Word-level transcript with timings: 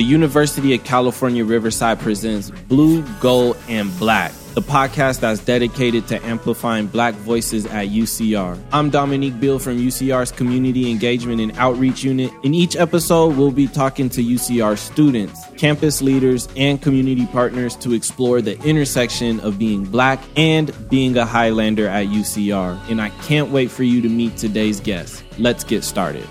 the 0.00 0.06
University 0.06 0.74
of 0.74 0.82
California 0.82 1.44
Riverside 1.44 2.00
presents 2.00 2.50
Blue, 2.68 3.02
Gold, 3.20 3.58
and 3.68 3.94
Black, 3.98 4.32
the 4.54 4.62
podcast 4.62 5.20
that's 5.20 5.44
dedicated 5.44 6.08
to 6.08 6.24
amplifying 6.24 6.86
black 6.86 7.12
voices 7.16 7.66
at 7.66 7.88
UCR. 7.88 8.58
I'm 8.72 8.88
Dominique 8.88 9.38
Bill 9.38 9.58
from 9.58 9.76
UCR's 9.76 10.32
Community 10.32 10.90
Engagement 10.90 11.42
and 11.42 11.52
Outreach 11.58 12.02
Unit. 12.02 12.32
In 12.42 12.54
each 12.54 12.76
episode, 12.76 13.36
we'll 13.36 13.50
be 13.50 13.66
talking 13.66 14.08
to 14.08 14.22
UCR 14.22 14.78
students, 14.78 15.44
campus 15.58 16.00
leaders, 16.00 16.48
and 16.56 16.80
community 16.80 17.26
partners 17.26 17.76
to 17.76 17.92
explore 17.92 18.40
the 18.40 18.58
intersection 18.62 19.38
of 19.40 19.58
being 19.58 19.84
black 19.84 20.18
and 20.34 20.72
being 20.88 21.14
a 21.18 21.26
Highlander 21.26 21.86
at 21.86 22.06
UCR. 22.06 22.80
And 22.90 23.02
I 23.02 23.10
can't 23.24 23.50
wait 23.50 23.70
for 23.70 23.82
you 23.82 24.00
to 24.00 24.08
meet 24.08 24.38
today's 24.38 24.80
guest. 24.80 25.22
Let's 25.36 25.62
get 25.62 25.84
started. 25.84 26.26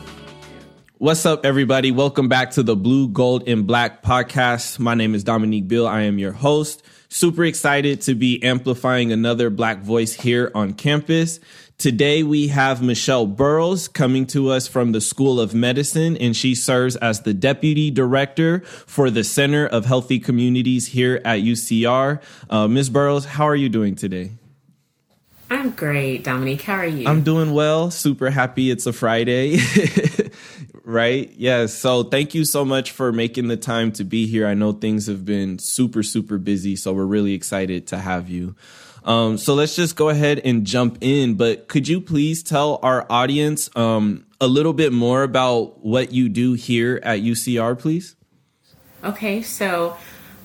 What's 1.02 1.26
up, 1.26 1.46
everybody? 1.46 1.94
Welcome 1.94 2.28
back 2.28 2.52
to 2.52 2.62
the 2.62 2.76
Blue, 2.76 3.08
Gold, 3.08 3.48
and 3.48 3.66
Black 3.66 4.04
podcast. 4.04 4.80
My 4.80 4.96
name 4.96 5.16
is 5.16 5.24
Dominique 5.24 5.66
Bill. 5.66 5.88
I 5.88 6.02
am 6.02 6.20
your 6.20 6.34
host. 6.34 6.84
Super 7.08 7.46
excited 7.46 8.02
to 8.02 8.16
be 8.16 8.44
amplifying 8.44 9.14
another 9.14 9.50
Black 9.50 9.80
voice 9.80 10.12
here 10.12 10.52
on 10.54 10.74
campus. 10.74 11.40
Today 11.78 12.22
we 12.22 12.50
have 12.50 12.82
Michelle 12.82 13.26
Burrows 13.26 13.88
coming 13.88 14.28
to 14.28 14.50
us 14.50 14.68
from 14.68 14.92
the 14.92 15.00
School 15.00 15.40
of 15.40 15.54
Medicine, 15.54 16.18
and 16.18 16.36
she 16.36 16.54
serves 16.54 16.98
as 16.98 17.22
the 17.22 17.34
Deputy 17.34 17.90
Director 17.90 18.60
for 18.60 19.10
the 19.10 19.24
Center 19.24 19.66
of 19.66 19.86
Healthy 19.86 20.20
Communities 20.20 20.88
here 20.88 21.22
at 21.24 21.40
UCR. 21.40 22.22
Uh, 22.50 22.68
Ms. 22.68 22.90
Burrows, 22.90 23.24
how 23.24 23.46
are 23.46 23.56
you 23.56 23.70
doing 23.70 23.96
today? 23.96 24.32
I'm 25.50 25.72
great, 25.72 26.26
Dominique. 26.26 26.64
How 26.64 26.74
are 26.74 26.86
you? 26.86 27.08
I'm 27.08 27.24
doing 27.24 27.54
well. 27.54 27.90
Super 27.90 28.30
happy 28.30 28.70
it's 28.70 28.86
a 28.86 28.92
Friday. 28.92 29.60
right? 30.90 31.32
Yes. 31.38 31.76
So 31.76 32.04
thank 32.04 32.34
you 32.34 32.44
so 32.44 32.66
much 32.66 32.92
for 32.92 33.12
making 33.12 33.48
the 33.48 33.58
time 33.58 33.92
to 33.94 34.04
be 34.04 34.26
here. 34.26 34.48
I 34.48 34.56
know 34.56 34.72
things 34.72 35.08
have 35.08 35.24
been 35.24 35.60
super, 35.60 36.02
super 36.02 36.38
busy. 36.38 36.76
So 36.76 36.94
we're 36.94 37.06
really 37.06 37.34
excited 37.34 37.88
to 37.88 38.00
have 38.00 38.28
you. 38.28 38.56
Um, 39.06 39.38
so 39.38 39.54
let's 39.54 39.76
just 39.76 39.96
go 39.96 40.10
ahead 40.10 40.40
and 40.40 40.66
jump 40.66 40.98
in. 41.02 41.36
But 41.36 41.68
could 41.68 41.88
you 41.88 42.02
please 42.02 42.42
tell 42.42 42.80
our 42.82 43.06
audience 43.10 43.70
um, 43.76 44.26
a 44.42 44.48
little 44.48 44.74
bit 44.74 44.92
more 44.92 45.24
about 45.24 45.86
what 45.86 46.12
you 46.12 46.28
do 46.28 46.54
here 46.54 47.00
at 47.04 47.20
UCR, 47.20 47.78
please? 47.78 48.16
Okay. 49.04 49.44
So 49.44 49.96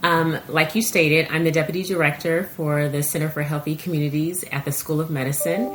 um, 0.02 0.38
like 0.48 0.74
you 0.74 0.82
stated, 0.82 1.26
I'm 1.30 1.44
the 1.44 1.50
deputy 1.50 1.82
director 1.82 2.44
for 2.44 2.88
the 2.91 3.02
Center 3.02 3.30
for 3.30 3.42
Healthy 3.42 3.76
Communities 3.76 4.44
at 4.52 4.66
the 4.66 4.72
School 4.72 5.00
of 5.00 5.08
Medicine. 5.08 5.66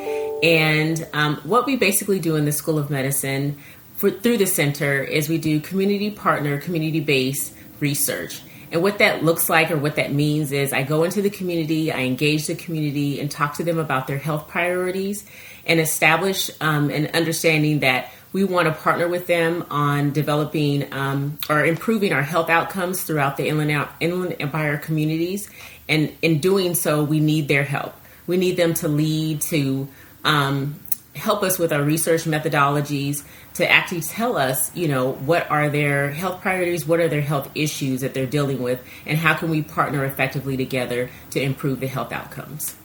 And 0.44 1.06
um, 1.14 1.38
what 1.38 1.66
we 1.66 1.76
basically 1.76 2.20
do 2.20 2.36
in 2.36 2.46
the 2.46 2.52
School 2.52 2.78
of 2.78 2.92
Medicine 2.92 3.58
for, 4.00 4.10
through 4.10 4.38
the 4.38 4.48
center 4.48 5.04
is 5.04 5.28
we 5.28 5.38
do 5.38 5.60
community 5.60 6.10
partner, 6.10 6.58
community 6.58 7.02
based 7.02 7.54
research. 7.82 8.42
And 8.72 8.82
what 8.82 9.00
that 9.00 9.26
looks 9.26 9.50
like 9.50 9.72
or 9.72 9.78
what 9.78 9.98
that 9.98 10.14
means 10.14 10.54
is 10.54 10.72
I 10.72 10.84
go 10.84 11.04
into 11.04 11.22
the 11.22 11.30
community, 11.30 11.92
I 11.92 12.04
engage 12.04 12.48
the 12.48 12.56
community 12.56 13.20
and 13.20 13.30
talk 13.30 13.56
to 13.56 13.64
them 13.66 13.78
about 13.78 14.08
their 14.08 14.18
health 14.18 14.48
priorities 14.48 15.26
and 15.66 15.82
establish 15.82 16.50
um, 16.62 16.90
an 16.90 17.08
understanding 17.08 17.80
that 17.80 18.10
we 18.32 18.46
want 18.46 18.70
to 18.70 18.74
partner 18.74 19.10
with 19.10 19.28
them 19.28 19.66
on 19.70 20.14
developing 20.14 20.94
um, 20.94 21.38
or 21.50 21.66
improving 21.66 22.14
our 22.14 22.22
health 22.22 22.50
outcomes 22.50 23.04
throughout 23.04 23.36
the 23.36 23.50
Inland, 23.50 23.86
Inland 24.00 24.38
Empire 24.40 24.78
communities. 24.78 25.50
And 25.90 26.16
in 26.22 26.40
doing 26.40 26.74
so, 26.74 27.04
we 27.04 27.20
need 27.20 27.50
their 27.50 27.64
help. 27.66 27.96
We 28.28 28.38
need 28.38 28.56
them 28.56 28.76
to 28.76 28.88
lead, 28.88 29.42
to 29.42 29.90
um, 30.24 30.80
help 31.20 31.44
us 31.44 31.60
with 31.60 31.72
our 31.72 31.84
research 31.84 32.24
methodologies, 32.24 33.24
to 33.56 33.70
actually 33.70 34.02
tell 34.02 34.38
us, 34.38 34.76
you 34.76 34.88
know, 34.88 35.14
what 35.14 35.50
are 35.52 35.70
their 35.70 36.12
health 36.12 36.42
priorities, 36.42 36.86
what 36.86 37.00
are 37.00 37.10
their 37.10 37.22
health 37.22 37.50
issues 37.56 38.02
that 38.02 38.14
they're 38.14 38.26
dealing 38.26 38.62
with, 38.62 38.82
and 39.06 39.18
how 39.18 39.34
can 39.34 39.50
we 39.50 39.62
partner 39.62 40.06
effectively 40.06 40.58
together 40.58 41.10
to 41.32 41.42
improve 41.42 41.80
the 41.80 41.88
health 41.88 42.12
outcomes. 42.12 42.76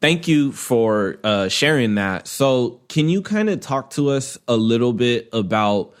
Thank 0.00 0.28
you 0.28 0.52
for 0.52 1.18
uh, 1.24 1.48
sharing 1.48 1.96
that. 1.96 2.28
So, 2.28 2.80
can 2.88 3.08
you 3.08 3.20
kind 3.20 3.50
of 3.50 3.60
talk 3.60 3.90
to 3.90 4.10
us 4.10 4.38
a 4.46 4.56
little 4.56 4.92
bit 4.92 5.28
about 5.32 5.94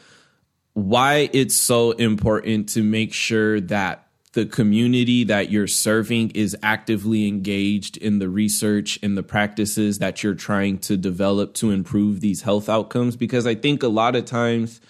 why 0.74 1.28
it's 1.32 1.56
so 1.56 1.90
important 1.92 2.68
to 2.70 2.82
make 2.84 3.12
sure 3.12 3.60
that 3.62 4.07
the 4.38 4.46
community 4.46 5.24
that 5.24 5.50
you're 5.50 5.66
serving 5.66 6.30
is 6.30 6.56
actively 6.62 7.26
engaged 7.26 7.96
in 7.96 8.20
the 8.20 8.28
research 8.28 8.96
and 9.02 9.18
the 9.18 9.22
practices 9.24 9.98
that 9.98 10.22
you're 10.22 10.32
trying 10.32 10.78
to 10.78 10.96
develop 10.96 11.54
to 11.54 11.72
improve 11.72 12.20
these 12.20 12.42
health 12.42 12.68
outcomes? 12.68 13.16
Because 13.16 13.48
I 13.48 13.56
think 13.56 13.82
a 13.82 13.88
lot 13.88 14.14
of 14.14 14.26
times, 14.26 14.80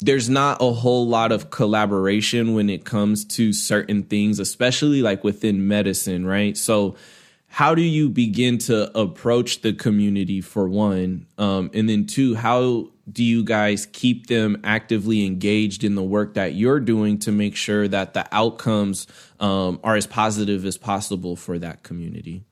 there's 0.00 0.28
not 0.28 0.60
a 0.60 0.72
whole 0.72 1.06
lot 1.06 1.30
of 1.30 1.50
collaboration 1.50 2.52
when 2.52 2.68
it 2.68 2.84
comes 2.84 3.24
to 3.24 3.52
certain 3.52 4.02
things, 4.02 4.40
especially 4.40 5.00
like 5.00 5.22
within 5.22 5.68
medicine, 5.68 6.26
right? 6.26 6.56
So, 6.56 6.96
how 7.48 7.74
do 7.74 7.82
you 7.82 8.08
begin 8.08 8.58
to 8.58 8.96
approach 8.96 9.62
the 9.62 9.72
community 9.72 10.40
for 10.40 10.68
one? 10.68 11.26
Um, 11.38 11.70
and 11.74 11.88
then 11.88 12.06
two 12.06 12.34
how 12.34 12.90
do 13.10 13.24
you 13.24 13.42
guys 13.42 13.86
keep 13.86 14.26
them 14.26 14.60
actively 14.64 15.24
engaged 15.24 15.82
in 15.82 15.94
the 15.94 16.02
work 16.02 16.34
that 16.34 16.54
you're 16.54 16.78
doing 16.78 17.18
to 17.20 17.32
make 17.32 17.56
sure 17.56 17.88
that 17.88 18.12
the 18.12 18.26
outcomes 18.32 19.06
um, 19.40 19.80
are 19.82 19.96
as 19.96 20.06
positive 20.06 20.66
as 20.66 20.76
possible 20.76 21.36
for 21.36 21.58
that 21.58 21.82
community? 21.82 22.44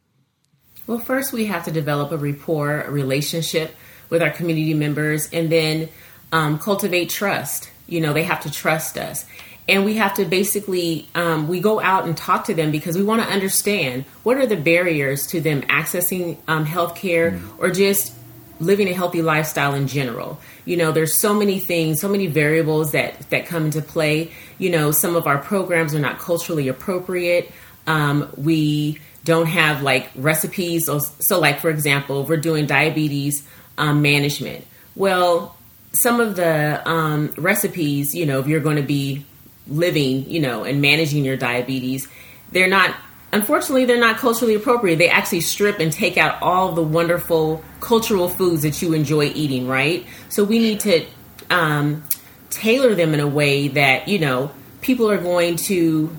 Well 0.87 0.99
first 0.99 1.33
we 1.33 1.45
have 1.47 1.65
to 1.67 1.71
develop 1.71 2.11
a 2.11 2.17
rapport 2.17 2.81
a 2.81 2.91
relationship 2.91 3.77
with 4.09 4.23
our 4.23 4.31
community 4.31 4.73
members 4.73 5.29
and 5.31 5.53
then 5.53 5.89
um, 6.33 6.59
cultivate 6.59 7.11
trust. 7.11 7.71
You 7.87 8.01
know 8.01 8.13
they 8.13 8.25
have 8.25 8.41
to 8.41 8.51
trust 8.51 8.97
us 8.97 9.27
and 9.69 9.85
we 9.85 9.95
have 9.95 10.15
to 10.15 10.25
basically 10.25 11.09
um, 11.15 11.49
we 11.49 11.61
go 11.61 11.81
out 11.81 12.05
and 12.05 12.17
talk 12.17 12.45
to 12.45 12.55
them 12.55 12.71
because 12.71 12.97
we 12.97 13.03
want 13.03 13.23
to 13.23 13.29
understand 13.29 14.05
what 14.23 14.37
are 14.37 14.47
the 14.47 14.57
barriers 14.57 15.27
to 15.29 15.41
them 15.41 15.63
accessing 15.63 16.39
um, 16.47 16.65
health 16.65 16.95
care 16.95 17.33
mm. 17.33 17.59
or 17.59 17.71
just 17.71 18.13
living 18.61 18.89
a 18.89 18.93
healthy 18.93 19.23
lifestyle 19.23 19.75
in 19.75 19.87
general. 19.87 20.41
You 20.65 20.77
know 20.77 20.93
there's 20.93 21.21
so 21.21 21.35
many 21.35 21.59
things 21.59 22.01
so 22.01 22.09
many 22.09 22.27
variables 22.27 22.93
that 22.93 23.29
that 23.31 23.47
come 23.47 23.67
into 23.67 23.83
play. 23.83 24.31
You 24.59 24.71
know 24.71 24.93
some 24.93 25.17
of 25.17 25.27
our 25.27 25.39
programs 25.39 25.95
are 25.95 26.01
not 26.01 26.19
culturally 26.19 26.69
appropriate. 26.69 27.51
Um, 27.87 28.31
we 28.37 29.01
don't 29.25 29.47
have 29.47 29.83
like 29.83 30.09
recipes 30.15 30.87
so, 30.87 30.99
so 31.01 31.41
like 31.41 31.59
for 31.59 31.71
example 31.71 32.25
we're 32.25 32.37
doing 32.37 32.67
diabetes 32.67 33.47
um, 33.79 34.01
management. 34.01 34.65
Well 34.95 35.57
some 35.93 36.21
of 36.21 36.37
the 36.37 36.89
um, 36.89 37.33
recipes 37.37 38.15
you 38.15 38.27
know 38.27 38.39
if 38.39 38.47
you're 38.47 38.61
going 38.61 38.77
to 38.77 38.83
be 38.83 39.25
living, 39.69 40.29
you 40.29 40.41
know, 40.41 40.65
and 40.65 40.81
managing 40.81 41.25
your 41.25 41.37
diabetes, 41.37 42.09
they're 42.53 42.69
not 42.69 42.95
unfortunately 43.33 43.85
they're 43.85 44.01
not 44.01 44.17
culturally 44.17 44.55
appropriate. 44.55 44.97
They 44.97 45.09
actually 45.09 45.41
strip 45.43 45.79
and 45.79 45.93
take 45.93 46.17
out 46.17 46.41
all 46.43 46.73
the 46.73 46.83
wonderful 46.83 47.63
cultural 47.81 48.29
foods 48.29 48.63
that 48.63 48.81
you 48.81 48.93
enjoy 48.93 49.27
eating, 49.27 49.67
right? 49.67 50.07
So 50.29 50.45
we 50.45 50.59
need 50.59 50.81
to 50.81 51.07
um, 51.51 52.05
tailor 52.51 52.95
them 52.95 53.15
in 53.15 53.21
a 53.21 53.27
way 53.27 53.69
that, 53.69 54.09
you 54.09 54.19
know, 54.19 54.51
people 54.81 55.11
are 55.11 55.19
going 55.19 55.57
to 55.57 56.17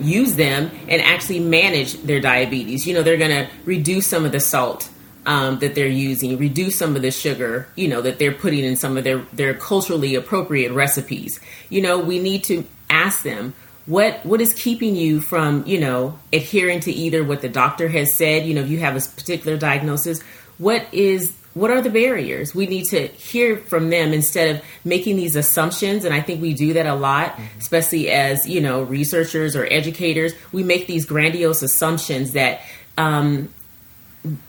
use 0.00 0.36
them 0.36 0.70
and 0.88 1.02
actually 1.02 1.40
manage 1.40 1.94
their 2.02 2.20
diabetes. 2.20 2.86
You 2.86 2.94
know, 2.94 3.02
they're 3.02 3.18
going 3.18 3.46
to 3.46 3.50
reduce 3.64 4.06
some 4.06 4.24
of 4.24 4.32
the 4.32 4.40
salt 4.40 4.88
um, 5.26 5.58
that 5.58 5.74
they're 5.74 5.86
using, 5.86 6.38
reduce 6.38 6.76
some 6.76 6.96
of 6.96 7.02
the 7.02 7.10
sugar, 7.10 7.68
you 7.76 7.88
know, 7.88 8.00
that 8.02 8.18
they're 8.18 8.32
putting 8.32 8.64
in 8.64 8.76
some 8.76 8.96
of 8.96 9.04
their, 9.04 9.18
their 9.32 9.54
culturally 9.54 10.14
appropriate 10.14 10.72
recipes. 10.72 11.40
You 11.68 11.82
know, 11.82 11.98
we 11.98 12.18
need 12.18 12.44
to 12.44 12.64
ask 12.88 13.22
them 13.22 13.54
what 13.86 14.24
what 14.24 14.40
is 14.40 14.52
keeping 14.54 14.94
you 14.94 15.20
from, 15.20 15.66
you 15.66 15.80
know, 15.80 16.18
adhering 16.32 16.80
to 16.80 16.92
either 16.92 17.24
what 17.24 17.40
the 17.40 17.48
doctor 17.48 17.88
has 17.88 18.16
said, 18.16 18.46
you 18.46 18.54
know, 18.54 18.60
if 18.60 18.68
you 18.68 18.78
have 18.78 18.96
a 18.96 19.00
particular 19.00 19.56
diagnosis, 19.56 20.22
what 20.58 20.86
is 20.92 21.32
what 21.54 21.70
are 21.70 21.80
the 21.80 21.90
barriers? 21.90 22.54
We 22.54 22.66
need 22.66 22.84
to 22.90 23.08
hear 23.08 23.56
from 23.56 23.90
them 23.90 24.12
instead 24.12 24.54
of 24.54 24.62
making 24.84 25.16
these 25.16 25.34
assumptions. 25.34 26.04
And 26.04 26.14
I 26.14 26.20
think 26.20 26.40
we 26.40 26.54
do 26.54 26.74
that 26.74 26.86
a 26.86 26.94
lot, 26.94 27.32
mm-hmm. 27.32 27.58
especially 27.58 28.10
as, 28.10 28.48
you 28.48 28.60
know, 28.60 28.82
researchers 28.82 29.56
or 29.56 29.66
educators. 29.66 30.32
We 30.52 30.62
make 30.62 30.86
these 30.86 31.04
grandiose 31.04 31.62
assumptions 31.62 32.34
that 32.34 32.60
um, 32.96 33.52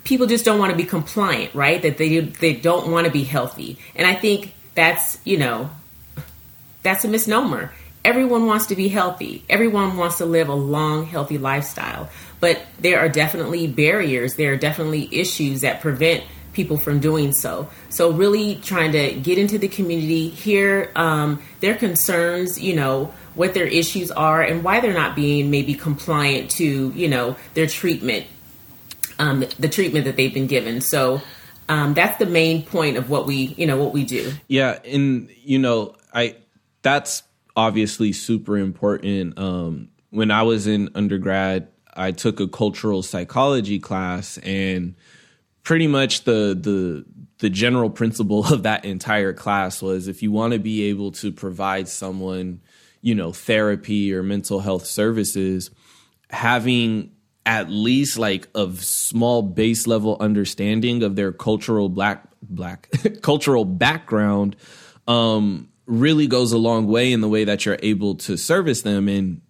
people 0.04 0.28
just 0.28 0.46
don't 0.46 0.60
want 0.60 0.72
to 0.72 0.78
be 0.78 0.84
compliant, 0.84 1.54
right? 1.56 1.82
That 1.82 1.98
they 1.98 2.20
they 2.20 2.54
don't 2.54 2.92
want 2.92 3.06
to 3.06 3.12
be 3.12 3.24
healthy. 3.24 3.78
And 3.96 4.06
I 4.06 4.16
think 4.16 4.54
that's, 4.76 5.18
you 5.26 5.38
know, 5.38 5.70
that's 6.84 7.06
a 7.06 7.08
misnomer. 7.08 7.72
Everyone 8.04 8.48
wants 8.48 8.68
to 8.68 8.76
be 8.76 8.88
healthy. 8.88 9.44
Everyone 9.48 9.96
wants 9.96 10.18
to 10.18 10.26
live 10.26 10.50
a 10.50 10.56
long, 10.56 11.06
healthy 11.06 11.38
lifestyle. 11.38 12.10
But 12.40 12.62
there 12.80 13.00
are 13.00 13.10
definitely 13.10 13.68
barriers. 13.68 14.36
There 14.36 14.54
are 14.54 14.58
definitely 14.58 15.08
issues 15.12 15.62
that 15.62 15.82
prevent 15.82 16.24
people 16.54 16.78
from 16.78 17.00
doing 17.00 17.32
so. 17.32 17.70
So, 17.90 18.12
really 18.12 18.56
trying 18.56 18.92
to 18.94 19.14
get 19.14 19.38
into 19.38 19.58
the 19.58 19.68
community, 19.68 20.30
hear 20.30 20.92
um, 20.96 21.42
their 21.60 21.76
concerns, 21.76 22.60
you 22.60 22.76
know, 22.76 23.14
what 23.36 23.54
their 23.54 23.68
issues 23.68 24.12
are, 24.12 24.42
and 24.42 24.64
why 24.64 24.80
they're 24.80 24.94
not 24.94 25.16
being 25.16 25.52
maybe 25.52 25.76
compliant 25.76 26.50
to, 26.52 26.92
you 26.96 27.08
know, 27.08 27.38
their 27.54 27.68
treatment 27.68 28.26
um, 29.22 29.46
the 29.60 29.70
treatment 29.70 30.06
that 30.06 30.16
they've 30.16 30.34
been 30.34 30.48
given. 30.48 30.82
So 30.82 31.22
um, 31.70 31.94
that's 31.94 32.18
the 32.18 32.26
main 32.26 32.64
point 32.64 32.98
of 32.98 33.10
what 33.10 33.28
we, 33.28 33.36
you 33.36 33.68
know, 33.68 33.78
what 33.78 33.94
we 33.94 34.04
do. 34.04 34.34
Yeah, 34.48 34.80
and 34.84 35.30
you 35.44 35.60
know, 35.60 35.96
I 36.14 36.38
that's 36.82 37.24
obviously 37.56 38.14
super 38.14 38.58
important. 38.58 39.38
Um, 39.38 39.90
when 40.10 40.32
I 40.32 40.42
was 40.42 40.66
in 40.66 40.90
undergrad, 40.96 41.68
I 41.94 42.12
took 42.12 42.40
a 42.40 42.48
cultural 42.48 43.04
psychology 43.04 43.80
class, 43.80 44.40
and 44.40 44.96
pretty 45.64 45.88
much 45.88 46.24
the 46.24 46.58
the 46.60 47.06
the 47.38 47.50
general 47.50 47.92
principle 47.92 48.46
of 48.52 48.64
that 48.64 48.86
entire 48.86 49.34
class 49.34 49.84
was 49.84 50.08
if 50.08 50.24
you 50.24 50.32
want 50.32 50.54
to 50.54 50.60
be 50.60 50.86
able 50.86 51.12
to 51.12 51.32
provide 51.32 51.88
someone, 51.88 52.60
you 53.02 53.14
know, 53.14 53.32
therapy 53.32 54.12
or 54.14 54.24
mental 54.24 54.62
health 54.62 54.88
services, 54.88 55.70
having 56.32 57.12
at 57.46 57.70
least 57.70 58.20
like 58.20 58.48
a 58.56 58.72
small 58.76 59.42
base 59.42 59.88
level 59.88 60.18
understanding 60.20 61.04
of 61.04 61.16
their 61.16 61.32
cultural 61.32 61.90
black 61.90 62.24
black 62.44 62.90
cultural 63.22 63.66
background 63.66 64.56
um 65.08 65.68
really 65.86 66.28
goes 66.28 66.52
a 66.52 66.58
long 66.58 66.88
way 66.88 67.12
in 67.12 67.22
the 67.22 67.28
way 67.28 67.44
that 67.44 67.66
you're 67.66 67.80
able 67.82 68.16
to 68.16 68.38
service 68.38 68.84
them. 68.84 69.10
And 69.10 69.42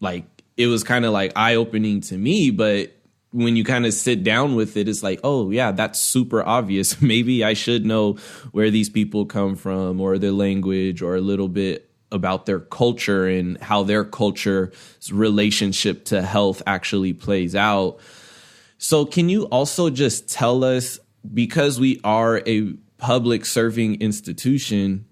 like 0.00 0.24
it 0.56 0.66
was 0.66 0.84
kind 0.84 1.04
of 1.04 1.12
like 1.12 1.32
eye 1.36 1.54
opening 1.54 2.00
to 2.02 2.16
me 2.16 2.50
but 2.50 2.92
when 3.32 3.54
you 3.54 3.62
kind 3.62 3.86
of 3.86 3.94
sit 3.94 4.24
down 4.24 4.56
with 4.56 4.76
it 4.76 4.88
it's 4.88 5.02
like 5.02 5.20
oh 5.22 5.50
yeah 5.50 5.72
that's 5.72 6.00
super 6.00 6.42
obvious. 6.42 7.00
Maybe 7.02 7.44
i 7.44 7.54
should 7.54 7.86
know 7.86 8.14
where 8.52 8.70
these 8.70 8.90
people 8.90 9.26
come 9.26 9.56
from 9.56 10.00
or 10.00 10.18
their 10.18 10.32
language 10.32 11.02
or 11.02 11.16
a 11.16 11.20
little 11.20 11.48
bit 11.48 11.89
about 12.12 12.46
their 12.46 12.60
culture 12.60 13.26
and 13.26 13.58
how 13.58 13.82
their 13.82 14.04
culture's 14.04 14.72
relationship 15.12 16.04
to 16.06 16.22
health 16.22 16.62
actually 16.66 17.12
plays 17.12 17.54
out. 17.54 17.98
So 18.78 19.04
can 19.04 19.28
you 19.28 19.44
also 19.44 19.90
just 19.90 20.28
tell 20.28 20.64
us 20.64 20.98
because 21.32 21.78
we 21.78 22.00
are 22.02 22.42
a 22.46 22.72
public 22.98 23.46
serving 23.46 24.00
institution 24.00 25.06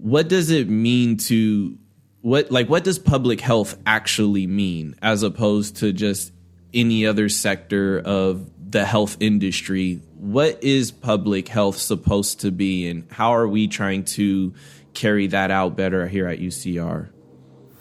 what 0.00 0.28
does 0.28 0.50
it 0.50 0.68
mean 0.68 1.18
to 1.18 1.76
what 2.22 2.50
like 2.50 2.68
what 2.68 2.84
does 2.84 2.98
public 2.98 3.40
health 3.40 3.76
actually 3.86 4.46
mean 4.46 4.94
as 5.02 5.22
opposed 5.22 5.76
to 5.76 5.92
just 5.92 6.32
any 6.72 7.06
other 7.06 7.28
sector 7.28 7.98
of 7.98 8.50
the 8.70 8.84
health 8.84 9.18
industry? 9.20 10.00
What 10.16 10.62
is 10.62 10.90
public 10.90 11.48
health 11.48 11.76
supposed 11.76 12.40
to 12.40 12.50
be 12.50 12.88
and 12.88 13.10
how 13.10 13.34
are 13.34 13.48
we 13.48 13.68
trying 13.68 14.04
to 14.04 14.54
carry 14.94 15.26
that 15.26 15.50
out 15.50 15.76
better 15.76 16.06
here 16.08 16.26
at 16.26 16.38
UCR 16.38 17.08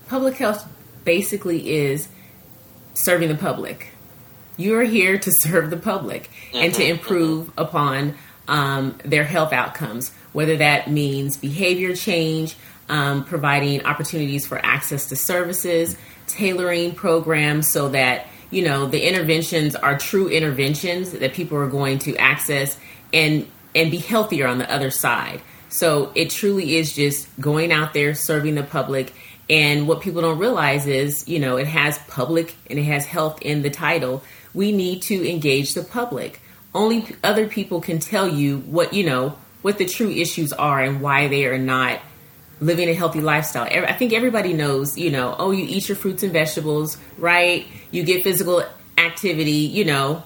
public 0.07 0.35
health 0.35 0.67
basically 1.03 1.69
is 1.69 2.07
serving 2.93 3.29
the 3.29 3.35
public 3.35 3.91
you 4.57 4.75
are 4.75 4.83
here 4.83 5.17
to 5.17 5.31
serve 5.39 5.69
the 5.69 5.77
public 5.77 6.23
mm-hmm. 6.23 6.57
and 6.57 6.73
to 6.73 6.81
mm-hmm. 6.81 6.91
improve 6.91 7.47
mm-hmm. 7.47 7.61
upon 7.61 8.15
um, 8.47 8.97
their 9.05 9.23
health 9.23 9.53
outcomes 9.53 10.11
whether 10.33 10.57
that 10.57 10.89
means 10.89 11.37
behavior 11.37 11.95
change 11.95 12.55
um, 12.89 13.23
providing 13.23 13.85
opportunities 13.85 14.45
for 14.45 14.63
access 14.63 15.09
to 15.09 15.15
services, 15.15 15.95
tailoring 16.27 16.93
programs 16.93 17.69
so 17.69 17.89
that 17.89 18.27
you 18.49 18.63
know 18.63 18.87
the 18.87 19.07
interventions 19.07 19.75
are 19.75 19.97
true 19.97 20.27
interventions 20.27 21.11
that 21.11 21.33
people 21.33 21.57
are 21.57 21.67
going 21.67 21.99
to 21.99 22.15
access 22.17 22.77
and 23.13 23.47
and 23.75 23.91
be 23.91 23.97
healthier 23.97 24.47
on 24.47 24.57
the 24.57 24.71
other 24.71 24.89
side. 24.89 25.41
So 25.69 26.11
it 26.15 26.31
truly 26.31 26.77
is 26.77 26.93
just 26.93 27.27
going 27.39 27.71
out 27.71 27.93
there 27.93 28.13
serving 28.15 28.55
the 28.55 28.63
public. 28.63 29.13
And 29.49 29.87
what 29.87 30.01
people 30.01 30.21
don't 30.21 30.39
realize 30.39 30.87
is, 30.87 31.27
you 31.27 31.39
know, 31.39 31.57
it 31.57 31.67
has 31.67 31.97
public 32.07 32.55
and 32.69 32.77
it 32.77 32.83
has 32.83 33.05
health 33.05 33.41
in 33.41 33.61
the 33.61 33.69
title. 33.69 34.23
We 34.53 34.71
need 34.71 35.03
to 35.03 35.29
engage 35.29 35.73
the 35.73 35.83
public. 35.83 36.41
Only 36.73 37.15
other 37.23 37.47
people 37.47 37.81
can 37.81 37.99
tell 37.99 38.27
you 38.27 38.59
what, 38.59 38.93
you 38.93 39.05
know, 39.05 39.37
what 39.61 39.77
the 39.77 39.85
true 39.85 40.09
issues 40.09 40.53
are 40.53 40.79
and 40.79 41.01
why 41.01 41.27
they 41.27 41.45
are 41.45 41.57
not 41.57 41.99
living 42.61 42.89
a 42.89 42.93
healthy 42.93 43.21
lifestyle. 43.21 43.63
I 43.63 43.93
think 43.93 44.13
everybody 44.13 44.53
knows, 44.53 44.97
you 44.97 45.11
know, 45.11 45.35
oh, 45.37 45.51
you 45.51 45.65
eat 45.67 45.89
your 45.89 45.95
fruits 45.95 46.23
and 46.23 46.33
vegetables, 46.33 46.97
right? 47.17 47.65
You 47.91 48.03
get 48.03 48.23
physical 48.23 48.63
activity, 48.97 49.51
you 49.51 49.85
know, 49.85 50.23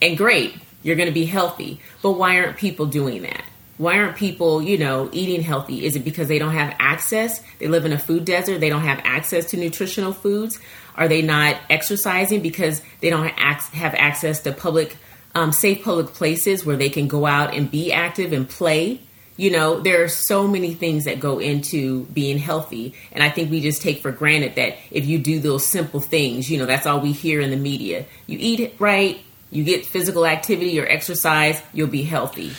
and 0.00 0.16
great, 0.16 0.54
you're 0.82 0.96
going 0.96 1.08
to 1.08 1.14
be 1.14 1.24
healthy. 1.24 1.80
But 2.02 2.12
why 2.12 2.38
aren't 2.38 2.56
people 2.56 2.86
doing 2.86 3.22
that? 3.22 3.44
Why 3.76 3.98
aren't 3.98 4.16
people, 4.16 4.62
you 4.62 4.78
know, 4.78 5.10
eating 5.12 5.42
healthy? 5.42 5.84
Is 5.84 5.96
it 5.96 6.04
because 6.04 6.28
they 6.28 6.38
don't 6.38 6.52
have 6.52 6.76
access? 6.78 7.42
They 7.58 7.66
live 7.66 7.84
in 7.84 7.92
a 7.92 7.98
food 7.98 8.24
desert, 8.24 8.60
they 8.60 8.68
don't 8.68 8.82
have 8.82 9.00
access 9.04 9.46
to 9.50 9.56
nutritional 9.56 10.12
foods? 10.12 10.60
Are 10.96 11.08
they 11.08 11.22
not 11.22 11.56
exercising 11.68 12.40
because 12.40 12.80
they 13.00 13.10
don't 13.10 13.26
have 13.26 13.94
access 13.94 14.40
to 14.42 14.52
public, 14.52 14.96
um, 15.34 15.50
safe 15.50 15.82
public 15.82 16.08
places 16.08 16.64
where 16.64 16.76
they 16.76 16.88
can 16.88 17.08
go 17.08 17.26
out 17.26 17.52
and 17.52 17.68
be 17.68 17.92
active 17.92 18.32
and 18.32 18.48
play? 18.48 19.00
you 19.36 19.50
know 19.50 19.80
there 19.80 20.02
are 20.02 20.08
so 20.08 20.46
many 20.46 20.74
things 20.74 21.04
that 21.04 21.18
go 21.18 21.38
into 21.38 22.04
being 22.06 22.38
healthy 22.38 22.94
and 23.12 23.22
i 23.22 23.28
think 23.28 23.50
we 23.50 23.60
just 23.60 23.82
take 23.82 24.00
for 24.00 24.12
granted 24.12 24.54
that 24.54 24.76
if 24.90 25.06
you 25.06 25.18
do 25.18 25.40
those 25.40 25.66
simple 25.66 26.00
things 26.00 26.50
you 26.50 26.58
know 26.58 26.66
that's 26.66 26.86
all 26.86 27.00
we 27.00 27.12
hear 27.12 27.40
in 27.40 27.50
the 27.50 27.56
media 27.56 28.04
you 28.26 28.38
eat 28.40 28.74
right 28.78 29.18
you 29.50 29.64
get 29.64 29.84
physical 29.86 30.26
activity 30.26 30.80
or 30.80 30.86
exercise 30.86 31.60
you'll 31.72 31.88
be 31.88 32.02
healthy 32.02 32.52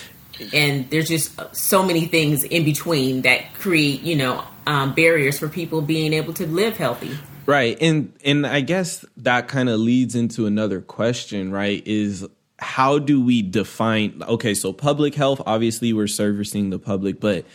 and 0.53 0.89
there's 0.89 1.07
just 1.07 1.55
so 1.55 1.83
many 1.83 2.05
things 2.05 2.43
in 2.43 2.63
between 2.63 3.21
that 3.21 3.53
create 3.55 4.01
you 4.01 4.15
know 4.15 4.43
um, 4.67 4.93
barriers 4.93 5.37
for 5.39 5.47
people 5.47 5.81
being 5.81 6.13
able 6.13 6.33
to 6.33 6.47
live 6.47 6.77
healthy. 6.77 7.17
Right. 7.45 7.77
And 7.79 8.13
and 8.23 8.47
i 8.47 8.61
guess 8.61 9.05
that 9.17 9.47
kind 9.47 9.69
of 9.69 9.79
leads 9.79 10.15
into 10.15 10.45
another 10.45 10.81
question 10.81 11.51
right 11.51 11.85
is 11.85 12.27
how 12.57 12.99
do 12.99 13.23
we 13.23 13.41
define 13.41 14.23
okay 14.27 14.53
so 14.53 14.73
public 14.73 15.13
health 15.13 15.41
obviously 15.45 15.93
we're 15.93 16.07
servicing 16.07 16.69
the 16.69 16.79
public 16.79 17.19
but 17.19 17.45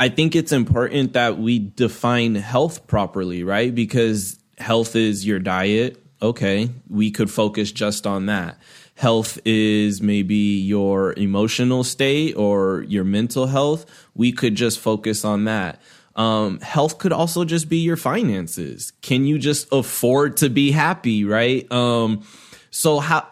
i 0.00 0.08
think 0.08 0.34
it's 0.34 0.50
important 0.52 1.12
that 1.12 1.38
we 1.38 1.58
define 1.60 2.34
health 2.34 2.86
properly 2.86 3.42
right? 3.42 3.74
Because 3.74 4.38
health 4.58 4.96
is 4.96 5.26
your 5.26 5.38
diet. 5.38 6.02
Okay 6.20 6.68
we 6.90 7.10
could 7.10 7.30
focus 7.30 7.72
just 7.72 8.06
on 8.06 8.26
that 8.26 8.58
health 8.98 9.38
is 9.44 10.02
maybe 10.02 10.34
your 10.34 11.14
emotional 11.16 11.84
state 11.84 12.34
or 12.36 12.84
your 12.88 13.04
mental 13.04 13.46
health 13.46 13.86
we 14.14 14.32
could 14.32 14.54
just 14.54 14.78
focus 14.78 15.24
on 15.24 15.44
that 15.44 15.80
um, 16.16 16.58
health 16.60 16.98
could 16.98 17.12
also 17.12 17.44
just 17.44 17.68
be 17.68 17.78
your 17.78 17.96
finances 17.96 18.92
can 19.02 19.24
you 19.24 19.38
just 19.38 19.66
afford 19.72 20.36
to 20.36 20.50
be 20.50 20.72
happy 20.72 21.24
right 21.24 21.70
um, 21.72 22.22
so 22.70 22.98
how 22.98 23.26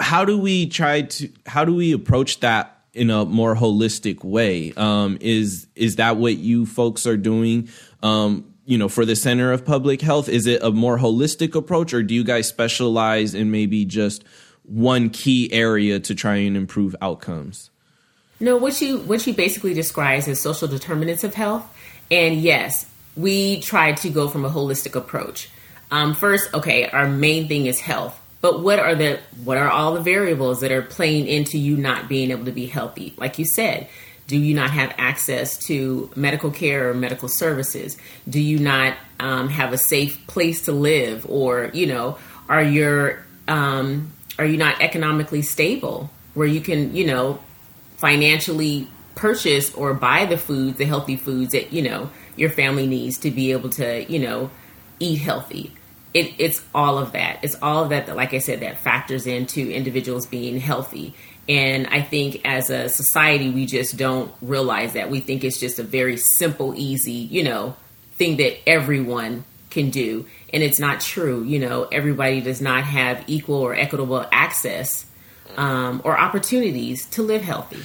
how 0.00 0.24
do 0.24 0.38
we 0.38 0.66
try 0.66 1.02
to 1.02 1.28
how 1.46 1.64
do 1.64 1.74
we 1.74 1.92
approach 1.92 2.40
that 2.40 2.76
in 2.96 3.10
a 3.10 3.24
more 3.24 3.54
holistic 3.54 4.24
way? 4.24 4.72
Um, 4.76 5.18
is 5.20 5.68
is 5.76 5.96
that 5.96 6.16
what 6.16 6.38
you 6.38 6.66
folks 6.66 7.06
are 7.06 7.16
doing? 7.16 7.68
Um, 8.02 8.52
you 8.64 8.78
know, 8.78 8.88
for 8.88 9.04
the 9.04 9.14
Center 9.14 9.52
of 9.52 9.64
Public 9.64 10.00
Health, 10.00 10.28
is 10.28 10.46
it 10.46 10.62
a 10.62 10.72
more 10.72 10.98
holistic 10.98 11.54
approach, 11.54 11.94
or 11.94 12.02
do 12.02 12.14
you 12.14 12.24
guys 12.24 12.48
specialize 12.48 13.34
in 13.34 13.50
maybe 13.50 13.84
just 13.84 14.24
one 14.66 15.10
key 15.10 15.52
area 15.52 16.00
to 16.00 16.14
try 16.14 16.36
and 16.36 16.56
improve 16.56 16.94
outcomes? 17.00 17.70
No, 18.38 18.56
what 18.56 18.80
you 18.80 18.98
what 18.98 19.26
you 19.26 19.32
basically 19.32 19.74
describes 19.74 20.28
is 20.28 20.40
social 20.40 20.68
determinants 20.68 21.24
of 21.24 21.34
health, 21.34 21.64
and 22.10 22.40
yes, 22.40 22.86
we 23.16 23.60
try 23.60 23.92
to 23.92 24.10
go 24.10 24.28
from 24.28 24.44
a 24.44 24.50
holistic 24.50 24.94
approach. 24.94 25.48
Um, 25.90 26.14
first, 26.14 26.52
okay, 26.52 26.88
our 26.88 27.08
main 27.08 27.48
thing 27.48 27.66
is 27.66 27.80
health 27.80 28.20
but 28.46 28.62
what 28.62 28.78
are 28.78 28.94
the 28.94 29.18
what 29.42 29.56
are 29.56 29.68
all 29.68 29.94
the 29.94 30.00
variables 30.00 30.60
that 30.60 30.70
are 30.70 30.82
playing 30.82 31.26
into 31.26 31.58
you 31.58 31.76
not 31.76 32.08
being 32.08 32.30
able 32.30 32.44
to 32.44 32.52
be 32.52 32.66
healthy? 32.66 33.12
Like 33.16 33.40
you 33.40 33.44
said, 33.44 33.88
do 34.28 34.38
you 34.38 34.54
not 34.54 34.70
have 34.70 34.94
access 34.98 35.58
to 35.66 36.10
medical 36.14 36.52
care 36.52 36.90
or 36.90 36.94
medical 36.94 37.28
services? 37.28 37.96
Do 38.28 38.40
you 38.40 38.60
not 38.60 38.96
um, 39.18 39.48
have 39.48 39.72
a 39.72 39.78
safe 39.78 40.24
place 40.26 40.66
to 40.66 40.72
live, 40.72 41.26
or 41.28 41.70
you 41.72 41.86
know, 41.86 42.18
are 42.48 42.62
your 42.62 43.24
um, 43.48 44.12
are 44.38 44.46
you 44.46 44.56
not 44.56 44.80
economically 44.80 45.42
stable 45.42 46.10
where 46.34 46.46
you 46.46 46.60
can 46.60 46.94
you 46.94 47.06
know 47.06 47.38
financially 47.96 48.88
purchase 49.14 49.72
or 49.74 49.94
buy 49.94 50.26
the 50.26 50.36
foods, 50.36 50.76
the 50.76 50.84
healthy 50.84 51.16
foods 51.16 51.52
that 51.52 51.72
you 51.72 51.82
know 51.82 52.10
your 52.36 52.50
family 52.50 52.86
needs 52.86 53.18
to 53.18 53.30
be 53.30 53.52
able 53.52 53.70
to 53.70 54.04
you 54.12 54.18
know 54.18 54.50
eat 54.98 55.16
healthy? 55.16 55.72
it, 56.16 56.32
it's 56.38 56.64
all 56.74 56.96
of 56.96 57.12
that. 57.12 57.40
It's 57.42 57.56
all 57.60 57.84
of 57.84 57.90
that 57.90 58.06
that, 58.06 58.16
like 58.16 58.32
I 58.32 58.38
said, 58.38 58.60
that 58.60 58.78
factors 58.78 59.26
into 59.26 59.70
individuals 59.70 60.24
being 60.24 60.58
healthy. 60.58 61.14
And 61.46 61.86
I 61.88 62.00
think 62.00 62.40
as 62.42 62.70
a 62.70 62.88
society, 62.88 63.50
we 63.50 63.66
just 63.66 63.98
don't 63.98 64.32
realize 64.40 64.94
that. 64.94 65.10
We 65.10 65.20
think 65.20 65.44
it's 65.44 65.60
just 65.60 65.78
a 65.78 65.82
very 65.82 66.16
simple, 66.16 66.72
easy, 66.74 67.12
you 67.12 67.44
know, 67.44 67.76
thing 68.14 68.38
that 68.38 68.66
everyone 68.66 69.44
can 69.76 69.90
do. 69.90 70.26
And 70.52 70.62
it's 70.62 70.80
not 70.80 71.00
true. 71.00 71.44
You 71.44 71.58
know, 71.58 71.84
everybody 71.92 72.40
does 72.40 72.60
not 72.62 72.84
have 72.84 73.22
equal 73.26 73.56
or 73.56 73.74
equitable 73.74 74.26
access 74.32 75.04
um, 75.56 76.00
or 76.02 76.18
opportunities 76.18 77.06
to 77.10 77.22
live 77.22 77.42
healthy. 77.42 77.82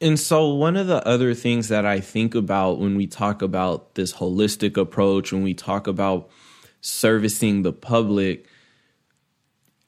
And 0.00 0.18
so, 0.18 0.54
one 0.54 0.76
of 0.76 0.86
the 0.86 1.06
other 1.06 1.34
things 1.34 1.68
that 1.68 1.86
I 1.86 2.00
think 2.00 2.34
about 2.34 2.78
when 2.78 2.96
we 2.96 3.06
talk 3.06 3.42
about 3.42 3.94
this 3.94 4.12
holistic 4.12 4.76
approach, 4.76 5.32
when 5.32 5.42
we 5.42 5.54
talk 5.54 5.86
about 5.86 6.28
servicing 6.80 7.62
the 7.62 7.72
public, 7.72 8.46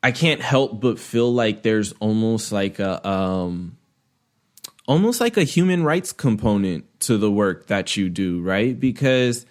I 0.03 0.11
can't 0.13 0.41
help 0.41 0.81
but 0.81 0.99
feel 0.99 1.33
like 1.33 1.63
there's 1.63 1.93
almost 2.01 2.51
like 2.51 2.79
a 2.79 3.07
um 3.07 3.77
almost 4.89 5.21
like 5.21 5.37
a 5.37 5.45
human 5.45 5.85
rights 5.85 6.13
component 6.13 6.85
to 7.01 7.17
the 7.17 7.31
work 7.31 7.69
that 7.69 7.97
you 7.97 8.09
do, 8.09 8.41
right? 8.43 8.79
Because 8.79 9.47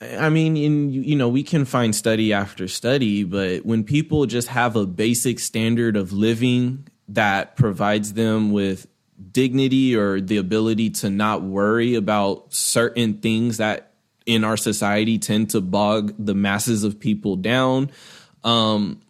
I 0.00 0.28
mean, 0.28 0.56
in 0.56 0.92
you 0.92 1.16
know, 1.16 1.28
we 1.28 1.42
can 1.42 1.64
find 1.64 1.94
study 1.94 2.32
after 2.32 2.68
study, 2.68 3.24
but 3.24 3.66
when 3.66 3.82
people 3.82 4.26
just 4.26 4.48
have 4.48 4.76
a 4.76 4.86
basic 4.86 5.40
standard 5.40 5.96
of 5.96 6.12
living 6.12 6.86
that 7.08 7.56
provides 7.56 8.12
them 8.12 8.52
with 8.52 8.86
dignity 9.32 9.96
or 9.96 10.20
the 10.20 10.36
ability 10.36 10.90
to 10.90 11.10
not 11.10 11.42
worry 11.42 11.96
about 11.96 12.52
certain 12.54 13.14
things 13.14 13.56
that 13.56 13.92
in 14.24 14.44
our 14.44 14.56
society 14.56 15.18
tend 15.18 15.50
to 15.50 15.60
bog 15.60 16.14
the 16.18 16.34
masses 16.34 16.84
of 16.84 17.00
people 17.00 17.34
down, 17.34 17.90
um, 18.44 19.00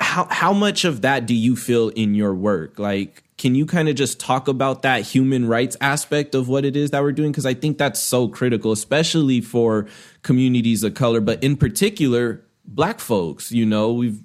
how 0.00 0.26
how 0.30 0.52
much 0.52 0.84
of 0.84 1.02
that 1.02 1.26
do 1.26 1.34
you 1.34 1.54
feel 1.54 1.90
in 1.90 2.14
your 2.14 2.34
work? 2.34 2.78
Like 2.78 3.22
can 3.38 3.54
you 3.54 3.66
kind 3.66 3.88
of 3.88 3.96
just 3.96 4.18
talk 4.18 4.48
about 4.48 4.82
that 4.82 5.02
human 5.02 5.46
rights 5.46 5.76
aspect 5.80 6.34
of 6.34 6.48
what 6.48 6.64
it 6.64 6.74
is 6.74 6.90
that 6.90 7.02
we're 7.02 7.12
doing? 7.12 7.32
Because 7.32 7.46
I 7.46 7.54
think 7.54 7.76
that's 7.76 8.00
so 8.00 8.28
critical, 8.28 8.72
especially 8.72 9.40
for 9.40 9.86
communities 10.22 10.82
of 10.82 10.94
color, 10.94 11.20
but 11.20 11.42
in 11.44 11.56
particular, 11.56 12.44
black 12.64 12.98
folks. 12.98 13.52
You 13.52 13.66
know, 13.66 13.92
we've 13.92 14.22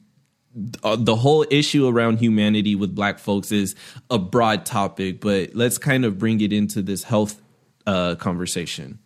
uh, 0.84 0.98
the 0.98 1.16
whole 1.16 1.46
issue 1.50 1.88
around 1.88 2.20
humanity 2.20 2.76
with 2.76 2.94
black 2.94 3.20
folks 3.20 3.52
is 3.52 3.76
a 4.10 4.20
broad 4.20 4.66
topic, 4.66 5.22
but 5.22 5.56
let's 5.56 5.78
kind 5.78 6.04
of 6.06 6.18
bring 6.18 6.42
it 6.42 6.52
into 6.52 6.82
this 6.82 7.04
health 7.04 7.42
uh, 7.86 8.16
conversation. 8.16 9.00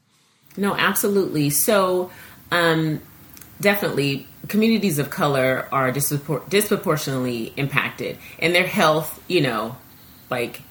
No, 0.58 0.76
absolutely. 0.76 1.50
So, 1.50 2.12
um, 2.52 3.02
definitely, 3.62 4.28
communities 4.48 5.00
of 5.00 5.10
color 5.10 5.68
are 5.72 5.92
dispropor- 5.92 6.48
disproportionately 6.50 7.54
impacted, 7.58 8.18
and 8.40 8.56
their 8.56 8.68
health, 8.68 9.22
you 9.28 9.42
know, 9.42 9.76
like 10.30 10.62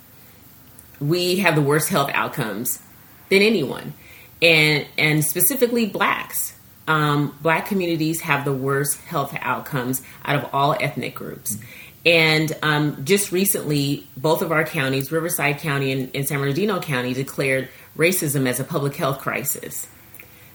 we 1.00 1.37
have 1.37 1.54
the 1.54 1.62
worst 1.62 1.88
health 1.88 2.11
outcomes 2.12 2.80
than 3.28 3.42
anyone, 3.42 3.94
and 4.40 4.87
and 4.99 5.25
specifically 5.25 5.87
blacks. 5.87 6.54
Um, 6.87 7.37
black 7.40 7.66
communities 7.66 8.20
have 8.20 8.44
the 8.44 8.52
worst 8.52 9.00
health 9.02 9.34
outcomes 9.40 10.02
out 10.25 10.37
of 10.37 10.50
all 10.52 10.76
ethnic 10.78 11.14
groups. 11.14 11.56
And 12.04 12.54
um, 12.62 13.04
just 13.06 13.32
recently, 13.32 14.06
both 14.18 14.42
of 14.42 14.52
our 14.52 14.64
counties, 14.64 15.11
Riverside 15.11 15.58
County 15.58 15.92
and, 15.92 16.11
and 16.14 16.28
San 16.28 16.38
Bernardino 16.40 16.80
County, 16.80 17.14
declared 17.14 17.70
racism 17.96 18.46
as 18.46 18.61
a 18.61 18.64
public 18.64 18.94
health 18.96 19.20
crisis. 19.20 19.87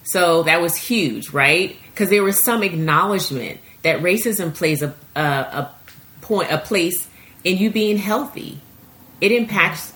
So 0.03 0.43
that 0.43 0.61
was 0.61 0.75
huge, 0.75 1.31
right? 1.31 1.75
Because 1.91 2.11
there 2.11 2.23
was 2.23 2.41
some 2.43 2.61
acknowledgement 2.61 3.59
that 3.81 4.01
racism 4.01 4.53
plays 4.53 4.83
a, 4.83 4.93
a, 5.15 5.21
a 5.21 5.75
point, 6.21 6.51
a 6.51 6.59
place 6.59 7.07
in 7.43 7.57
you 7.57 7.71
being 7.71 7.97
healthy 7.97 8.61
it 9.21 9.31
impacts 9.31 9.93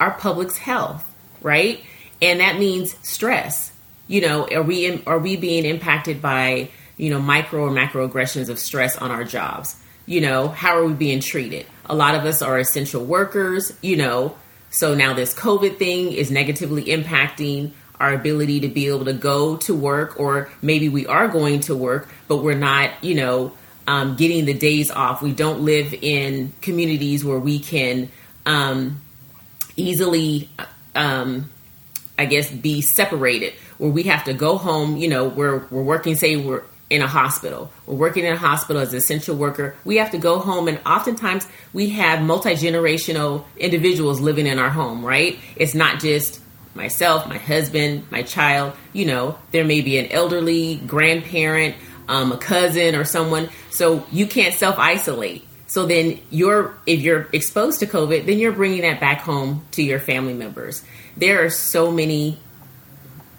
our 0.00 0.12
public's 0.12 0.56
health, 0.56 1.04
right? 1.40 1.82
And 2.20 2.40
that 2.40 2.58
means 2.58 2.96
stress. 3.02 3.72
You 4.06 4.22
know, 4.22 4.48
are 4.48 4.62
we 4.62 5.02
are 5.04 5.18
we 5.18 5.36
being 5.36 5.64
impacted 5.64 6.22
by 6.22 6.70
you 6.96 7.10
know 7.10 7.20
micro 7.20 7.64
or 7.64 7.70
macroaggressions 7.70 8.48
of 8.48 8.58
stress 8.58 8.96
on 8.96 9.10
our 9.10 9.24
jobs? 9.24 9.76
You 10.06 10.22
know, 10.22 10.48
how 10.48 10.78
are 10.78 10.84
we 10.84 10.94
being 10.94 11.20
treated? 11.20 11.66
A 11.86 11.94
lot 11.94 12.14
of 12.14 12.24
us 12.24 12.40
are 12.40 12.58
essential 12.58 13.04
workers. 13.04 13.72
You 13.82 13.96
know, 13.96 14.36
so 14.70 14.94
now 14.94 15.12
this 15.14 15.34
COVID 15.34 15.78
thing 15.78 16.12
is 16.12 16.30
negatively 16.30 16.84
impacting 16.84 17.72
our 18.00 18.14
ability 18.14 18.60
to 18.60 18.68
be 18.68 18.86
able 18.86 19.04
to 19.04 19.12
go 19.12 19.56
to 19.56 19.74
work, 19.74 20.18
or 20.18 20.48
maybe 20.62 20.88
we 20.88 21.06
are 21.06 21.28
going 21.28 21.60
to 21.60 21.76
work, 21.76 22.08
but 22.28 22.38
we're 22.38 22.54
not. 22.54 23.04
You 23.04 23.14
know, 23.14 23.52
um, 23.88 24.16
getting 24.16 24.44
the 24.44 24.54
days 24.54 24.90
off. 24.90 25.22
We 25.22 25.32
don't 25.32 25.62
live 25.62 25.94
in 25.94 26.52
communities 26.60 27.24
where 27.24 27.38
we 27.38 27.58
can 27.58 28.10
um, 28.48 29.00
easily, 29.76 30.48
um, 30.94 31.50
I 32.18 32.24
guess, 32.24 32.50
be 32.50 32.80
separated. 32.80 33.52
Where 33.76 33.90
we 33.90 34.04
have 34.04 34.24
to 34.24 34.32
go 34.32 34.56
home. 34.56 34.96
You 34.96 35.08
know, 35.08 35.28
we're 35.28 35.66
we're 35.70 35.82
working. 35.82 36.16
Say 36.16 36.36
we're 36.36 36.64
in 36.90 37.02
a 37.02 37.06
hospital. 37.06 37.70
We're 37.86 37.94
working 37.94 38.24
in 38.24 38.32
a 38.32 38.38
hospital 38.38 38.80
as 38.80 38.92
an 38.92 38.98
essential 38.98 39.36
worker. 39.36 39.76
We 39.84 39.98
have 39.98 40.10
to 40.12 40.18
go 40.18 40.40
home, 40.40 40.66
and 40.66 40.80
oftentimes 40.84 41.46
we 41.72 41.90
have 41.90 42.22
multi 42.22 42.54
generational 42.54 43.44
individuals 43.56 44.20
living 44.20 44.46
in 44.46 44.58
our 44.58 44.70
home. 44.70 45.04
Right? 45.04 45.38
It's 45.54 45.74
not 45.74 46.00
just 46.00 46.40
myself, 46.74 47.28
my 47.28 47.38
husband, 47.38 48.10
my 48.10 48.22
child. 48.22 48.72
You 48.92 49.04
know, 49.04 49.38
there 49.52 49.64
may 49.64 49.82
be 49.82 49.98
an 49.98 50.06
elderly 50.06 50.76
grandparent, 50.76 51.76
um, 52.08 52.32
a 52.32 52.38
cousin, 52.38 52.96
or 52.96 53.04
someone. 53.04 53.50
So 53.70 54.04
you 54.10 54.26
can't 54.26 54.54
self 54.54 54.78
isolate. 54.78 55.47
So 55.68 55.86
then 55.86 56.18
you're 56.30 56.74
if 56.86 57.00
you're 57.00 57.28
exposed 57.32 57.80
to 57.80 57.86
COVID, 57.86 58.26
then 58.26 58.38
you're 58.38 58.52
bringing 58.52 58.82
that 58.82 59.00
back 59.00 59.20
home 59.20 59.64
to 59.72 59.82
your 59.82 60.00
family 60.00 60.34
members. 60.34 60.82
There 61.16 61.44
are 61.44 61.50
so 61.50 61.90
many 61.90 62.38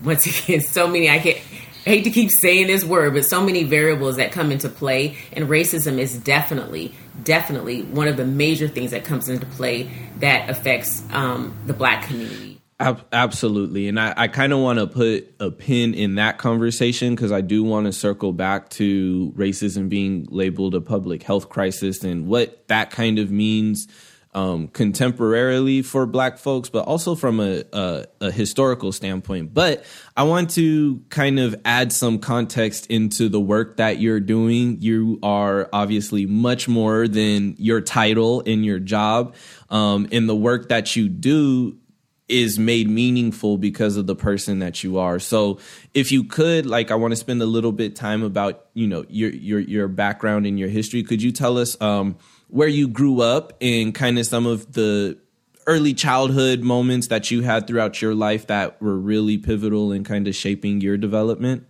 once 0.03 0.25
again, 0.25 0.61
so 0.61 0.87
many 0.87 1.09
I 1.09 1.19
can't 1.19 1.37
I 1.85 1.91
hate 1.91 2.03
to 2.03 2.11
keep 2.11 2.29
saying 2.29 2.67
this 2.67 2.83
word, 2.83 3.13
but 3.13 3.25
so 3.25 3.43
many 3.43 3.63
variables 3.63 4.17
that 4.17 4.31
come 4.31 4.51
into 4.51 4.69
play 4.69 5.17
and 5.31 5.47
racism 5.47 5.97
is 5.97 6.17
definitely 6.17 6.93
definitely 7.23 7.83
one 7.83 8.07
of 8.07 8.15
the 8.15 8.25
major 8.25 8.67
things 8.67 8.91
that 8.91 9.03
comes 9.03 9.27
into 9.27 9.45
play 9.45 9.89
that 10.19 10.49
affects 10.49 11.03
um, 11.11 11.53
the 11.65 11.73
black 11.73 12.05
community. 12.05 12.48
Absolutely. 12.79 13.89
And 13.89 13.99
I, 13.99 14.13
I 14.15 14.27
kind 14.29 14.53
of 14.53 14.59
want 14.59 14.79
to 14.79 14.87
put 14.87 15.35
a 15.41 15.51
pin 15.51 15.93
in 15.93 16.15
that 16.15 16.37
conversation 16.37 17.13
because 17.13 17.31
I 17.31 17.41
do 17.41 17.61
want 17.61 17.87
to 17.87 17.91
circle 17.91 18.31
back 18.31 18.69
to 18.71 19.33
racism 19.35 19.89
being 19.89 20.27
labeled 20.29 20.75
a 20.75 20.81
public 20.81 21.23
health 21.23 21.49
crisis 21.49 22.05
and 22.05 22.27
what 22.27 22.65
that 22.69 22.89
kind 22.89 23.19
of 23.19 23.31
means 23.31 23.89
um, 24.33 24.69
contemporarily 24.69 25.83
for 25.83 26.05
black 26.05 26.37
folks, 26.37 26.69
but 26.69 26.85
also 26.85 27.15
from 27.15 27.41
a, 27.41 27.63
a, 27.73 28.05
a 28.21 28.31
historical 28.31 28.91
standpoint. 28.91 29.53
But 29.53 29.83
I 30.15 30.23
want 30.23 30.51
to 30.51 31.03
kind 31.09 31.39
of 31.39 31.55
add 31.65 31.91
some 31.91 32.19
context 32.19 32.85
into 32.87 33.27
the 33.27 33.39
work 33.41 33.77
that 33.77 33.99
you're 33.99 34.19
doing. 34.19 34.77
You 34.79 35.19
are 35.21 35.67
obviously 35.73 36.25
much 36.25 36.67
more 36.69 37.07
than 37.07 37.55
your 37.57 37.81
title 37.81 38.41
in 38.41 38.63
your 38.63 38.79
job. 38.79 39.35
Um, 39.69 40.07
in 40.11 40.27
the 40.27 40.35
work 40.35 40.69
that 40.69 40.95
you 40.95 41.09
do, 41.09 41.77
is 42.29 42.59
made 42.59 42.89
meaningful 42.89 43.57
because 43.57 43.97
of 43.97 44.07
the 44.07 44.15
person 44.15 44.59
that 44.59 44.83
you 44.83 44.99
are. 44.99 45.19
So 45.19 45.59
if 45.93 46.11
you 46.11 46.23
could, 46.23 46.65
like, 46.65 46.91
I 46.91 46.95
want 46.95 47.11
to 47.11 47.15
spend 47.15 47.41
a 47.41 47.45
little 47.45 47.71
bit 47.71 47.95
time 47.95 48.23
about, 48.23 48.67
you 48.73 48.87
know, 48.87 49.03
your 49.09 49.31
your 49.31 49.59
your 49.59 49.87
background 49.87 50.45
and 50.45 50.59
your 50.59 50.69
history. 50.69 51.03
Could 51.03 51.21
you 51.21 51.31
tell 51.31 51.57
us 51.57 51.79
um, 51.81 52.15
where 52.47 52.67
you 52.67 52.87
grew 52.87 53.21
up 53.21 53.53
and 53.59 53.93
kind 53.93 54.19
of 54.19 54.25
some 54.25 54.45
of 54.45 54.73
the 54.73 55.17
early 55.65 55.93
childhood 55.93 56.61
moments 56.61 57.07
that 57.07 57.29
you 57.29 57.41
had 57.41 57.67
throughout 57.67 58.01
your 58.01 58.15
life 58.15 58.47
that 58.47 58.81
were 58.81 58.97
really 58.97 59.37
pivotal 59.37 59.91
in 59.91 60.03
kind 60.03 60.27
of 60.27 60.35
shaping 60.35 60.81
your 60.81 60.97
development? 60.97 61.65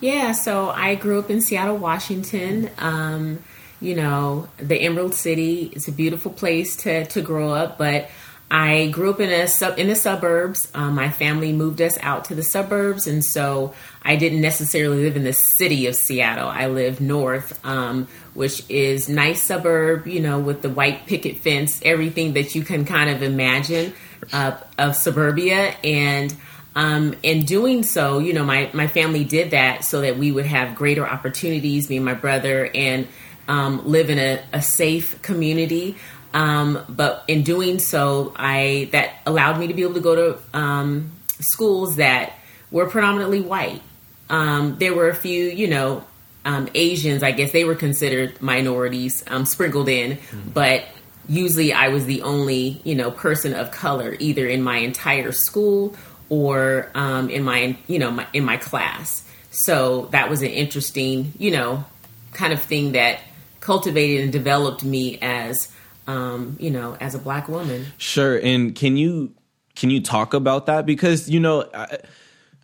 Yeah, 0.00 0.32
so 0.32 0.70
I 0.70 0.94
grew 0.94 1.18
up 1.18 1.30
in 1.30 1.40
Seattle, 1.40 1.78
Washington. 1.78 2.70
Um, 2.78 3.42
you 3.80 3.94
know, 3.94 4.48
the 4.56 4.80
Emerald 4.80 5.14
City. 5.14 5.70
It's 5.74 5.88
a 5.88 5.92
beautiful 5.92 6.32
place 6.32 6.76
to 6.78 7.04
to 7.06 7.22
grow 7.22 7.50
up, 7.52 7.78
but 7.78 8.10
I 8.50 8.88
grew 8.88 9.10
up 9.10 9.20
in 9.20 9.28
a 9.28 9.48
sub 9.48 9.78
in 9.78 9.88
the 9.88 9.96
suburbs. 9.96 10.70
Um, 10.72 10.94
my 10.94 11.10
family 11.10 11.52
moved 11.52 11.82
us 11.82 11.98
out 12.00 12.26
to 12.26 12.34
the 12.34 12.44
suburbs, 12.44 13.08
and 13.08 13.24
so 13.24 13.74
I 14.02 14.14
didn't 14.14 14.40
necessarily 14.40 15.02
live 15.02 15.16
in 15.16 15.24
the 15.24 15.32
city 15.32 15.88
of 15.88 15.96
Seattle. 15.96 16.48
I 16.48 16.68
lived 16.68 17.00
north, 17.00 17.58
um, 17.66 18.06
which 18.34 18.62
is 18.68 19.08
nice 19.08 19.42
suburb, 19.42 20.06
you 20.06 20.20
know, 20.20 20.38
with 20.38 20.62
the 20.62 20.70
white 20.70 21.06
picket 21.06 21.38
fence, 21.38 21.80
everything 21.84 22.34
that 22.34 22.54
you 22.54 22.62
can 22.62 22.84
kind 22.84 23.10
of 23.10 23.22
imagine 23.22 23.94
uh, 24.32 24.56
of 24.78 24.94
suburbia. 24.94 25.74
And 25.82 26.32
um, 26.76 27.16
in 27.24 27.46
doing 27.46 27.82
so, 27.82 28.20
you 28.20 28.32
know, 28.32 28.44
my 28.44 28.70
my 28.72 28.86
family 28.86 29.24
did 29.24 29.50
that 29.50 29.84
so 29.84 30.02
that 30.02 30.18
we 30.18 30.30
would 30.30 30.46
have 30.46 30.76
greater 30.76 31.04
opportunities, 31.04 31.90
me 31.90 31.96
and 31.96 32.04
my 32.04 32.14
brother, 32.14 32.70
and 32.72 33.08
um, 33.48 33.86
live 33.88 34.10
in 34.10 34.18
a, 34.18 34.42
a 34.52 34.62
safe 34.62 35.20
community. 35.22 35.96
Um, 36.32 36.84
but 36.88 37.24
in 37.28 37.42
doing 37.42 37.78
so, 37.78 38.32
I 38.36 38.88
that 38.92 39.14
allowed 39.26 39.58
me 39.58 39.68
to 39.68 39.74
be 39.74 39.82
able 39.82 39.94
to 39.94 40.00
go 40.00 40.14
to 40.14 40.58
um, 40.58 41.12
schools 41.40 41.96
that 41.96 42.34
were 42.70 42.86
predominantly 42.86 43.40
white. 43.40 43.82
Um, 44.28 44.76
there 44.78 44.94
were 44.94 45.08
a 45.08 45.14
few, 45.14 45.44
you 45.44 45.68
know, 45.68 46.04
um, 46.44 46.68
Asians. 46.74 47.22
I 47.22 47.32
guess 47.32 47.52
they 47.52 47.64
were 47.64 47.74
considered 47.74 48.40
minorities 48.42 49.24
um, 49.28 49.44
sprinkled 49.44 49.88
in, 49.88 50.16
mm-hmm. 50.16 50.50
but 50.50 50.84
usually 51.28 51.72
I 51.72 51.88
was 51.88 52.06
the 52.06 52.22
only, 52.22 52.80
you 52.84 52.94
know, 52.94 53.10
person 53.10 53.54
of 53.54 53.70
color 53.70 54.16
either 54.18 54.46
in 54.46 54.62
my 54.62 54.78
entire 54.78 55.32
school 55.32 55.96
or 56.28 56.90
um, 56.94 57.30
in 57.30 57.42
my, 57.44 57.76
you 57.86 57.98
know, 57.98 58.10
my, 58.10 58.26
in 58.32 58.44
my 58.44 58.56
class. 58.56 59.22
So 59.50 60.06
that 60.12 60.28
was 60.28 60.42
an 60.42 60.50
interesting, 60.50 61.32
you 61.38 61.50
know, 61.50 61.84
kind 62.32 62.52
of 62.52 62.62
thing 62.62 62.92
that 62.92 63.20
cultivated 63.60 64.24
and 64.24 64.32
developed 64.32 64.84
me 64.84 65.18
as 65.20 65.72
um, 66.06 66.56
you 66.58 66.70
know, 66.70 66.96
as 67.00 67.14
a 67.14 67.18
black 67.18 67.48
woman. 67.48 67.86
Sure. 67.96 68.38
And 68.38 68.74
can 68.74 68.96
you 68.96 69.34
can 69.74 69.90
you 69.90 70.00
talk 70.00 70.34
about 70.34 70.66
that 70.66 70.86
because 70.86 71.28
you 71.28 71.40
know 71.40 71.68
I, 71.74 71.98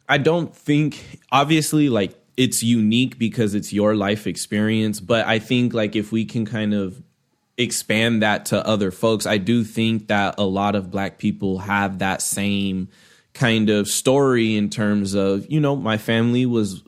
I 0.09 0.19
don't 0.19 0.55
think 0.55 1.21
obviously 1.31 1.89
like 1.89 2.19
it's 2.37 2.63
unique 2.63 3.19
because 3.19 3.55
it's 3.55 3.73
your 3.73 3.95
life 3.95 4.27
experience, 4.27 5.01
but 5.01 5.27
I 5.27 5.39
think 5.39 5.75
like 5.75 5.97
if 5.97 6.13
we 6.13 6.25
can 6.25 6.47
kind 6.47 6.73
of 6.73 7.03
expand 7.59 8.23
that 8.23 8.47
to 8.47 8.67
other 8.67 8.91
folks. 8.91 9.27
I 9.27 9.39
do 9.39 9.65
think 9.65 10.09
that 10.09 10.37
a 10.39 10.45
lot 10.45 10.75
of 10.75 10.91
black 10.91 11.19
people 11.19 11.59
have 11.59 11.99
that 11.99 12.23
same 12.23 12.89
kind 13.35 13.71
of 13.71 13.89
story 13.89 14.57
in 14.57 14.71
terms 14.71 15.15
of, 15.15 15.51
you 15.51 15.61
know, 15.61 15.77
my 15.77 15.99
family 15.99 16.47
was 16.47 16.83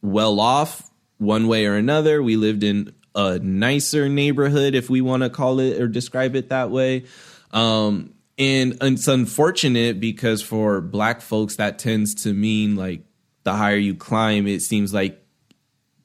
well 0.00 0.40
off 0.40 0.90
one 1.18 1.46
way 1.46 1.66
or 1.66 1.76
another. 1.76 2.22
We 2.22 2.36
lived 2.36 2.62
in 2.62 2.94
a 3.14 3.38
nicer 3.38 4.08
neighborhood, 4.08 4.74
if 4.74 4.88
we 4.88 5.00
want 5.00 5.22
to 5.22 5.30
call 5.30 5.60
it 5.60 5.80
or 5.80 5.88
describe 5.88 6.34
it 6.34 6.48
that 6.48 6.70
way. 6.70 7.04
Um, 7.50 8.14
and 8.38 8.76
it's 8.80 9.08
unfortunate 9.08 10.00
because 10.00 10.42
for 10.42 10.80
black 10.80 11.20
folks, 11.20 11.56
that 11.56 11.78
tends 11.78 12.14
to 12.22 12.32
mean 12.32 12.76
like 12.76 13.02
the 13.44 13.52
higher 13.52 13.76
you 13.76 13.94
climb, 13.94 14.46
it 14.46 14.62
seems 14.62 14.94
like 14.94 15.22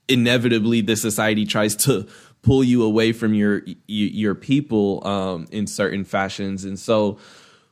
inevitably 0.08 0.82
the 0.82 0.96
society 0.96 1.46
tries 1.46 1.76
to 1.76 2.08
pull 2.42 2.64
you 2.64 2.84
away 2.84 3.12
from 3.12 3.34
your 3.34 3.62
your 3.88 4.36
people 4.36 5.06
um, 5.08 5.48
in 5.52 5.68
certain 5.68 6.04
fashions. 6.04 6.64
And 6.64 6.80
so, 6.80 7.18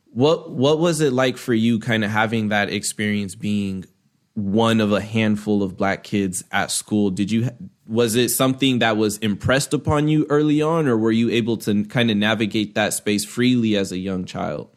what 0.05 0.51
what 0.51 0.79
was 0.79 1.01
it 1.01 1.13
like 1.13 1.37
for 1.37 1.53
you, 1.53 1.79
kind 1.79 2.03
of 2.03 2.11
having 2.11 2.49
that 2.49 2.69
experience, 2.69 3.35
being 3.35 3.85
one 4.33 4.81
of 4.81 4.91
a 4.91 5.01
handful 5.01 5.63
of 5.63 5.77
black 5.77 6.03
kids 6.03 6.43
at 6.51 6.71
school? 6.71 7.09
Did 7.09 7.31
you 7.31 7.49
was 7.87 8.15
it 8.15 8.29
something 8.29 8.79
that 8.79 8.97
was 8.97 9.17
impressed 9.19 9.73
upon 9.73 10.07
you 10.07 10.25
early 10.29 10.61
on, 10.61 10.87
or 10.87 10.97
were 10.97 11.11
you 11.11 11.29
able 11.29 11.57
to 11.57 11.83
kind 11.85 12.09
of 12.09 12.17
navigate 12.17 12.75
that 12.75 12.93
space 12.93 13.25
freely 13.25 13.75
as 13.75 13.91
a 13.91 13.97
young 13.97 14.25
child? 14.25 14.69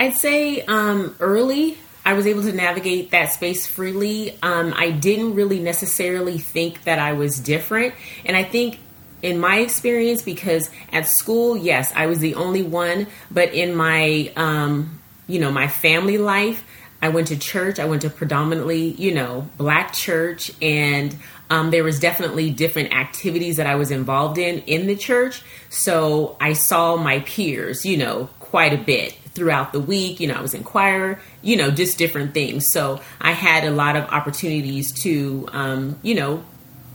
I'd 0.00 0.14
say 0.14 0.62
um, 0.62 1.14
early 1.20 1.78
I 2.04 2.14
was 2.14 2.26
able 2.26 2.42
to 2.42 2.52
navigate 2.52 3.12
that 3.12 3.32
space 3.32 3.66
freely. 3.66 4.36
Um, 4.42 4.74
I 4.76 4.90
didn't 4.90 5.34
really 5.34 5.60
necessarily 5.60 6.38
think 6.38 6.84
that 6.84 6.98
I 6.98 7.12
was 7.12 7.38
different. 7.38 7.94
And 8.24 8.36
I 8.36 8.42
think 8.42 8.80
in 9.22 9.38
my 9.38 9.58
experience, 9.58 10.22
because 10.22 10.68
at 10.92 11.06
school, 11.06 11.56
yes, 11.56 11.92
I 11.94 12.06
was 12.06 12.18
the 12.18 12.34
only 12.34 12.62
one, 12.62 13.06
but 13.30 13.54
in 13.54 13.76
my, 13.76 14.32
um, 14.34 15.00
you 15.28 15.38
know, 15.38 15.52
my 15.52 15.68
family 15.68 16.18
life, 16.18 16.64
I 17.02 17.08
went 17.08 17.28
to 17.28 17.36
church. 17.36 17.80
I 17.80 17.84
went 17.84 18.02
to 18.02 18.10
predominantly, 18.10 18.90
you 18.92 19.12
know, 19.12 19.50
black 19.58 19.92
church, 19.92 20.52
and 20.62 21.14
um, 21.50 21.72
there 21.72 21.82
was 21.82 21.98
definitely 21.98 22.50
different 22.50 22.94
activities 22.94 23.56
that 23.56 23.66
I 23.66 23.74
was 23.74 23.90
involved 23.90 24.38
in 24.38 24.60
in 24.60 24.86
the 24.86 24.94
church. 24.94 25.42
So 25.68 26.36
I 26.40 26.52
saw 26.52 26.96
my 26.96 27.20
peers, 27.20 27.84
you 27.84 27.96
know, 27.96 28.30
quite 28.38 28.72
a 28.72 28.78
bit 28.78 29.14
throughout 29.34 29.72
the 29.72 29.80
week. 29.80 30.20
You 30.20 30.28
know, 30.28 30.34
I 30.34 30.40
was 30.40 30.54
in 30.54 30.62
choir, 30.62 31.20
you 31.42 31.56
know, 31.56 31.70
just 31.72 31.98
different 31.98 32.34
things. 32.34 32.70
So 32.72 33.00
I 33.20 33.32
had 33.32 33.64
a 33.64 33.72
lot 33.72 33.96
of 33.96 34.04
opportunities 34.04 34.92
to, 35.02 35.48
um, 35.52 35.98
you 36.02 36.14
know, 36.14 36.44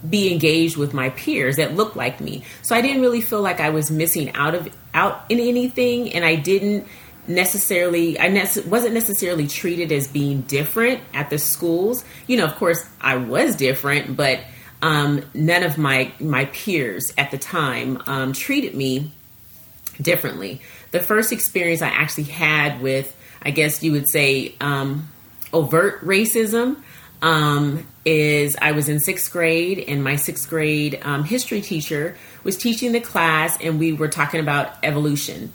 be 0.08 0.32
engaged 0.32 0.78
with 0.78 0.94
my 0.94 1.10
peers 1.10 1.58
that 1.58 1.76
looked 1.76 1.98
like 1.98 2.22
me. 2.22 2.44
So 2.62 2.76
I 2.76 2.82
didn't 2.82 3.02
really 3.02 3.22
feel 3.22 3.42
like 3.42 3.60
I 3.60 3.72
was 3.72 3.92
missing 3.92 4.32
out 4.34 4.56
of 4.56 4.70
out 4.94 5.26
in 5.30 5.40
anything, 5.40 6.14
and 6.14 6.24
I 6.24 6.36
didn't 6.36 6.88
necessarily 7.28 8.20
I 8.20 8.28
ne- 8.30 8.62
wasn't 8.66 8.94
necessarily 8.94 9.48
treated 9.48 9.92
as 9.92 10.08
being 10.08 10.42
different 10.42 11.02
at 11.14 11.30
the 11.30 11.38
schools. 11.38 12.04
You 12.28 12.38
know, 12.38 12.46
of 12.46 12.56
course, 12.56 12.84
I 13.02 13.18
was 13.18 13.56
different, 13.56 14.16
but 14.16 14.40
um, 14.82 15.24
none 15.34 15.64
of 15.64 15.78
my 15.78 16.14
my 16.20 16.46
peers 16.46 17.14
at 17.18 17.32
the 17.32 17.38
time 17.38 18.02
um, 18.06 18.34
treated 18.34 18.76
me 18.76 19.12
differently 20.02 20.62
the 20.92 21.00
first 21.00 21.32
experience 21.32 21.82
I 21.82 21.90
actually 21.90 22.26
had 22.26 22.82
with, 22.82 23.16
I 23.42 23.52
guess 23.52 23.84
you 23.84 23.92
would 23.94 24.10
say, 24.10 24.56
um, 24.62 25.10
overt 25.54 26.02
racism 26.02 26.78
um, 27.22 27.86
is 28.06 28.56
I 28.62 28.72
was 28.72 28.90
in 28.90 29.00
sixth 29.00 29.32
grade, 29.32 29.84
and 29.88 30.04
my 30.04 30.16
sixth 30.16 30.50
grade 30.50 31.00
um, 31.04 31.24
history 31.24 31.62
teacher 31.62 32.16
was 32.44 32.58
teaching 32.58 32.92
the 32.92 33.00
class, 33.00 33.58
and 33.62 33.80
we 33.80 33.94
were 33.94 34.08
talking 34.08 34.40
about 34.40 34.74
evolution. 34.84 35.52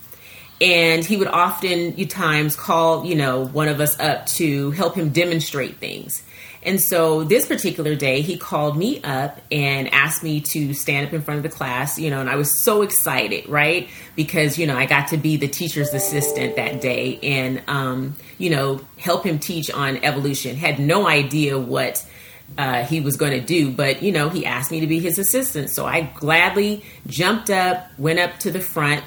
And 0.62 1.04
he 1.04 1.16
would 1.16 1.28
often, 1.28 1.98
you 1.98 2.06
times, 2.06 2.56
call 2.56 3.04
you 3.04 3.16
know 3.16 3.44
one 3.44 3.68
of 3.68 3.80
us 3.80 3.98
up 3.98 4.26
to 4.38 4.70
help 4.70 4.94
him 4.94 5.10
demonstrate 5.10 5.76
things. 5.76 6.22
And 6.64 6.80
so 6.80 7.24
this 7.24 7.46
particular 7.46 7.96
day, 7.96 8.20
he 8.20 8.36
called 8.36 8.76
me 8.76 9.02
up 9.02 9.40
and 9.50 9.92
asked 9.92 10.22
me 10.22 10.40
to 10.40 10.74
stand 10.74 11.08
up 11.08 11.12
in 11.12 11.20
front 11.20 11.38
of 11.38 11.42
the 11.42 11.48
class, 11.48 11.98
you 11.98 12.08
know, 12.08 12.20
and 12.20 12.30
I 12.30 12.36
was 12.36 12.62
so 12.62 12.82
excited, 12.82 13.48
right? 13.48 13.88
Because, 14.14 14.58
you 14.58 14.68
know, 14.68 14.76
I 14.76 14.86
got 14.86 15.08
to 15.08 15.16
be 15.16 15.36
the 15.36 15.48
teacher's 15.48 15.92
assistant 15.92 16.54
that 16.56 16.80
day 16.80 17.18
and, 17.20 17.62
um, 17.66 18.14
you 18.38 18.50
know, 18.50 18.80
help 18.96 19.24
him 19.24 19.40
teach 19.40 19.72
on 19.72 19.96
evolution. 20.04 20.54
Had 20.54 20.78
no 20.78 21.08
idea 21.08 21.58
what 21.58 22.06
uh, 22.56 22.84
he 22.84 23.00
was 23.00 23.16
going 23.16 23.32
to 23.32 23.44
do, 23.44 23.72
but, 23.72 24.00
you 24.02 24.12
know, 24.12 24.28
he 24.28 24.46
asked 24.46 24.70
me 24.70 24.78
to 24.80 24.86
be 24.86 25.00
his 25.00 25.18
assistant. 25.18 25.70
So 25.70 25.84
I 25.84 26.02
gladly 26.02 26.84
jumped 27.08 27.50
up, 27.50 27.88
went 27.98 28.20
up 28.20 28.38
to 28.40 28.52
the 28.52 28.60
front, 28.60 29.02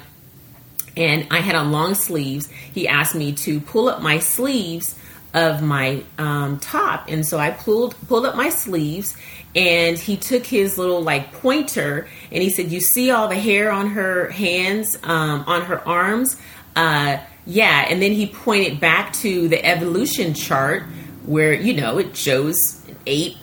and 0.96 1.26
I 1.30 1.40
had 1.40 1.54
on 1.54 1.72
long 1.72 1.94
sleeves. 1.94 2.48
He 2.48 2.88
asked 2.88 3.14
me 3.14 3.32
to 3.32 3.60
pull 3.60 3.88
up 3.88 4.02
my 4.02 4.18
sleeves 4.18 4.98
of 5.34 5.62
my 5.62 6.02
um, 6.16 6.58
top, 6.60 7.08
and 7.08 7.26
so 7.26 7.38
I 7.38 7.50
pulled 7.50 7.94
pulled 8.08 8.24
up 8.24 8.36
my 8.36 8.48
sleeves, 8.48 9.16
and 9.54 9.98
he 9.98 10.16
took 10.16 10.46
his 10.46 10.78
little 10.78 11.02
like 11.02 11.32
pointer, 11.32 12.08
and 12.32 12.42
he 12.42 12.48
said, 12.48 12.72
"You 12.72 12.80
see 12.80 13.10
all 13.10 13.28
the 13.28 13.36
hair 13.38 13.70
on 13.70 13.90
her 13.90 14.30
hands, 14.30 14.98
um, 15.02 15.44
on 15.46 15.62
her 15.62 15.86
arms." 15.86 16.40
Uh, 16.74 17.18
yeah, 17.46 17.86
and 17.88 18.00
then 18.00 18.12
he 18.12 18.26
pointed 18.26 18.80
back 18.80 19.12
to 19.14 19.48
the 19.48 19.64
evolution 19.64 20.34
chart 20.34 20.84
where 21.26 21.52
you 21.52 21.74
know 21.74 21.98
it 21.98 22.16
shows 22.16 22.82
an 22.88 22.96
ape 23.06 23.36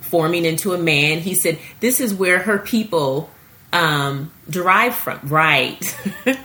forming 0.00 0.44
into 0.44 0.72
a 0.72 0.78
man. 0.78 1.18
He 1.18 1.34
said, 1.34 1.58
"This 1.80 2.00
is 2.00 2.14
where 2.14 2.38
her 2.38 2.58
people 2.58 3.28
um, 3.72 4.32
derive 4.48 4.94
from." 4.94 5.18
Right. 5.24 5.96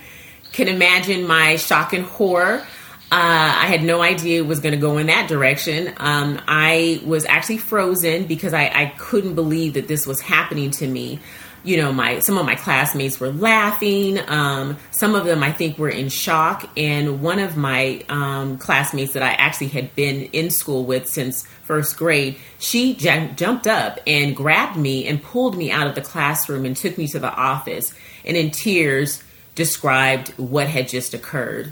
Can 0.56 0.68
imagine 0.68 1.28
my 1.28 1.58
shock 1.58 1.94
and 1.94 2.06
horror 2.06 2.65
uh, 3.12 3.54
I 3.62 3.68
had 3.68 3.84
no 3.84 4.02
idea 4.02 4.41
it 4.41 4.48
was 4.48 4.60
going 4.60 4.74
to 4.74 4.82
go 4.82 4.98
in 4.98 5.08
that 5.08 5.30
direction. 5.30 5.94
Um, 5.98 6.41
I 6.48 7.02
was 7.06 7.24
actually 7.26 7.60
frozen 7.60 8.26
because 8.26 8.52
I, 8.52 8.63
I, 8.63 8.94
couldn't 8.98 9.36
believe 9.36 9.76
that 9.76 9.88
this 9.88 10.08
was 10.08 10.20
happening 10.20 10.72
to 10.72 10.88
me. 10.88 11.20
You 11.63 11.78
know, 11.78 11.94
my 11.94 12.20
some 12.20 12.38
of 12.39 12.48
my 12.48 12.56
classmates 12.56 13.20
were 13.20 13.32
laughing. 13.32 14.20
Um, 14.28 14.78
some 14.89 15.13
of 15.13 15.26
them, 15.26 15.44
I 15.44 15.52
think, 15.52 15.78
were 15.78 15.89
in 15.89 16.10
shock. 16.10 16.68
And 16.76 17.22
one 17.22 17.38
of 17.38 17.56
my 17.56 18.04
um, 18.10 18.58
classmates 18.58 19.13
that 19.13 19.24
I 19.24 19.34
actually 19.34 19.68
had 19.68 19.96
been 19.96 20.24
in 20.34 20.50
school 20.50 20.84
with 20.84 21.08
since 21.08 21.46
first 21.62 21.98
grade, 21.98 22.38
she 22.58 22.96
j- 22.96 23.32
jumped 23.36 23.68
up 23.68 24.00
and 24.08 24.36
grabbed 24.36 24.78
me 24.78 25.08
and 25.08 25.22
pulled 25.22 25.56
me 25.56 25.72
out 25.72 25.86
of 25.86 25.94
the 25.94 26.02
classroom 26.02 26.65
and 26.65 26.76
took 26.76 26.98
me 26.98 27.08
to 27.10 27.20
the 27.20 27.32
office. 27.32 27.94
And 28.26 28.36
in 28.36 28.50
tears, 28.50 29.24
described 29.56 30.30
what 30.38 30.68
had 30.68 30.88
just 30.88 31.13
occurred. 31.13 31.72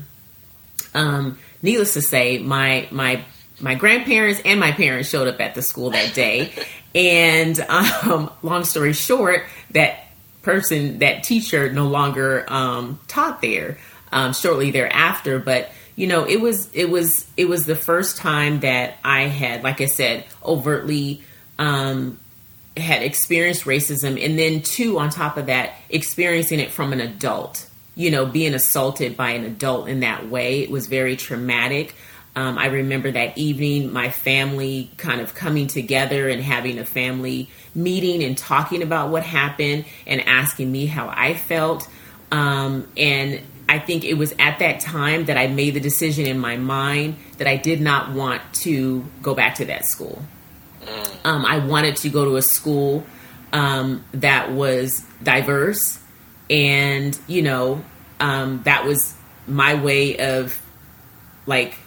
Um, 0.93 1.37
needless 1.61 1.93
to 1.93 2.01
say, 2.01 2.39
my 2.39 2.87
my 2.91 3.23
my 3.59 3.75
grandparents 3.75 4.41
and 4.43 4.59
my 4.59 4.71
parents 4.71 5.09
showed 5.09 5.27
up 5.27 5.39
at 5.39 5.55
the 5.55 5.61
school 5.61 5.91
that 5.91 6.13
day, 6.13 6.51
and 6.95 7.59
um, 7.59 8.31
long 8.41 8.63
story 8.63 8.93
short, 8.93 9.45
that 9.71 10.05
person, 10.41 10.99
that 10.99 11.23
teacher, 11.23 11.71
no 11.71 11.87
longer 11.87 12.45
um, 12.47 12.99
taught 13.07 13.41
there 13.41 13.77
um, 14.11 14.33
shortly 14.33 14.71
thereafter. 14.71 15.39
But 15.39 15.69
you 15.95 16.07
know, 16.07 16.25
it 16.25 16.39
was 16.39 16.73
it 16.73 16.89
was 16.89 17.27
it 17.37 17.45
was 17.45 17.65
the 17.65 17.75
first 17.75 18.17
time 18.17 18.61
that 18.61 18.97
I 19.03 19.23
had, 19.23 19.63
like 19.63 19.81
I 19.81 19.85
said, 19.85 20.25
overtly 20.43 21.21
um, 21.59 22.19
had 22.77 23.03
experienced 23.03 23.65
racism, 23.65 24.23
and 24.23 24.37
then 24.37 24.61
two 24.61 24.99
on 24.99 25.09
top 25.09 25.37
of 25.37 25.47
that, 25.47 25.73
experiencing 25.89 26.59
it 26.59 26.71
from 26.71 26.93
an 26.93 26.99
adult 26.99 27.69
you 27.95 28.09
know, 28.11 28.25
being 28.25 28.53
assaulted 28.53 29.15
by 29.15 29.31
an 29.31 29.43
adult 29.43 29.87
in 29.87 30.01
that 30.01 30.29
way. 30.29 30.61
It 30.61 30.71
was 30.71 30.87
very 30.87 31.15
traumatic. 31.15 31.95
Um, 32.35 32.57
I 32.57 32.67
remember 32.67 33.11
that 33.11 33.37
evening, 33.37 33.93
my 33.93 34.09
family 34.09 34.89
kind 34.97 35.21
of 35.21 35.35
coming 35.35 35.67
together 35.67 36.27
and 36.27 36.41
having 36.41 36.79
a 36.79 36.85
family 36.85 37.49
meeting 37.75 38.23
and 38.23 38.35
talking 38.35 38.81
about 38.81 39.09
what 39.09 39.23
happened 39.23 39.85
and 40.07 40.21
asking 40.21 40.71
me 40.71 40.87
how 40.87 41.13
I 41.15 41.35
felt. 41.35 41.87
Um, 42.31 42.87
and 42.97 43.41
I 43.69 43.77
think 43.77 44.03
it 44.03 44.15
was 44.15 44.33
at 44.39 44.59
that 44.59 44.79
time 44.79 45.25
that 45.25 45.37
I 45.37 45.47
made 45.47 45.75
the 45.75 45.79
decision 45.79 46.25
in 46.25 46.39
my 46.39 46.57
mind 46.57 47.17
that 47.37 47.47
I 47.47 47.57
did 47.57 47.81
not 47.81 48.11
want 48.13 48.41
to 48.55 49.05
go 49.21 49.35
back 49.35 49.55
to 49.55 49.65
that 49.65 49.85
school. 49.85 50.23
Um, 51.23 51.45
I 51.45 51.59
wanted 51.59 51.97
to 51.97 52.09
go 52.09 52.25
to 52.25 52.35
a 52.35 52.41
school 52.41 53.05
um, 53.53 54.03
that 54.11 54.51
was 54.51 55.05
diverse 55.21 55.99
and 56.49 57.17
you 57.27 57.41
know 57.41 57.83
um, 58.19 58.61
that 58.63 58.85
was 58.85 59.15
my 59.47 59.75
way 59.75 60.17
of 60.17 60.59
like 61.45 61.77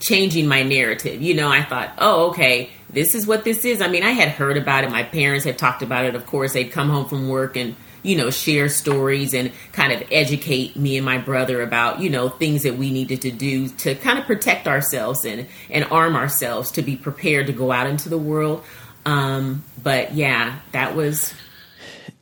changing 0.00 0.46
my 0.46 0.62
narrative. 0.62 1.20
You 1.22 1.34
know 1.34 1.48
i 1.48 1.62
thought 1.62 1.92
oh 1.98 2.30
okay 2.30 2.70
this 2.90 3.14
is 3.14 3.26
what 3.26 3.44
this 3.44 3.64
is. 3.64 3.80
I 3.80 3.88
mean 3.88 4.02
i 4.02 4.10
had 4.10 4.28
heard 4.28 4.56
about 4.56 4.84
it. 4.84 4.90
My 4.90 5.02
parents 5.02 5.44
had 5.44 5.58
talked 5.58 5.82
about 5.82 6.04
it. 6.04 6.14
Of 6.14 6.26
course 6.26 6.52
they'd 6.52 6.70
come 6.70 6.88
home 6.88 7.06
from 7.08 7.28
work 7.28 7.56
and 7.56 7.76
you 8.02 8.16
know 8.16 8.30
share 8.30 8.68
stories 8.68 9.34
and 9.34 9.50
kind 9.72 9.92
of 9.92 10.06
educate 10.12 10.76
me 10.76 10.96
and 10.96 11.04
my 11.04 11.18
brother 11.18 11.62
about 11.62 12.00
you 12.00 12.10
know 12.10 12.28
things 12.28 12.62
that 12.62 12.76
we 12.76 12.92
needed 12.92 13.22
to 13.22 13.30
do 13.30 13.68
to 13.68 13.94
kind 13.96 14.18
of 14.18 14.26
protect 14.26 14.68
ourselves 14.68 15.24
and 15.24 15.46
and 15.70 15.84
arm 15.86 16.14
ourselves 16.14 16.70
to 16.72 16.82
be 16.82 16.96
prepared 16.96 17.46
to 17.46 17.52
go 17.52 17.72
out 17.72 17.86
into 17.86 18.08
the 18.08 18.18
world. 18.18 18.62
Um 19.04 19.64
but 19.82 20.14
yeah 20.14 20.58
that 20.72 20.94
was 20.94 21.34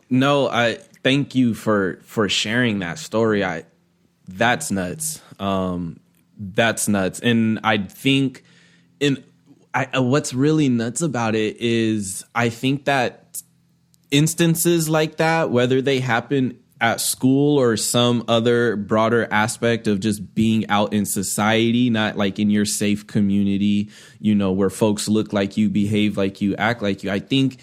no 0.09 0.49
i 0.49 0.79
thank 1.03 1.35
you 1.35 1.55
for 1.55 2.01
for 2.05 2.29
sharing 2.29 2.81
that 2.81 2.99
story. 2.99 3.45
I 3.45 3.65
that's 4.29 4.71
nuts. 4.71 5.21
Um, 5.39 6.01
that's 6.39 6.89
nuts, 6.89 7.21
and 7.21 7.61
I 7.65 7.79
think 7.79 8.45
in 9.01 9.25
I, 9.75 9.87
uh, 9.97 10.03
what's 10.03 10.35
really 10.35 10.69
nuts 10.69 11.03
about 11.03 11.35
it 11.35 11.57
is 11.59 12.25
I 12.35 12.49
think 12.49 12.85
that 12.85 13.43
instances 14.11 14.89
like 14.89 15.17
that, 15.17 15.51
whether 15.51 15.81
they 15.81 16.01
happen 16.01 16.59
at 16.81 17.01
school 17.01 17.59
or 17.59 17.77
some 17.77 18.25
other 18.27 18.75
broader 18.75 19.29
aspect 19.31 19.87
of 19.87 20.01
just 20.01 20.35
being 20.35 20.69
out 20.69 20.93
in 20.93 21.07
society, 21.07 21.89
not 21.89 22.17
like 22.17 22.41
in 22.41 22.51
your 22.51 22.65
safe 22.65 23.07
community, 23.07 23.89
you 24.19 24.35
know, 24.35 24.51
where 24.51 24.69
folks 24.69 25.09
look 25.09 25.33
like 25.33 25.57
you, 25.57 25.69
behave 25.69 26.17
like 26.17 26.41
you, 26.41 26.57
act 26.57 26.83
like 26.83 27.05
you. 27.05 27.11
I 27.11 27.21
think 27.21 27.59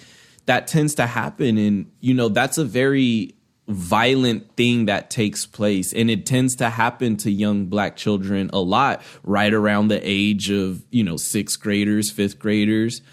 that 0.49 0.65
tends 0.65 0.95
to 0.95 1.05
happen. 1.05 1.59
And, 1.59 1.91
you 1.99 2.15
know, 2.15 2.27
that's 2.27 2.57
a 2.57 2.65
very 2.65 3.35
violent 3.67 4.55
thing 4.57 4.87
that 4.87 5.11
takes 5.11 5.45
place 5.45 5.93
and 5.93 6.09
it 6.09 6.25
tends 6.25 6.55
to 6.55 6.71
happen 6.71 7.15
to 7.15 7.29
young 7.29 7.67
black 7.67 7.95
children 7.95 8.49
a 8.51 8.57
lot 8.59 9.03
right 9.23 9.53
around 9.53 9.89
the 9.89 10.01
age 10.01 10.49
of 10.49 10.83
you 10.89 11.03
know 11.03 11.17
sixth 11.17 11.59
graders 11.59 12.09
fifth 12.09 12.39
graders 12.39 13.03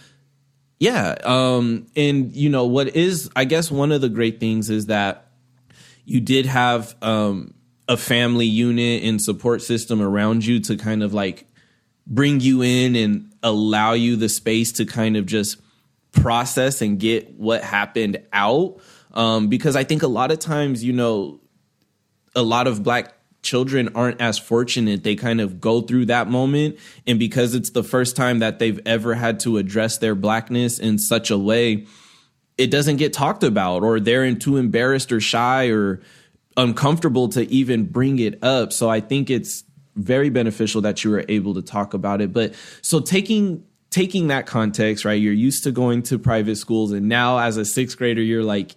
yeah 0.79 1.15
um 1.25 1.87
and 1.95 2.35
you 2.35 2.49
know 2.49 2.65
what 2.65 2.97
is 2.97 3.29
i 3.37 3.45
guess 3.45 3.71
one 3.71 3.93
of 3.93 4.01
the 4.01 4.09
great 4.09 4.41
things 4.41 4.71
is 4.71 4.87
that 4.87 5.27
you 6.07 6.23
did 6.23 6.47
have 6.47 6.97
um 7.03 7.53
a 7.87 7.99
family 7.99 8.47
unit 8.47 9.03
and 9.03 9.21
support 9.21 9.61
system 9.61 10.01
around 10.01 10.43
you 10.43 10.59
to 10.59 10.75
kind 10.75 11.03
of 11.03 11.13
like 11.13 11.47
bring 12.07 12.41
you 12.41 12.63
in 12.63 12.97
and 12.97 13.31
allow 13.43 13.93
you 13.93 14.17
the 14.17 14.31
space 14.31 14.73
to 14.73 14.87
kind 14.87 15.19
of 15.19 15.27
just 15.27 15.59
process 16.17 16.83
and 16.83 16.99
get 16.99 17.35
what 17.35 17.63
happened 17.63 18.23
out 18.33 18.81
um, 19.17 19.49
because 19.49 19.77
I 19.77 19.85
think 19.85 20.03
a 20.03 20.09
lot 20.09 20.31
of 20.31 20.39
times, 20.39 20.85
you 20.85 20.93
know, 20.93 21.41
a 22.35 22.43
lot 22.43 22.67
of 22.67 22.83
black 22.83 23.15
children 23.43 23.89
aren't 23.95 24.21
as 24.21 24.39
fortunate. 24.39 25.05
They 25.05 25.17
kind 25.17 25.41
of 25.41 25.59
go 25.59 25.81
through 25.81 26.07
that 26.07 26.29
moment. 26.29 26.79
And 27.07 27.19
because 27.19 27.55
it's 27.55 27.71
the 27.71 27.83
first 27.83 28.15
time 28.15 28.41
that 28.41 28.59
they've 28.59 28.81
ever 28.85 29.15
had 29.15 29.41
to 29.41 29.57
address 29.57 29.99
their 29.99 30.15
blackness 30.15 30.79
in 30.79 30.99
such 30.99 31.31
a 31.31 31.39
way, 31.39 31.87
it 32.59 32.71
doesn't 32.71 32.97
get 32.97 33.15
talked 33.15 33.43
about, 33.43 33.83
or 33.83 34.01
they're 34.01 34.35
too 34.35 34.59
embarrassed 34.59 35.11
or 35.13 35.21
shy 35.21 35.69
or 35.69 36.03
uncomfortable 36.59 37.29
to 37.31 37.51
even 37.51 37.87
bring 37.87 38.19
it 38.19 38.43
up. 38.45 38.73
So 38.73 38.91
I 38.91 39.01
think 39.01 39.31
it's 39.31 39.65
very 39.95 40.29
beneficial 40.29 40.83
that 40.83 41.05
you 41.05 41.11
were 41.11 41.25
able 41.29 41.55
to 41.55 41.63
talk 41.63 41.95
about 41.95 42.21
it. 42.21 42.35
But 42.35 42.55
so 42.83 43.01
taking 43.01 43.65
taking 43.91 44.29
that 44.29 44.47
context, 44.47 45.05
right? 45.05 45.21
You're 45.21 45.33
used 45.33 45.65
to 45.65 45.73
going 45.73 46.03
to 46.05 46.19
private 46.19 46.57
schools 46.57 46.93
and 46.93 47.09
now 47.09 47.39
as 47.39 47.57
a 47.57 47.63
6th 47.63 47.97
grader 47.97 48.23
you're 48.23 48.43
like 48.43 48.77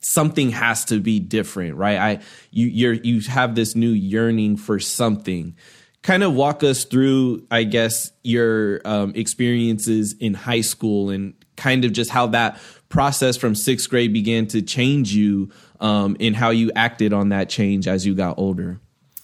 something 0.00 0.50
has 0.50 0.84
to 0.86 1.00
be 1.00 1.20
different, 1.20 1.76
right? 1.76 1.98
I 1.98 2.22
you 2.50 2.66
you're 2.66 2.92
you 2.92 3.20
have 3.22 3.54
this 3.54 3.74
new 3.74 3.90
yearning 3.90 4.56
for 4.56 4.78
something. 4.78 5.56
Kind 6.02 6.22
of 6.22 6.32
walk 6.32 6.62
us 6.62 6.84
through, 6.84 7.46
I 7.50 7.64
guess, 7.64 8.10
your 8.22 8.80
um, 8.86 9.12
experiences 9.14 10.14
in 10.18 10.32
high 10.32 10.62
school 10.62 11.10
and 11.10 11.34
kind 11.56 11.84
of 11.84 11.92
just 11.92 12.10
how 12.10 12.28
that 12.28 12.58
process 12.88 13.36
from 13.36 13.54
sixth 13.54 13.90
grade 13.90 14.12
began 14.12 14.46
to 14.46 14.62
change 14.62 15.12
you 15.12 15.50
um, 15.78 16.16
and 16.18 16.34
how 16.34 16.50
you 16.50 16.72
acted 16.74 17.12
on 17.12 17.28
that 17.28 17.50
change 17.50 17.86
as 17.86 18.06
you 18.06 18.14
got 18.14 18.38
older. 18.38 18.80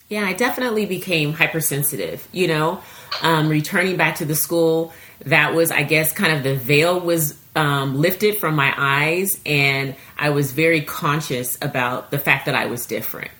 Yeah, 0.08 0.24
I 0.24 0.34
definitely 0.34 0.86
became 0.86 1.32
hypersensitive. 1.32 2.28
You 2.30 2.48
know, 2.48 2.82
um, 3.22 3.48
returning 3.48 3.96
back 3.96 4.16
to 4.16 4.24
the 4.24 4.36
school, 4.36 4.92
that 5.24 5.54
was, 5.54 5.70
I 5.70 5.82
guess, 5.82 6.12
kind 6.12 6.32
of 6.32 6.42
the 6.42 6.54
veil 6.54 7.00
was 7.00 7.38
um, 7.54 7.96
lifted 7.96 8.38
from 8.38 8.54
my 8.54 8.72
eyes, 8.76 9.40
and 9.46 9.96
I 10.18 10.30
was 10.30 10.52
very 10.52 10.82
conscious 10.82 11.56
about 11.62 12.10
the 12.10 12.18
fact 12.18 12.46
that 12.46 12.54
I 12.54 12.66
was 12.66 12.86
different. 12.86 13.30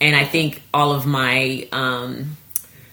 And 0.00 0.14
I 0.14 0.24
think 0.24 0.62
all 0.72 0.92
of 0.92 1.06
my 1.06 1.68
um, 1.72 2.36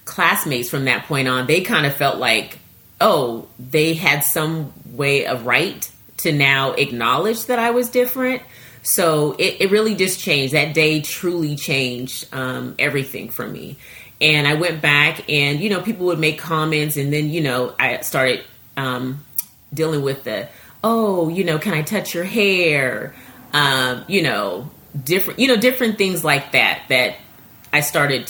classmates 0.05 0.69
from 0.69 0.85
that 0.85 1.05
point 1.05 1.27
on, 1.27 1.47
they 1.47 1.61
kind 1.61 1.85
of 1.85 1.95
felt 1.95 2.17
like, 2.17 2.57
oh, 2.99 3.47
they 3.59 3.93
had 3.93 4.23
some 4.23 4.73
way 4.85 5.25
of 5.25 5.45
right 5.45 5.89
to 6.17 6.31
now 6.31 6.73
acknowledge 6.73 7.45
that 7.45 7.59
I 7.59 7.71
was 7.71 7.89
different. 7.89 8.41
So 8.83 9.33
it, 9.33 9.57
it 9.59 9.71
really 9.71 9.95
just 9.95 10.19
changed. 10.19 10.53
That 10.53 10.73
day 10.73 11.01
truly 11.01 11.55
changed 11.55 12.27
um, 12.33 12.75
everything 12.79 13.29
for 13.29 13.47
me. 13.47 13.77
And 14.21 14.47
I 14.47 14.53
went 14.53 14.81
back, 14.81 15.29
and 15.29 15.59
you 15.59 15.69
know, 15.69 15.81
people 15.81 16.05
would 16.07 16.19
make 16.19 16.37
comments, 16.37 16.95
and 16.95 17.11
then 17.11 17.29
you 17.29 17.41
know, 17.41 17.73
I 17.79 18.01
started 18.01 18.43
um, 18.77 19.25
dealing 19.73 20.03
with 20.03 20.23
the 20.23 20.47
oh, 20.83 21.29
you 21.29 21.43
know, 21.43 21.59
can 21.59 21.73
I 21.73 21.81
touch 21.81 22.13
your 22.13 22.23
hair? 22.23 23.13
Um, 23.53 24.03
you 24.07 24.21
know, 24.21 24.69
different, 25.03 25.39
you 25.39 25.47
know, 25.47 25.57
different 25.57 25.97
things 25.97 26.23
like 26.23 26.53
that 26.53 26.83
that 26.89 27.15
I 27.73 27.81
started 27.81 28.27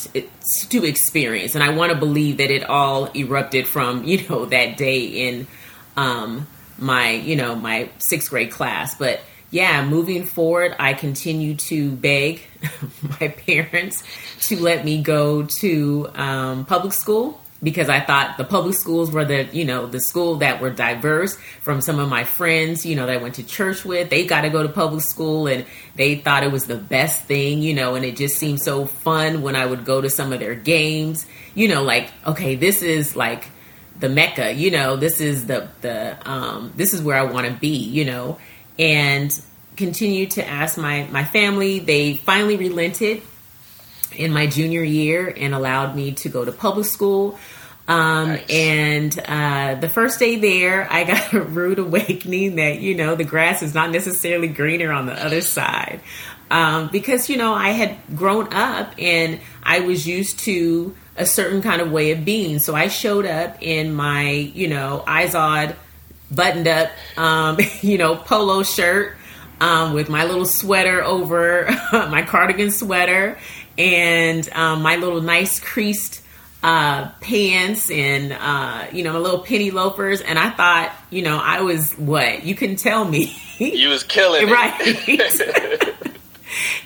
to 0.69 0.85
experience, 0.85 1.55
and 1.55 1.63
I 1.63 1.71
want 1.71 1.91
to 1.91 1.97
believe 1.97 2.37
that 2.37 2.51
it 2.51 2.63
all 2.63 3.09
erupted 3.15 3.67
from 3.67 4.03
you 4.05 4.27
know 4.27 4.45
that 4.45 4.77
day 4.77 5.05
in 5.05 5.47
um, 5.97 6.47
my 6.77 7.11
you 7.11 7.35
know 7.35 7.55
my 7.55 7.89
sixth 7.97 8.29
grade 8.29 8.51
class. 8.51 8.95
But 8.95 9.21
yeah, 9.51 9.85
moving 9.85 10.23
forward, 10.23 10.75
I 10.79 10.93
continue 10.93 11.55
to 11.55 11.91
beg 11.91 12.41
my 13.19 13.27
parents 13.27 14.03
to 14.47 14.59
let 14.59 14.85
me 14.85 15.01
go 15.01 15.43
to 15.43 16.09
um, 16.15 16.65
public 16.65 16.93
school 16.93 17.41
because 17.63 17.89
I 17.89 17.99
thought 17.99 18.37
the 18.37 18.43
public 18.43 18.75
schools 18.75 19.11
were 19.11 19.25
the, 19.25 19.43
you 19.51 19.65
know, 19.65 19.85
the 19.85 19.99
school 19.99 20.37
that 20.37 20.61
were 20.61 20.71
diverse 20.71 21.35
from 21.61 21.81
some 21.81 21.99
of 21.99 22.09
my 22.09 22.23
friends, 22.23 22.85
you 22.85 22.95
know, 22.95 23.05
that 23.05 23.13
I 23.13 23.17
went 23.17 23.35
to 23.35 23.43
church 23.43 23.85
with. 23.85 24.09
They 24.09 24.25
got 24.25 24.41
to 24.41 24.49
go 24.49 24.63
to 24.63 24.69
public 24.69 25.01
school 25.01 25.47
and 25.47 25.65
they 25.95 26.15
thought 26.15 26.43
it 26.43 26.51
was 26.51 26.65
the 26.65 26.77
best 26.77 27.25
thing, 27.25 27.61
you 27.61 27.73
know, 27.73 27.95
and 27.95 28.03
it 28.03 28.15
just 28.15 28.37
seemed 28.37 28.61
so 28.61 28.85
fun 28.85 29.41
when 29.41 29.55
I 29.55 29.65
would 29.65 29.85
go 29.85 30.01
to 30.01 30.09
some 30.09 30.33
of 30.33 30.39
their 30.39 30.55
games, 30.55 31.27
you 31.53 31.67
know, 31.67 31.83
like, 31.83 32.09
okay, 32.25 32.55
this 32.55 32.81
is 32.81 33.15
like 33.15 33.49
the 33.99 34.09
Mecca, 34.09 34.53
you 34.53 34.71
know, 34.71 34.95
this 34.95 35.21
is 35.21 35.45
the, 35.45 35.67
the, 35.81 36.17
um, 36.27 36.73
this 36.77 36.93
is 36.93 37.03
where 37.03 37.17
I 37.17 37.23
want 37.23 37.47
to 37.47 37.53
be, 37.53 37.77
you 37.77 38.05
know, 38.05 38.39
and 38.81 39.39
continued 39.77 40.31
to 40.31 40.47
ask 40.47 40.77
my, 40.77 41.07
my 41.11 41.23
family. 41.23 41.79
They 41.79 42.17
finally 42.17 42.57
relented 42.57 43.21
in 44.11 44.33
my 44.33 44.47
junior 44.47 44.83
year 44.83 45.33
and 45.37 45.53
allowed 45.53 45.95
me 45.95 46.13
to 46.13 46.29
go 46.29 46.43
to 46.43 46.51
public 46.51 46.87
school. 46.87 47.39
Um, 47.87 48.29
nice. 48.29 48.49
And 48.49 49.19
uh, 49.19 49.75
the 49.75 49.87
first 49.87 50.19
day 50.19 50.37
there, 50.37 50.91
I 50.91 51.03
got 51.03 51.31
a 51.33 51.41
rude 51.59 51.77
awakening 51.77 52.55
that, 52.55 52.79
you 52.79 52.95
know, 52.95 53.15
the 53.15 53.23
grass 53.23 53.61
is 53.61 53.75
not 53.75 53.91
necessarily 53.91 54.47
greener 54.47 54.91
on 54.91 55.05
the 55.05 55.13
other 55.13 55.41
side. 55.41 56.01
Um, 56.49 56.89
because, 56.91 57.29
you 57.29 57.37
know, 57.37 57.53
I 57.53 57.69
had 57.69 57.97
grown 58.15 58.51
up 58.51 58.93
and 58.97 59.39
I 59.63 59.81
was 59.81 60.07
used 60.07 60.39
to 60.39 60.95
a 61.15 61.25
certain 61.25 61.61
kind 61.61 61.81
of 61.81 61.91
way 61.91 62.11
of 62.11 62.25
being. 62.25 62.59
So 62.59 62.75
I 62.75 62.87
showed 62.87 63.25
up 63.25 63.61
in 63.61 63.93
my, 63.93 64.31
you 64.31 64.67
know, 64.67 65.03
Izod 65.07 65.75
buttoned 66.33 66.67
up, 66.67 66.91
um, 67.17 67.57
you 67.81 67.97
know, 67.97 68.15
polo 68.15 68.63
shirt 68.63 69.15
um, 69.59 69.93
with 69.93 70.09
my 70.09 70.25
little 70.25 70.45
sweater 70.45 71.03
over 71.03 71.67
my 71.91 72.23
cardigan 72.23 72.71
sweater 72.71 73.37
and 73.77 74.49
um, 74.53 74.81
my 74.81 74.95
little 74.97 75.21
nice 75.21 75.59
creased 75.59 76.21
uh, 76.63 77.09
pants 77.21 77.89
and 77.89 78.33
uh, 78.33 78.85
you 78.91 79.03
know 79.03 79.13
my 79.13 79.19
little 79.19 79.39
penny 79.39 79.71
loafers, 79.71 80.21
and 80.21 80.37
I 80.37 80.51
thought 80.51 80.93
you 81.09 81.23
know 81.23 81.39
I 81.41 81.61
was 81.61 81.93
what 81.93 82.43
you 82.43 82.55
can 82.55 82.75
tell 82.75 83.03
me. 83.03 83.35
you 83.57 83.89
was 83.89 84.03
killing 84.03 84.47
right. 84.49 84.77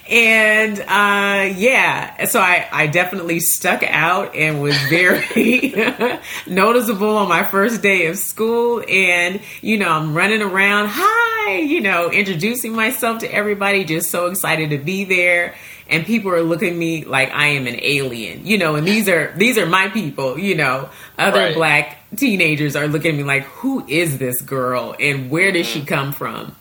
And 0.10 0.80
uh, 0.80 1.56
yeah, 1.58 2.25
so 2.25 2.39
I, 2.39 2.67
I 2.71 2.88
definitely 2.88 3.39
stuck 3.39 3.84
out 3.84 4.36
and 4.36 4.62
was 4.62 4.75
very 4.89 5.73
noticeable 6.47 7.17
on 7.17 7.30
my 7.30 7.43
first 7.43 7.82
day 7.82 8.08
of 8.08 8.17
school. 8.17 8.84
And 8.88 9.41
you 9.62 9.78
know, 9.78 9.89
I'm 9.89 10.13
running 10.13 10.41
around, 10.41 10.89
hi, 10.91 11.58
you 11.58 11.82
know, 11.82 12.10
introducing 12.12 12.73
myself 12.73 13.19
to 13.19 13.34
everybody, 13.34 13.84
just 13.84 14.10
so 14.10 14.28
excited 14.28 14.71
to 14.71 14.78
be 14.78 15.06
there 15.06 15.56
and 15.88 16.06
people 16.06 16.32
are 16.32 16.41
looking 16.41 16.69
at 16.69 16.75
me 16.75 17.06
like 17.06 17.32
I 17.32 17.47
am 17.47 17.67
an 17.67 17.80
alien, 17.82 18.45
you 18.45 18.58
know, 18.58 18.75
and 18.75 18.88
these 18.88 19.08
are 19.08 19.34
these 19.38 19.58
are 19.58 19.65
my 19.65 19.89
people, 19.89 20.39
you 20.39 20.56
know. 20.56 20.89
Other 21.17 21.39
right. 21.39 21.56
black 21.56 21.97
teenagers 22.15 22.75
are 22.75 22.88
looking 22.88 23.12
at 23.12 23.17
me 23.17 23.23
like, 23.23 23.43
who 23.43 23.86
is 23.88 24.17
this 24.17 24.41
girl 24.41 24.95
and 24.99 25.30
where 25.30 25.51
does 25.51 25.67
she 25.67 25.86
come 25.86 26.12
from? 26.12 26.56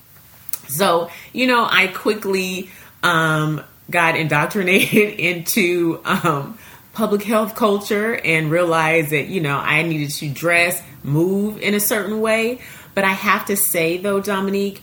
So, 0.69 1.11
you 1.33 1.47
know, 1.47 1.67
I 1.69 1.87
quickly 1.89 2.71
um, 3.05 3.63
got 3.89 4.17
indoctrinated 4.17 5.15
into 5.21 6.01
um, 6.05 6.59
public 6.93 7.23
health 7.23 7.55
culture 7.55 8.15
and 8.15 8.51
realized 8.51 9.11
that, 9.11 9.29
you 9.29 9.41
know, 9.41 9.57
I 9.57 9.83
needed 9.83 10.11
to 10.11 10.29
dress, 10.29 10.83
move 11.05 11.61
in 11.61 11.75
a 11.75 11.81
certain 11.81 12.21
way. 12.21 12.61
But 12.95 13.05
I 13.05 13.11
have 13.11 13.47
to 13.47 13.57
say, 13.57 13.99
though, 13.99 14.21
Dominique, 14.21 14.83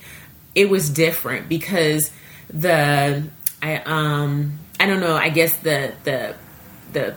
it 0.53 0.69
was 0.69 0.89
different 0.89 1.49
because 1.49 2.11
the 2.49 3.23
I 3.61 3.77
um 3.77 4.59
I 4.79 4.85
don't 4.85 4.99
know. 4.99 5.15
I 5.15 5.29
guess 5.29 5.55
the 5.57 5.93
the 6.03 6.35
the 6.91 7.13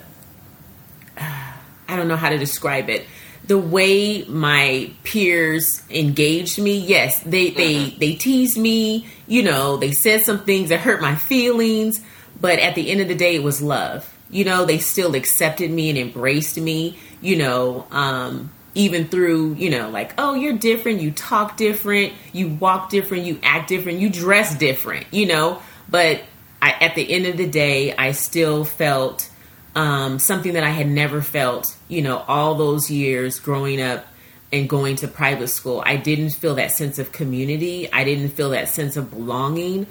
uh, 1.18 1.52
I 1.88 1.96
don't 1.96 2.08
know 2.08 2.16
how 2.16 2.30
to 2.30 2.38
describe 2.38 2.88
it. 2.88 3.06
The 3.46 3.58
way 3.58 4.24
my 4.24 4.90
peers 5.02 5.82
engaged 5.90 6.58
me, 6.58 6.78
yes, 6.78 7.20
they 7.22 7.50
they 7.50 7.74
mm-hmm. 7.74 7.98
they 7.98 8.14
teased 8.14 8.56
me, 8.56 9.06
you 9.26 9.42
know, 9.42 9.76
they 9.76 9.92
said 9.92 10.22
some 10.22 10.40
things 10.40 10.70
that 10.70 10.80
hurt 10.80 11.02
my 11.02 11.14
feelings, 11.14 12.00
but 12.40 12.58
at 12.58 12.74
the 12.74 12.90
end 12.90 13.00
of 13.00 13.08
the 13.08 13.14
day 13.14 13.36
it 13.36 13.42
was 13.42 13.60
love. 13.60 14.10
You 14.30 14.44
know, 14.44 14.64
they 14.64 14.78
still 14.78 15.14
accepted 15.14 15.70
me 15.70 15.90
and 15.90 15.98
embraced 15.98 16.58
me, 16.58 16.98
you 17.20 17.36
know, 17.36 17.86
um 17.90 18.50
even 18.76 19.06
through, 19.06 19.54
you 19.54 19.70
know, 19.70 19.88
like, 19.88 20.14
oh, 20.18 20.34
you're 20.34 20.58
different, 20.58 21.00
you 21.00 21.12
talk 21.12 21.56
different, 21.56 22.12
you 22.32 22.48
walk 22.48 22.90
different, 22.90 23.24
you 23.24 23.38
act 23.42 23.68
different, 23.68 24.00
you 24.00 24.10
dress 24.10 24.58
different, 24.58 25.06
you 25.12 25.26
know, 25.26 25.62
but 25.88 26.22
I, 26.60 26.72
at 26.80 26.94
the 26.94 27.12
end 27.12 27.26
of 27.26 27.36
the 27.36 27.46
day, 27.46 27.94
I 27.94 28.12
still 28.12 28.64
felt 28.64 29.30
um, 29.74 30.18
something 30.18 30.54
that 30.54 30.64
I 30.64 30.70
had 30.70 30.88
never 30.88 31.20
felt, 31.22 31.76
you 31.88 32.02
know, 32.02 32.18
all 32.28 32.54
those 32.54 32.90
years 32.90 33.40
growing 33.40 33.80
up 33.80 34.06
and 34.52 34.68
going 34.68 34.96
to 34.96 35.08
private 35.08 35.48
school. 35.48 35.82
I 35.84 35.96
didn't 35.96 36.30
feel 36.30 36.54
that 36.56 36.70
sense 36.70 36.98
of 36.98 37.10
community. 37.12 37.92
I 37.92 38.04
didn't 38.04 38.30
feel 38.30 38.50
that 38.50 38.68
sense 38.68 38.96
of 38.96 39.10
belonging. 39.10 39.86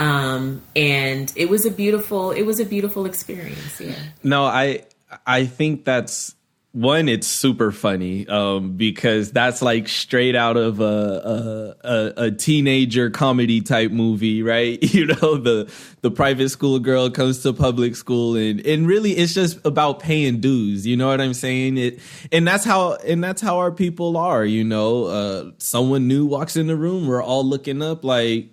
Um, 0.00 0.62
and 0.74 1.32
it 1.36 1.48
was 1.48 1.66
a 1.66 1.70
beautiful, 1.70 2.32
it 2.32 2.42
was 2.42 2.60
a 2.60 2.64
beautiful 2.64 3.06
experience. 3.06 3.80
Yeah. 3.80 3.94
No, 4.22 4.44
I, 4.44 4.84
I 5.26 5.46
think 5.46 5.84
that's 5.84 6.34
one 6.78 7.08
it's 7.08 7.26
super 7.26 7.72
funny 7.72 8.26
um, 8.28 8.76
because 8.76 9.32
that's 9.32 9.60
like 9.60 9.88
straight 9.88 10.36
out 10.36 10.56
of 10.56 10.80
a, 10.80 11.74
a, 11.82 12.12
a 12.24 12.30
teenager 12.30 13.10
comedy 13.10 13.60
type 13.60 13.90
movie 13.90 14.42
right? 14.42 14.78
You 14.98 15.06
know 15.06 15.36
the 15.36 15.70
the 16.00 16.10
private 16.10 16.48
school 16.48 16.78
girl 16.78 17.10
comes 17.10 17.42
to 17.42 17.52
public 17.52 17.94
school 17.94 18.36
and 18.36 18.64
and 18.66 18.86
really 18.86 19.12
it's 19.12 19.34
just 19.34 19.64
about 19.64 20.00
paying 20.00 20.40
dues 20.40 20.86
you 20.86 20.96
know 20.96 21.08
what 21.08 21.20
i'm 21.20 21.34
saying? 21.34 21.78
It 21.78 22.00
and 22.32 22.46
that's 22.46 22.64
how 22.64 22.94
and 22.94 23.22
that's 23.22 23.40
how 23.40 23.58
our 23.58 23.70
people 23.70 24.16
are 24.16 24.44
you 24.44 24.64
know? 24.64 25.04
Uh, 25.04 25.50
someone 25.58 26.08
new 26.08 26.26
walks 26.26 26.56
in 26.56 26.66
the 26.66 26.76
room 26.76 27.06
we're 27.06 27.22
all 27.22 27.44
looking 27.44 27.82
up 27.82 28.04
like 28.04 28.50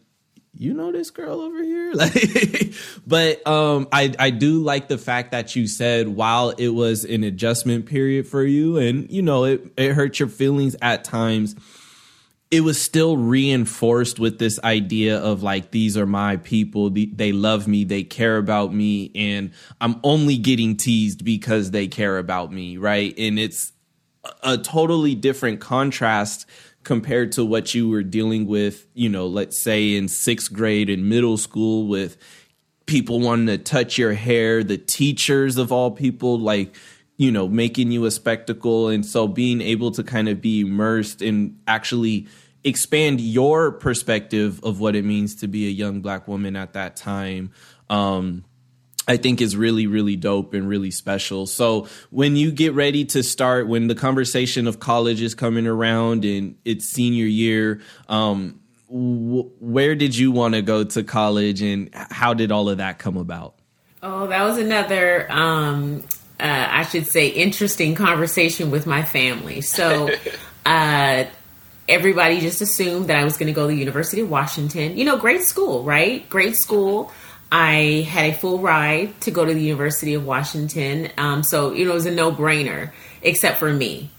you 0.58 0.74
know 0.74 0.92
this 0.92 1.12
girl 1.12 1.42
over 1.42 1.64
here? 1.64 1.94
Like 1.96 2.74
but 3.08 3.46
um 3.48 3.88
i 3.92 4.14
i 4.20 4.30
do 4.32 4.62
like 4.62 4.88
the 4.88 4.98
fact 4.98 5.32
that 5.32 5.56
you 5.56 5.68
said 5.68 6.08
while 6.08 6.50
it 6.50 6.70
was 6.70 7.06
an 7.06 7.24
adjustment 7.24 7.86
period 7.86 8.28
for 8.28 8.44
you 8.44 8.78
and 8.78 9.10
you 9.10 9.22
know 9.22 9.46
it 9.46 9.72
it 9.78 9.94
hurt 9.94 10.20
your 10.20 10.28
feelings 10.28 10.76
at 10.82 11.04
times 11.04 11.56
it 12.52 12.62
was 12.62 12.82
still 12.82 13.18
reinforced 13.18 14.20
with 14.20 14.40
this 14.40 14.60
idea 14.64 15.18
of 15.18 15.42
like 15.42 15.72
these 15.72 15.98
are 15.98 16.06
my 16.06 16.38
people. 16.38 16.90
They 16.90 17.32
love 17.32 17.68
me. 17.68 17.84
They 17.84 18.04
care 18.04 18.38
about 18.38 18.74
me. 18.74 19.12
And 19.16 19.52
i'm 19.82 20.00
only 20.04 20.38
getting 20.38 20.78
teased 20.78 21.26
because 21.26 21.72
they 21.72 21.88
care 21.88 22.18
about 22.18 22.52
me 22.52 22.78
right? 22.78 23.14
And 23.18 23.40
it's 23.40 23.74
a 24.44 24.58
totally 24.58 25.16
different 25.16 25.60
contrast 25.60 26.46
compared 26.86 27.34
to 27.34 27.44
what 27.44 27.74
you 27.74 27.90
were 27.90 28.04
dealing 28.04 28.46
with, 28.46 28.88
you 28.94 29.10
know, 29.10 29.28
let's 29.28 29.62
say 29.62 29.96
in 29.96 30.08
sixth 30.08 30.54
grade 30.54 30.90
in 30.90 31.10
middle 31.10 31.36
school 31.36 31.88
with 31.88 32.16
people 32.86 33.20
wanting 33.20 33.48
to 33.48 33.58
touch 33.58 33.98
your 33.98 34.14
hair, 34.14 34.64
the 34.64 34.78
teachers 34.78 35.58
of 35.58 35.72
all 35.72 35.92
people, 35.92 36.40
like, 36.40 36.74
you 37.18 37.32
know, 37.32 37.48
making 37.48 37.92
you 37.92 38.06
a 38.06 38.12
spectacle. 38.12 38.88
And 38.88 39.06
so 39.06 39.28
being 39.28 39.62
able 39.62 39.92
to 39.92 40.04
kind 40.04 40.30
of 40.30 40.42
be 40.42 40.62
immersed 40.62 41.22
and 41.22 41.60
actually 41.68 42.28
expand 42.64 43.20
your 43.20 43.72
perspective 43.72 44.64
of 44.64 44.80
what 44.80 44.96
it 44.96 45.04
means 45.04 45.36
to 45.38 45.48
be 45.48 45.68
a 45.68 45.72
young 45.72 46.02
black 46.02 46.28
woman 46.28 46.56
at 46.56 46.74
that 46.74 46.96
time. 46.96 47.52
Um, 47.90 48.46
I 49.08 49.18
think 49.18 49.42
is 49.42 49.56
really, 49.56 49.88
really 49.88 50.16
dope 50.16 50.54
and 50.54 50.68
really 50.68 50.92
special. 50.92 51.46
So 51.46 51.88
when 52.10 52.36
you 52.36 52.52
get 52.52 52.74
ready 52.74 53.06
to 53.06 53.24
start, 53.24 53.68
when 53.68 53.88
the 53.88 53.96
conversation 53.96 54.68
of 54.68 54.80
college 54.80 55.22
is 55.22 55.36
coming 55.36 55.68
around 55.68 56.26
and 56.26 56.56
it's 56.66 56.86
senior 56.86 57.26
year, 57.26 57.82
um, 58.10 58.60
w- 58.90 59.52
where 59.60 59.96
did 59.96 60.18
you 60.18 60.32
want 60.32 60.56
to 60.56 60.62
go 60.62 60.84
to 60.84 61.04
college 61.04 61.62
and 61.62 61.90
how 61.94 62.34
did 62.34 62.52
all 62.52 62.70
of 62.70 62.78
that 62.78 62.98
come 62.98 63.18
about? 63.18 63.56
Oh, 64.02 64.28
that 64.28 64.44
was 64.44 64.58
another, 64.58 65.32
um, 65.32 66.04
uh, 66.40 66.68
I 66.70 66.84
should 66.84 67.08
say, 67.08 67.28
interesting 67.28 67.96
conversation 67.96 68.72
with 68.72 68.86
my 68.86 69.04
family. 69.04 69.62
So, 69.62 70.10
uh, 70.66 71.26
everybody 71.88 72.40
just 72.40 72.62
assumed 72.62 73.08
that 73.08 73.18
I 73.18 73.24
was 73.24 73.38
going 73.38 73.48
to 73.48 73.54
go 73.54 73.68
to 73.68 73.68
the 73.68 73.80
University 73.80 74.22
of 74.22 74.30
Washington. 74.30 74.98
You 74.98 75.06
know, 75.06 75.18
great 75.18 75.44
school, 75.44 75.84
right? 75.84 76.28
Great 76.30 76.56
school. 76.56 77.12
I 77.58 78.02
had 78.02 78.26
a 78.26 78.34
full 78.34 78.60
ride 78.60 79.22
to 79.22 79.32
go 79.32 79.46
to 79.46 79.54
the 79.54 79.62
University 79.62 80.14
of 80.14 80.26
Washington. 80.26 81.10
Um, 81.18 81.42
so, 81.42 81.72
you 81.72 81.86
know, 81.86 81.92
it 81.92 81.94
was 81.94 82.06
a 82.06 82.12
no 82.12 82.30
brainer, 82.30 82.92
except 83.22 83.60
for 83.60 83.72
me. 83.72 84.10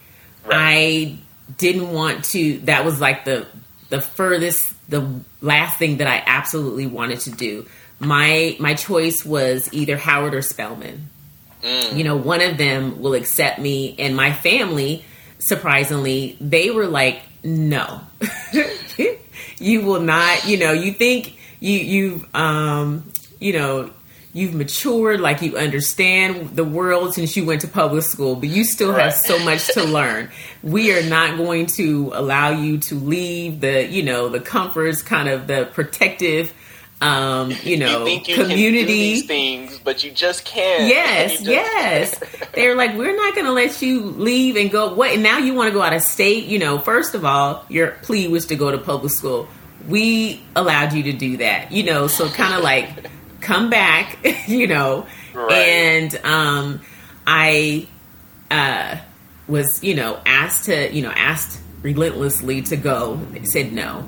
Right. 0.46 0.56
I 0.56 1.18
didn't 1.58 1.92
want 1.92 2.24
to, 2.26 2.60
that 2.60 2.86
was 2.86 2.98
like 2.98 3.26
the, 3.26 3.46
the 3.90 4.00
furthest, 4.00 4.72
the 4.88 5.20
last 5.42 5.78
thing 5.78 5.98
that 5.98 6.06
I 6.06 6.22
absolutely 6.24 6.86
wanted 6.86 7.20
to 7.20 7.30
do. 7.30 7.66
My, 8.00 8.56
my 8.58 8.72
choice 8.72 9.22
was 9.22 9.68
either 9.70 9.98
Howard 9.98 10.34
or 10.34 10.40
Spelman. 10.40 11.10
Mm. 11.60 11.94
You 11.94 12.04
know, 12.04 12.16
one 12.16 12.40
of 12.40 12.56
them 12.56 13.02
will 13.02 13.12
accept 13.12 13.58
me, 13.58 13.96
and 13.98 14.16
my 14.16 14.32
family, 14.32 15.04
surprisingly, 15.40 16.38
they 16.40 16.70
were 16.70 16.86
like, 16.86 17.20
no, 17.44 18.00
you 19.58 19.82
will 19.82 20.00
not, 20.00 20.46
you 20.46 20.56
know, 20.56 20.72
you 20.72 20.92
think 20.92 21.36
you, 21.60 21.78
you've, 21.78 22.34
um, 22.34 23.10
you 23.40 23.52
know, 23.52 23.90
you've 24.36 24.54
matured, 24.54 25.18
like 25.20 25.40
you 25.40 25.56
understand 25.56 26.50
the 26.56 26.64
world 26.64 27.14
since 27.14 27.36
you 27.36 27.46
went 27.46 27.62
to 27.62 27.68
public 27.68 28.02
school, 28.02 28.36
but 28.36 28.50
you 28.50 28.64
still 28.64 28.92
have 28.92 29.14
so 29.14 29.38
much 29.38 29.66
to 29.72 29.82
learn. 29.84 30.30
We 30.62 30.92
are 30.92 31.08
not 31.08 31.38
going 31.38 31.66
to 31.66 32.12
allow 32.14 32.50
you 32.50 32.78
to 32.78 32.94
leave 32.96 33.60
the, 33.60 33.86
you 33.86 34.02
know, 34.02 34.28
the 34.28 34.40
comforts, 34.40 35.00
kind 35.00 35.28
of 35.28 35.46
the 35.46 35.68
protective, 35.72 36.52
um, 37.00 37.50
you 37.62 37.78
know, 37.78 38.06
you 38.06 38.20
you 38.26 38.34
community 38.34 39.20
things, 39.22 39.78
but 39.78 40.04
you 40.04 40.10
just 40.10 40.44
can't. 40.44 40.66
Yes, 40.86 41.38
just 41.38 41.46
yes. 41.46 42.20
They're 42.54 42.76
like, 42.76 42.94
we're 42.94 43.16
not 43.16 43.34
going 43.34 43.46
to 43.46 43.52
let 43.52 43.80
you 43.80 44.02
leave 44.02 44.56
and 44.56 44.70
go. 44.70 44.92
What? 44.92 45.18
now 45.18 45.38
you 45.38 45.54
want 45.54 45.68
to 45.68 45.72
go 45.72 45.80
out 45.80 45.94
of 45.94 46.02
state? 46.02 46.44
You 46.44 46.58
know, 46.58 46.78
first 46.78 47.14
of 47.14 47.24
all, 47.24 47.64
your 47.70 47.92
plea 48.02 48.28
was 48.28 48.46
to 48.46 48.56
go 48.56 48.70
to 48.70 48.78
public 48.78 49.12
school. 49.12 49.48
We 49.88 50.42
allowed 50.54 50.92
you 50.92 51.04
to 51.04 51.12
do 51.12 51.38
that. 51.38 51.72
You 51.72 51.84
know, 51.84 52.06
so 52.06 52.28
kind 52.28 52.54
of 52.54 52.62
like 52.62 52.88
come 53.46 53.70
back, 53.70 54.18
you 54.48 54.66
know. 54.66 55.06
Right. 55.32 55.52
And 55.52 56.20
um, 56.24 56.80
I 57.26 57.86
uh, 58.50 58.98
was, 59.46 59.82
you 59.82 59.94
know, 59.94 60.20
asked 60.26 60.64
to, 60.64 60.92
you 60.92 61.02
know, 61.02 61.10
asked 61.10 61.60
relentlessly 61.82 62.62
to 62.62 62.76
go. 62.76 63.16
They 63.32 63.44
said 63.44 63.72
no. 63.72 64.04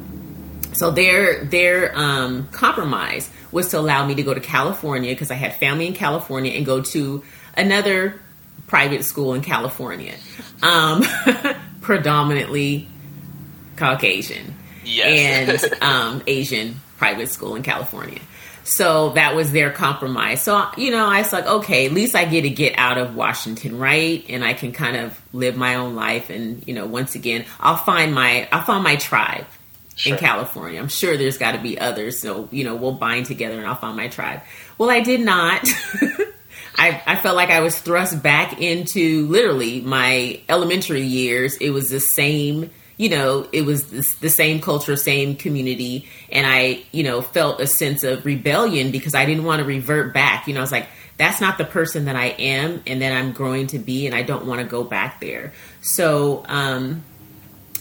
So 0.73 0.91
their 0.91 1.45
their 1.45 1.97
um, 1.97 2.49
compromise 2.49 3.31
was 3.51 3.71
to 3.71 3.79
allow 3.79 4.07
me 4.07 4.15
to 4.17 4.23
go 4.23 4.35
to 4.35 4.41
California 4.41 5.13
because 5.13 5.31
I 5.31 5.35
had 5.35 5.55
family 5.55 5.87
in 5.87 5.95
California 5.95 6.53
and 6.53 6.67
go 6.67 6.83
to 6.83 7.25
another 7.57 8.21
private 8.67 9.05
school 9.05 9.35
in 9.35 9.41
California, 9.41 10.15
um, 10.63 11.03
predominantly 11.81 12.87
Caucasian 13.77 14.55
yes. 14.85 15.65
and 15.65 15.83
um, 15.83 16.23
Asian 16.27 16.77
private 16.99 17.29
school 17.29 17.57
in 17.57 17.63
California. 17.63 18.21
So 18.69 19.11
that 19.11 19.35
was 19.35 19.51
their 19.51 19.71
compromise. 19.71 20.43
So, 20.43 20.69
you 20.77 20.91
know, 20.91 21.07
I 21.07 21.23
was 21.23 21.33
like, 21.33 21.47
okay, 21.47 21.87
at 21.87 21.93
least 21.93 22.15
I 22.15 22.27
get 22.27 22.43
to 22.43 22.51
get 22.51 22.75
out 22.77 22.99
of 22.99 23.17
Washington, 23.17 23.79
right? 23.79 24.23
And 24.29 24.45
I 24.45 24.53
can 24.53 24.73
kind 24.73 24.95
of 24.95 25.19
live 25.33 25.57
my 25.57 25.77
own 25.77 25.95
life. 25.95 26.29
And, 26.29 26.63
you 26.69 26.75
know, 26.75 26.85
once 26.85 27.15
again, 27.15 27.47
I'll 27.61 27.79
find 27.79 28.15
my, 28.15 28.47
I'll 28.53 28.65
find 28.65 28.85
my 28.85 28.97
tribe 28.97 29.47
sure. 29.97 30.13
in 30.13 30.19
California. 30.21 30.79
I'm 30.79 30.89
sure 30.89 31.17
there's 31.17 31.39
got 31.39 31.53
to 31.53 31.59
be 31.59 31.79
others. 31.79 32.21
So, 32.21 32.47
you 32.53 32.63
know, 32.63 32.77
we'll 32.77 32.93
bind 32.93 33.25
together 33.25 33.57
and 33.57 33.67
I'll 33.67 33.75
find 33.75 33.97
my 33.97 34.09
tribe. 34.09 34.43
Well, 34.77 34.91
I 34.91 35.01
did 35.01 35.21
not. 35.21 35.67
I, 36.77 37.03
I 37.07 37.17
felt 37.17 37.37
like 37.37 37.49
I 37.49 37.61
was 37.61 37.79
thrust 37.79 38.23
back 38.23 38.61
into 38.61 39.27
literally 39.29 39.81
my 39.81 40.43
elementary 40.47 41.07
years. 41.07 41.57
It 41.57 41.71
was 41.71 41.89
the 41.89 42.01
same 42.01 42.69
you 42.99 43.09
know, 43.09 43.49
it 43.53 43.63
was 43.63 44.17
the 44.19 44.29
same 44.29 44.61
culture, 44.61 44.97
same 44.97 45.37
community. 45.37 46.07
And 46.31 46.47
I, 46.47 46.83
you 46.93 47.05
know, 47.05 47.23
felt 47.23 47.61
a 47.61 47.67
sense 47.67 48.03
of 48.03 48.27
rebellion 48.27 48.91
because 48.91 49.15
I 49.15 49.25
didn't 49.25 49.45
want 49.45 49.61
to 49.61 49.65
revert 49.65 50.13
back. 50.13 50.47
You 50.49 50.55
know, 50.55 50.61
I 50.61 50.63
was 50.65 50.73
like, 50.73 50.89
that's 51.17 51.41
not 51.41 51.59
the 51.59 51.65
person 51.65 52.07
that 52.07 52.17
I 52.17 52.27
am 52.27 52.83
and 52.87 53.01
that 53.01 53.13
I'm 53.13 53.33
growing 53.33 53.69
to 53.69 53.79
be. 53.79 54.07
And 54.07 54.15
I 54.15 54.23
don't 54.23 54.47
want 54.47 54.61
to 54.61 54.67
go 54.67 54.83
back 54.83 55.21
there. 55.21 55.53
So, 55.81 56.45
um, 56.49 57.05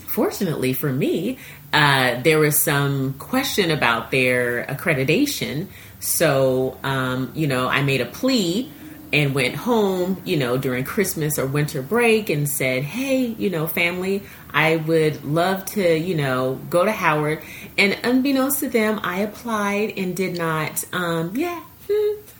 fortunately 0.06 0.74
for 0.74 0.92
me, 0.92 1.40
uh, 1.74 2.22
there 2.22 2.40
was 2.40 2.62
some 2.62 3.14
question 3.14 3.72
about 3.72 4.12
their 4.12 4.66
accreditation. 4.66 5.68
So, 6.00 6.78
um, 6.84 7.32
you 7.36 7.48
know, 7.48 7.68
I 7.68 7.82
made 7.82 8.02
a 8.02 8.06
plea 8.06 8.72
and 9.14 9.34
went 9.34 9.56
home, 9.56 10.22
you 10.26 10.38
know, 10.38 10.58
during 10.58 10.84
Christmas 10.84 11.40
or 11.40 11.46
winter 11.46 11.82
break 11.82 12.30
and 12.30 12.50
said, 12.50 12.84
Hey, 12.84 13.26
you 13.26 13.50
know, 13.50 13.68
family, 13.68 14.24
I 14.64 14.78
would 14.78 15.24
love 15.24 15.66
to, 15.76 15.98
you 15.98 16.16
know, 16.16 16.60
go 16.70 16.84
to 16.86 16.92
Howard. 16.92 17.40
And 17.78 17.98
unbeknownst 18.04 18.60
to 18.62 18.70
them, 18.70 19.00
I 19.04 19.20
applied 19.20 19.94
and 19.98 20.16
did 20.16 20.38
not, 20.38 20.84
um, 20.94 21.36
yeah, 21.36 21.62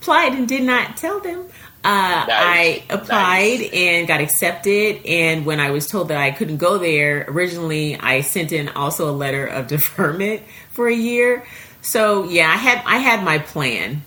applied 0.00 0.32
and 0.32 0.48
did 0.48 0.62
not 0.64 0.96
tell 0.96 1.20
them 1.20 1.44
Uh, 1.84 2.24
nice. 2.26 2.30
I 2.30 2.82
applied 2.90 3.60
nice. 3.60 3.70
and 3.72 4.08
got 4.08 4.20
accepted. 4.20 5.04
And 5.06 5.44
when 5.44 5.60
I 5.60 5.70
was 5.70 5.86
told 5.86 6.08
that 6.08 6.16
I 6.18 6.30
couldn't 6.30 6.56
go 6.58 6.78
there, 6.78 7.24
originally 7.28 7.96
I 8.00 8.22
sent 8.22 8.52
in 8.52 8.68
also 8.70 9.08
a 9.10 9.12
letter 9.24 9.46
of 9.46 9.66
deferment 9.76 10.40
for 10.70 10.88
a 10.88 10.94
year. 10.94 11.44
So 11.82 12.24
yeah, 12.24 12.48
I 12.48 12.56
had 12.56 12.82
I 12.86 12.96
had 12.98 13.22
my 13.22 13.38
plan. 13.38 14.02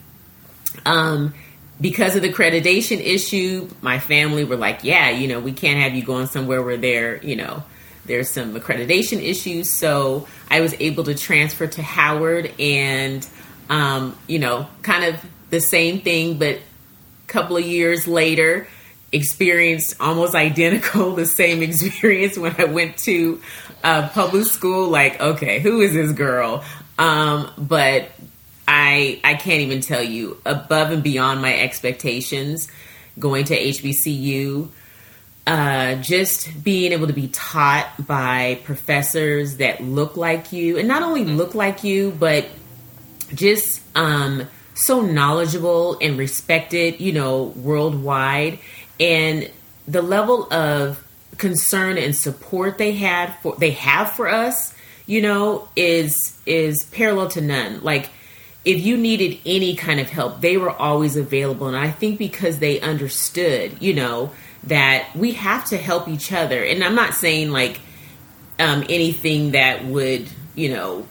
Um, 0.85 1.33
because 1.79 2.15
of 2.15 2.21
the 2.21 2.31
accreditation 2.31 2.99
issue, 2.99 3.69
my 3.81 3.99
family 3.99 4.43
were 4.43 4.55
like, 4.55 4.83
"Yeah, 4.83 5.09
you 5.09 5.27
know, 5.27 5.39
we 5.39 5.51
can't 5.51 5.79
have 5.79 5.93
you 5.93 6.03
going 6.03 6.27
somewhere 6.27 6.61
where 6.61 6.77
there, 6.77 7.23
you 7.23 7.35
know, 7.35 7.63
there's 8.05 8.29
some 8.29 8.55
accreditation 8.59 9.21
issues." 9.23 9.71
So 9.71 10.27
I 10.49 10.61
was 10.61 10.73
able 10.79 11.03
to 11.05 11.15
transfer 11.15 11.67
to 11.67 11.81
Howard, 11.81 12.51
and 12.59 13.27
um, 13.69 14.17
you 14.27 14.39
know, 14.39 14.67
kind 14.81 15.03
of 15.05 15.23
the 15.49 15.59
same 15.59 16.01
thing, 16.01 16.37
but 16.37 16.55
a 16.55 16.61
couple 17.27 17.57
of 17.57 17.65
years 17.65 18.07
later 18.07 18.67
experienced 19.11 19.95
almost 19.99 20.35
identical 20.47 21.15
the 21.15 21.25
same 21.25 21.61
experience 21.61 22.37
when 22.37 22.55
I 22.57 22.65
went 22.65 22.97
to 22.99 23.41
uh, 23.83 24.09
public 24.09 24.45
school. 24.45 24.89
Like, 24.89 25.19
okay, 25.19 25.59
who 25.59 25.81
is 25.81 25.93
this 25.93 26.11
girl? 26.11 26.63
Um, 26.97 27.51
but 27.57 28.09
I 28.67 29.19
I 29.23 29.35
can't 29.35 29.61
even 29.61 29.81
tell 29.81 30.03
you 30.03 30.41
above 30.45 30.91
and 30.91 31.03
beyond 31.03 31.41
my 31.41 31.57
expectations. 31.57 32.69
Going 33.17 33.45
to 33.45 33.57
HBCU, 33.57 34.69
uh, 35.47 35.95
just 35.95 36.63
being 36.63 36.91
able 36.91 37.07
to 37.07 37.13
be 37.13 37.29
taught 37.29 37.87
by 38.05 38.59
professors 38.63 39.57
that 39.57 39.81
look 39.81 40.17
like 40.17 40.51
you, 40.51 40.77
and 40.77 40.87
not 40.87 41.01
only 41.01 41.25
look 41.25 41.55
like 41.55 41.83
you, 41.83 42.11
but 42.19 42.45
just 43.33 43.81
um, 43.95 44.47
so 44.75 45.01
knowledgeable 45.01 45.97
and 45.99 46.17
respected, 46.17 46.99
you 46.99 47.11
know, 47.11 47.43
worldwide. 47.55 48.59
And 48.99 49.49
the 49.87 50.01
level 50.01 50.51
of 50.53 51.03
concern 51.37 51.97
and 51.97 52.15
support 52.15 52.77
they 52.77 52.93
had 52.93 53.33
for 53.41 53.55
they 53.55 53.71
have 53.71 54.11
for 54.13 54.27
us, 54.27 54.73
you 55.05 55.21
know, 55.21 55.69
is 55.75 56.37
is 56.45 56.85
parallel 56.85 57.29
to 57.29 57.41
none. 57.41 57.81
Like 57.81 58.09
if 58.67 58.85
you 58.85 58.97
needed 58.97 59.39
any 59.45 59.75
kind 59.75 59.97
of 60.01 60.09
help, 60.09 60.41
they 60.41 60.57
were 60.57 60.69
always 60.69 61.15
available. 61.15 61.67
And 61.67 61.77
I 61.77 61.89
think 61.89 62.19
because 62.19 62.59
they 62.59 62.81
understood, 62.81 63.81
you 63.81 63.93
know, 63.93 64.33
that 64.65 65.09
we 65.15 65.31
have 65.31 65.63
to 65.69 65.77
help 65.77 66.09
each 66.09 66.33
other. 66.33 66.61
And 66.61 66.83
I'm 66.83 66.93
not 66.93 67.13
saying 67.13 67.49
like 67.51 67.79
um, 68.59 68.83
anything 68.89 69.51
that 69.51 69.85
would, 69.85 70.27
you 70.53 70.67
know, 70.67 71.07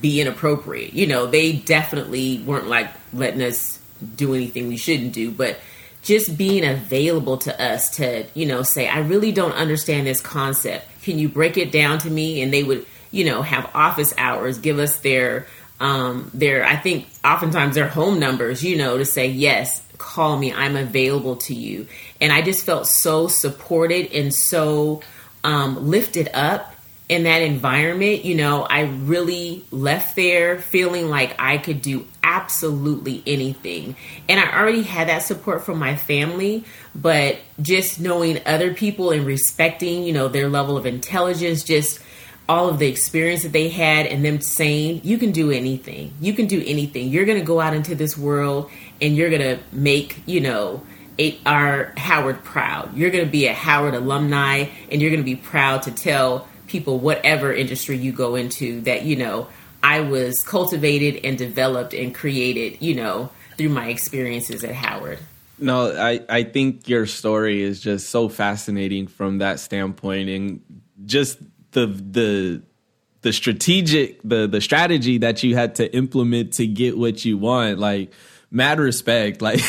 be 0.00 0.20
inappropriate. 0.20 0.92
You 0.92 1.08
know, 1.08 1.26
they 1.26 1.54
definitely 1.54 2.38
weren't 2.46 2.68
like 2.68 2.90
letting 3.12 3.42
us 3.42 3.80
do 4.14 4.34
anything 4.34 4.68
we 4.68 4.76
shouldn't 4.76 5.12
do, 5.12 5.32
but 5.32 5.58
just 6.02 6.38
being 6.38 6.64
available 6.64 7.38
to 7.38 7.60
us 7.60 7.96
to, 7.96 8.24
you 8.34 8.46
know, 8.46 8.62
say, 8.62 8.86
I 8.86 9.00
really 9.00 9.32
don't 9.32 9.54
understand 9.54 10.06
this 10.06 10.20
concept. 10.20 10.86
Can 11.02 11.18
you 11.18 11.28
break 11.28 11.56
it 11.56 11.72
down 11.72 11.98
to 12.00 12.10
me? 12.10 12.40
And 12.40 12.54
they 12.54 12.62
would, 12.62 12.86
you 13.10 13.24
know, 13.24 13.42
have 13.42 13.68
office 13.74 14.14
hours, 14.16 14.58
give 14.58 14.78
us 14.78 14.98
their, 14.98 15.46
um, 15.80 16.30
their, 16.34 16.64
I 16.64 16.76
think 16.76 17.06
oftentimes 17.24 17.74
their 17.74 17.88
home 17.88 18.18
numbers, 18.18 18.62
you 18.64 18.76
know, 18.76 18.98
to 18.98 19.04
say, 19.04 19.26
yes, 19.26 19.82
call 19.98 20.36
me, 20.38 20.52
I'm 20.52 20.76
available 20.76 21.36
to 21.36 21.54
you. 21.54 21.86
And 22.20 22.32
I 22.32 22.42
just 22.42 22.64
felt 22.64 22.86
so 22.86 23.28
supported 23.28 24.12
and 24.12 24.34
so 24.34 25.02
um, 25.44 25.88
lifted 25.88 26.28
up 26.34 26.74
in 27.08 27.22
that 27.22 27.40
environment, 27.40 28.24
you 28.24 28.34
know, 28.34 28.64
I 28.64 28.82
really 28.82 29.64
left 29.70 30.14
there 30.14 30.58
feeling 30.58 31.08
like 31.08 31.34
I 31.38 31.56
could 31.56 31.80
do 31.80 32.06
absolutely 32.22 33.22
anything. 33.26 33.96
And 34.28 34.38
I 34.38 34.58
already 34.58 34.82
had 34.82 35.08
that 35.08 35.22
support 35.22 35.64
from 35.64 35.78
my 35.78 35.96
family, 35.96 36.64
but 36.94 37.38
just 37.62 37.98
knowing 37.98 38.40
other 38.44 38.74
people 38.74 39.10
and 39.10 39.24
respecting, 39.24 40.02
you 40.02 40.12
know, 40.12 40.28
their 40.28 40.50
level 40.50 40.76
of 40.76 40.84
intelligence, 40.84 41.64
just 41.64 42.00
all 42.48 42.68
of 42.68 42.78
the 42.78 42.88
experience 42.88 43.42
that 43.42 43.52
they 43.52 43.68
had 43.68 44.06
and 44.06 44.24
them 44.24 44.40
saying, 44.40 45.02
you 45.04 45.18
can 45.18 45.32
do 45.32 45.50
anything. 45.50 46.14
You 46.20 46.32
can 46.32 46.46
do 46.46 46.62
anything. 46.64 47.08
You're 47.08 47.26
going 47.26 47.38
to 47.38 47.44
go 47.44 47.60
out 47.60 47.74
into 47.74 47.94
this 47.94 48.16
world 48.16 48.70
and 49.02 49.14
you're 49.14 49.28
going 49.28 49.42
to 49.42 49.58
make, 49.70 50.22
you 50.24 50.40
know, 50.40 50.82
our 51.44 51.92
Howard 51.96 52.42
proud. 52.44 52.96
You're 52.96 53.10
going 53.10 53.24
to 53.24 53.30
be 53.30 53.46
a 53.48 53.52
Howard 53.52 53.94
alumni 53.94 54.66
and 54.90 55.02
you're 55.02 55.10
going 55.10 55.22
to 55.22 55.24
be 55.24 55.36
proud 55.36 55.82
to 55.82 55.90
tell 55.90 56.48
people, 56.68 56.98
whatever 56.98 57.52
industry 57.52 57.96
you 57.96 58.12
go 58.12 58.34
into, 58.34 58.80
that, 58.82 59.02
you 59.02 59.16
know, 59.16 59.48
I 59.82 60.00
was 60.00 60.42
cultivated 60.42 61.24
and 61.24 61.36
developed 61.36 61.94
and 61.94 62.14
created, 62.14 62.80
you 62.80 62.94
know, 62.94 63.30
through 63.56 63.70
my 63.70 63.88
experiences 63.88 64.64
at 64.64 64.74
Howard. 64.74 65.18
No, 65.58 65.92
I, 65.96 66.20
I 66.28 66.44
think 66.44 66.88
your 66.88 67.06
story 67.06 67.62
is 67.62 67.80
just 67.80 68.10
so 68.10 68.28
fascinating 68.28 69.06
from 69.06 69.38
that 69.38 69.60
standpoint 69.60 70.28
and 70.28 70.62
just 71.04 71.38
the 71.72 71.86
the 71.86 72.62
the 73.22 73.32
strategic 73.32 74.20
the 74.22 74.46
the 74.46 74.60
strategy 74.60 75.18
that 75.18 75.42
you 75.42 75.54
had 75.54 75.74
to 75.76 75.94
implement 75.94 76.54
to 76.54 76.66
get 76.66 76.96
what 76.96 77.24
you 77.24 77.38
want. 77.38 77.78
Like 77.78 78.12
mad 78.50 78.80
respect. 78.80 79.42
Like 79.48 79.60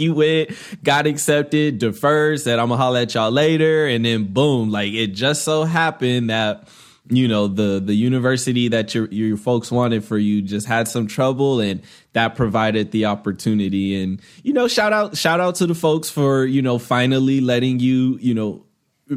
you 0.00 0.14
went, 0.14 0.50
got 0.82 1.06
accepted, 1.06 1.78
deferred, 1.78 2.40
said 2.40 2.58
I'm 2.58 2.68
gonna 2.68 2.80
holler 2.80 3.00
at 3.00 3.14
y'all 3.14 3.30
later, 3.30 3.86
and 3.86 4.04
then 4.04 4.32
boom, 4.32 4.70
like 4.70 4.92
it 4.92 5.08
just 5.08 5.44
so 5.44 5.64
happened 5.64 6.30
that 6.30 6.68
you 7.08 7.26
know 7.26 7.48
the 7.48 7.80
the 7.84 7.94
university 7.94 8.68
that 8.68 8.94
your 8.94 9.06
your 9.06 9.36
folks 9.36 9.70
wanted 9.70 10.04
for 10.04 10.16
you 10.16 10.42
just 10.42 10.66
had 10.66 10.86
some 10.86 11.06
trouble 11.06 11.60
and 11.60 11.82
that 12.12 12.36
provided 12.36 12.92
the 12.92 13.06
opportunity 13.06 14.00
and 14.00 14.20
you 14.44 14.52
know 14.52 14.68
shout 14.68 14.92
out 14.92 15.16
shout 15.16 15.40
out 15.40 15.56
to 15.56 15.66
the 15.66 15.74
folks 15.74 16.08
for 16.08 16.44
you 16.44 16.62
know 16.62 16.78
finally 16.78 17.40
letting 17.40 17.80
you 17.80 18.16
you 18.20 18.32
know 18.32 18.64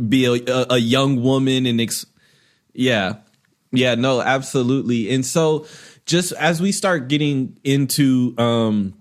be 0.09 0.25
a, 0.25 0.65
a 0.71 0.77
young 0.79 1.21
woman 1.21 1.67
and 1.67 1.79
ex- 1.79 2.05
yeah. 2.73 3.15
Yeah 3.71 3.95
no 3.95 4.21
absolutely. 4.21 5.13
And 5.13 5.25
so 5.25 5.65
just 6.05 6.31
as 6.33 6.61
we 6.61 6.71
start 6.71 7.07
getting 7.07 7.57
into 7.63 8.33
um 8.37 8.93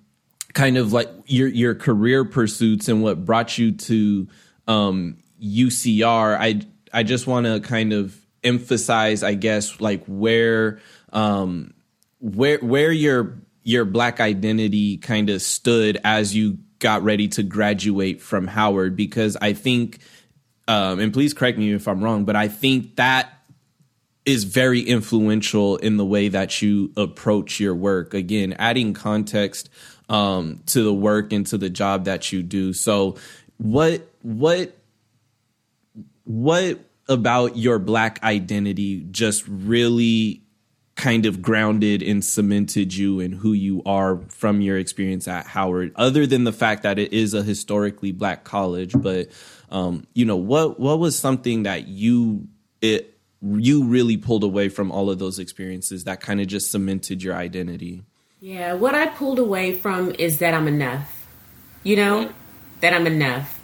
kind 0.53 0.77
of 0.77 0.93
like 0.93 1.09
your 1.27 1.49
your 1.49 1.75
career 1.75 2.25
pursuits 2.25 2.89
and 2.89 3.03
what 3.03 3.25
brought 3.25 3.59
you 3.59 3.73
to 3.73 4.29
um, 4.69 5.17
UCR, 5.43 6.37
I 6.39 6.61
I 6.93 7.03
just 7.03 7.27
want 7.27 7.47
to 7.47 7.61
kind 7.61 7.93
of 7.93 8.17
emphasize, 8.45 9.23
I 9.23 9.35
guess, 9.35 9.81
like 9.81 10.05
where 10.07 10.81
um, 11.13 11.75
where 12.21 12.59
where 12.59 12.93
your 12.93 13.39
your 13.63 13.85
black 13.85 14.21
identity 14.21 14.99
kind 14.99 15.31
of 15.31 15.41
stood 15.41 15.99
as 16.05 16.35
you 16.35 16.59
got 16.79 17.03
ready 17.03 17.29
to 17.29 17.43
graduate 17.43 18.21
from 18.21 18.47
Howard, 18.47 18.97
because 18.97 19.37
I 19.41 19.53
think, 19.53 19.99
um, 20.67 20.99
and 20.99 21.13
please 21.13 21.33
correct 21.33 21.59
me 21.59 21.73
if 21.73 21.87
I'm 21.87 22.03
wrong, 22.03 22.25
but 22.25 22.35
I 22.35 22.49
think 22.49 22.97
that 22.97 23.33
is 24.25 24.45
very 24.45 24.81
influential 24.81 25.77
in 25.77 25.97
the 25.97 26.05
way 26.05 26.29
that 26.29 26.63
you 26.63 26.93
approach 26.97 27.59
your 27.59 27.75
work. 27.75 28.15
Again, 28.15 28.55
adding 28.59 28.95
context 28.95 29.69
um, 30.09 30.61
to 30.67 30.83
the 30.83 30.95
work 30.95 31.33
and 31.33 31.47
to 31.49 31.59
the 31.59 31.71
job 31.71 32.05
that 32.05 32.33
you 32.33 32.43
do. 32.43 32.73
So, 32.73 33.17
what 33.59 34.09
what 34.23 34.77
what 36.25 36.79
about 37.09 37.57
your 37.57 37.79
black 37.79 38.23
identity 38.23 39.07
just 39.11 39.45
really 39.49 40.43
kind 40.95 41.27
of 41.27 41.43
grounded 41.43 42.03
and 42.03 42.25
cemented 42.25 42.95
you 42.95 43.19
and 43.19 43.35
who 43.35 43.53
you 43.53 43.83
are 43.87 44.21
from 44.29 44.61
your 44.61 44.79
experience 44.79 45.27
at 45.27 45.47
Howard, 45.47 45.93
other 45.97 46.27
than 46.27 46.45
the 46.45 46.53
fact 46.53 46.83
that 46.83 46.99
it 46.99 47.13
is 47.13 47.35
a 47.35 47.43
historically 47.43 48.13
black 48.13 48.45
college, 48.45 48.95
but 48.97 49.29
um, 49.71 50.07
you 50.13 50.25
know, 50.25 50.37
what 50.37 50.79
what 50.79 50.99
was 50.99 51.19
something 51.19 51.65
that 51.65 51.89
you 51.89 52.47
it 52.81 53.12
you 53.43 53.85
really 53.85 54.17
pulled 54.17 54.45
away 54.45 54.69
from 54.69 54.91
all 54.91 55.11
of 55.11 55.19
those 55.19 55.39
experiences 55.39 56.05
that 56.05 56.21
kind 56.21 56.41
of 56.41 56.47
just 56.47 56.71
cemented 56.71 57.23
your 57.23 57.35
identity? 57.35 58.05
Yeah, 58.41 58.75
what 58.75 58.95
I 58.95 59.07
pulled 59.07 59.39
away 59.39 59.75
from 59.75 60.13
is 60.13 60.39
that 60.39 60.55
I'm 60.55 60.69
enough. 60.69 61.27
You 61.83 61.97
know, 61.97 62.33
that 62.81 62.93
I'm 62.93 63.07
enough. 63.07 63.61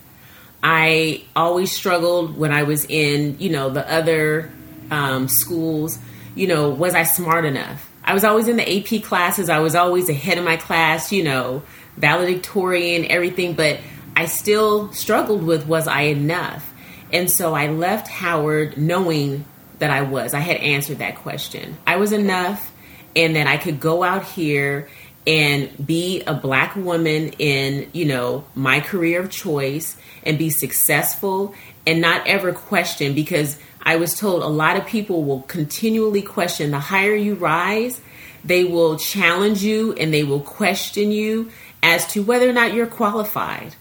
I 0.62 1.24
always 1.36 1.70
struggled 1.70 2.36
when 2.36 2.52
I 2.52 2.64
was 2.64 2.84
in, 2.86 3.38
you 3.38 3.50
know, 3.50 3.70
the 3.70 3.88
other 3.90 4.50
um, 4.90 5.28
schools. 5.28 5.98
You 6.34 6.48
know, 6.48 6.70
was 6.70 6.94
I 6.94 7.04
smart 7.04 7.44
enough? 7.44 7.90
I 8.04 8.14
was 8.14 8.24
always 8.24 8.48
in 8.48 8.56
the 8.56 8.96
AP 8.96 9.02
classes. 9.04 9.48
I 9.48 9.60
was 9.60 9.74
always 9.74 10.08
ahead 10.08 10.38
of 10.38 10.44
my 10.44 10.56
class, 10.56 11.12
you 11.12 11.22
know, 11.22 11.62
valedictorian, 11.96 13.04
everything. 13.04 13.54
But 13.54 13.80
I 14.16 14.26
still 14.26 14.92
struggled 14.92 15.44
with 15.44 15.66
was 15.66 15.86
I 15.86 16.02
enough? 16.02 16.72
And 17.12 17.30
so 17.30 17.54
I 17.54 17.68
left 17.68 18.08
Howard 18.08 18.76
knowing 18.76 19.44
that 19.78 19.90
I 19.90 20.02
was. 20.02 20.34
I 20.34 20.40
had 20.40 20.56
answered 20.58 20.98
that 20.98 21.16
question. 21.16 21.76
I 21.86 21.96
was 21.96 22.12
enough 22.12 22.72
and 23.14 23.36
that 23.36 23.46
I 23.46 23.56
could 23.56 23.80
go 23.80 24.02
out 24.02 24.24
here 24.24 24.88
and 25.26 25.86
be 25.86 26.22
a 26.22 26.34
black 26.34 26.74
woman 26.74 27.32
in, 27.38 27.90
you 27.92 28.06
know, 28.06 28.44
my 28.54 28.80
career 28.80 29.20
of 29.20 29.30
choice 29.30 29.96
and 30.22 30.38
be 30.38 30.50
successful 30.50 31.54
and 31.86 32.00
not 32.00 32.26
ever 32.26 32.52
question 32.52 33.14
because 33.14 33.58
I 33.82 33.96
was 33.96 34.18
told 34.18 34.42
a 34.42 34.48
lot 34.48 34.76
of 34.76 34.86
people 34.86 35.24
will 35.24 35.42
continually 35.42 36.22
question 36.22 36.70
the 36.70 36.78
higher 36.78 37.14
you 37.14 37.34
rise, 37.34 38.00
they 38.44 38.64
will 38.64 38.96
challenge 38.96 39.62
you 39.62 39.92
and 39.94 40.12
they 40.12 40.24
will 40.24 40.40
question 40.40 41.10
you 41.10 41.50
as 41.82 42.06
to 42.12 42.22
whether 42.22 42.48
or 42.48 42.52
not 42.52 42.72
you're 42.72 42.86
qualified. 42.86 43.74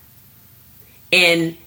And 1.11 1.57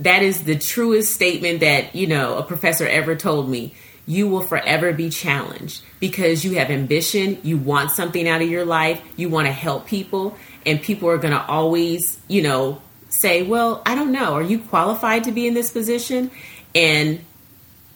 that 0.00 0.22
is 0.22 0.44
the 0.44 0.56
truest 0.56 1.12
statement 1.12 1.60
that, 1.60 1.94
you 1.94 2.06
know, 2.06 2.36
a 2.36 2.42
professor 2.42 2.86
ever 2.86 3.14
told 3.14 3.48
me. 3.48 3.74
You 4.06 4.28
will 4.28 4.42
forever 4.42 4.92
be 4.92 5.08
challenged 5.08 5.82
because 5.98 6.44
you 6.44 6.56
have 6.58 6.70
ambition, 6.70 7.38
you 7.42 7.56
want 7.56 7.90
something 7.90 8.28
out 8.28 8.42
of 8.42 8.50
your 8.50 8.66
life, 8.66 9.00
you 9.16 9.30
want 9.30 9.46
to 9.46 9.52
help 9.52 9.86
people, 9.86 10.36
and 10.66 10.82
people 10.82 11.08
are 11.08 11.16
going 11.16 11.32
to 11.32 11.42
always, 11.42 12.18
you 12.28 12.42
know, 12.42 12.82
say, 13.08 13.42
"Well, 13.42 13.80
I 13.86 13.94
don't 13.94 14.12
know, 14.12 14.34
are 14.34 14.42
you 14.42 14.58
qualified 14.58 15.24
to 15.24 15.32
be 15.32 15.46
in 15.46 15.54
this 15.54 15.70
position?" 15.70 16.30
And 16.74 17.20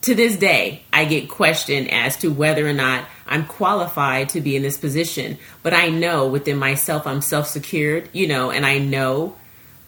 to 0.01 0.15
this 0.15 0.35
day, 0.35 0.83
I 0.93 1.05
get 1.05 1.29
questioned 1.29 1.91
as 1.91 2.17
to 2.17 2.29
whether 2.29 2.67
or 2.67 2.73
not 2.73 3.05
I'm 3.27 3.45
qualified 3.45 4.29
to 4.29 4.41
be 4.41 4.55
in 4.55 4.63
this 4.63 4.77
position. 4.77 5.37
But 5.61 5.73
I 5.73 5.89
know 5.89 6.27
within 6.27 6.57
myself, 6.57 7.05
I'm 7.05 7.21
self 7.21 7.47
secured, 7.47 8.09
you 8.13 8.27
know, 8.27 8.49
and 8.49 8.65
I 8.65 8.79
know 8.79 9.35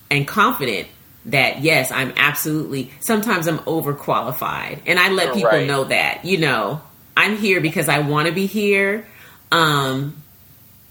and 0.10 0.28
confident 0.28 0.88
that 1.26 1.62
yes, 1.62 1.92
I'm 1.92 2.14
absolutely, 2.16 2.92
sometimes 3.00 3.48
I'm 3.48 3.60
overqualified. 3.60 4.82
And 4.86 5.00
I 5.00 5.10
let 5.10 5.34
people 5.34 5.52
right. 5.52 5.68
know 5.68 5.84
that, 5.86 6.26
you 6.26 6.38
know, 6.38 6.82
I'm 7.16 7.38
here 7.38 7.62
because 7.62 7.90
I 7.90 8.00
want 8.00 8.28
to 8.28 8.34
be 8.34 8.46
here. 8.46 9.06
Um, 9.52 10.22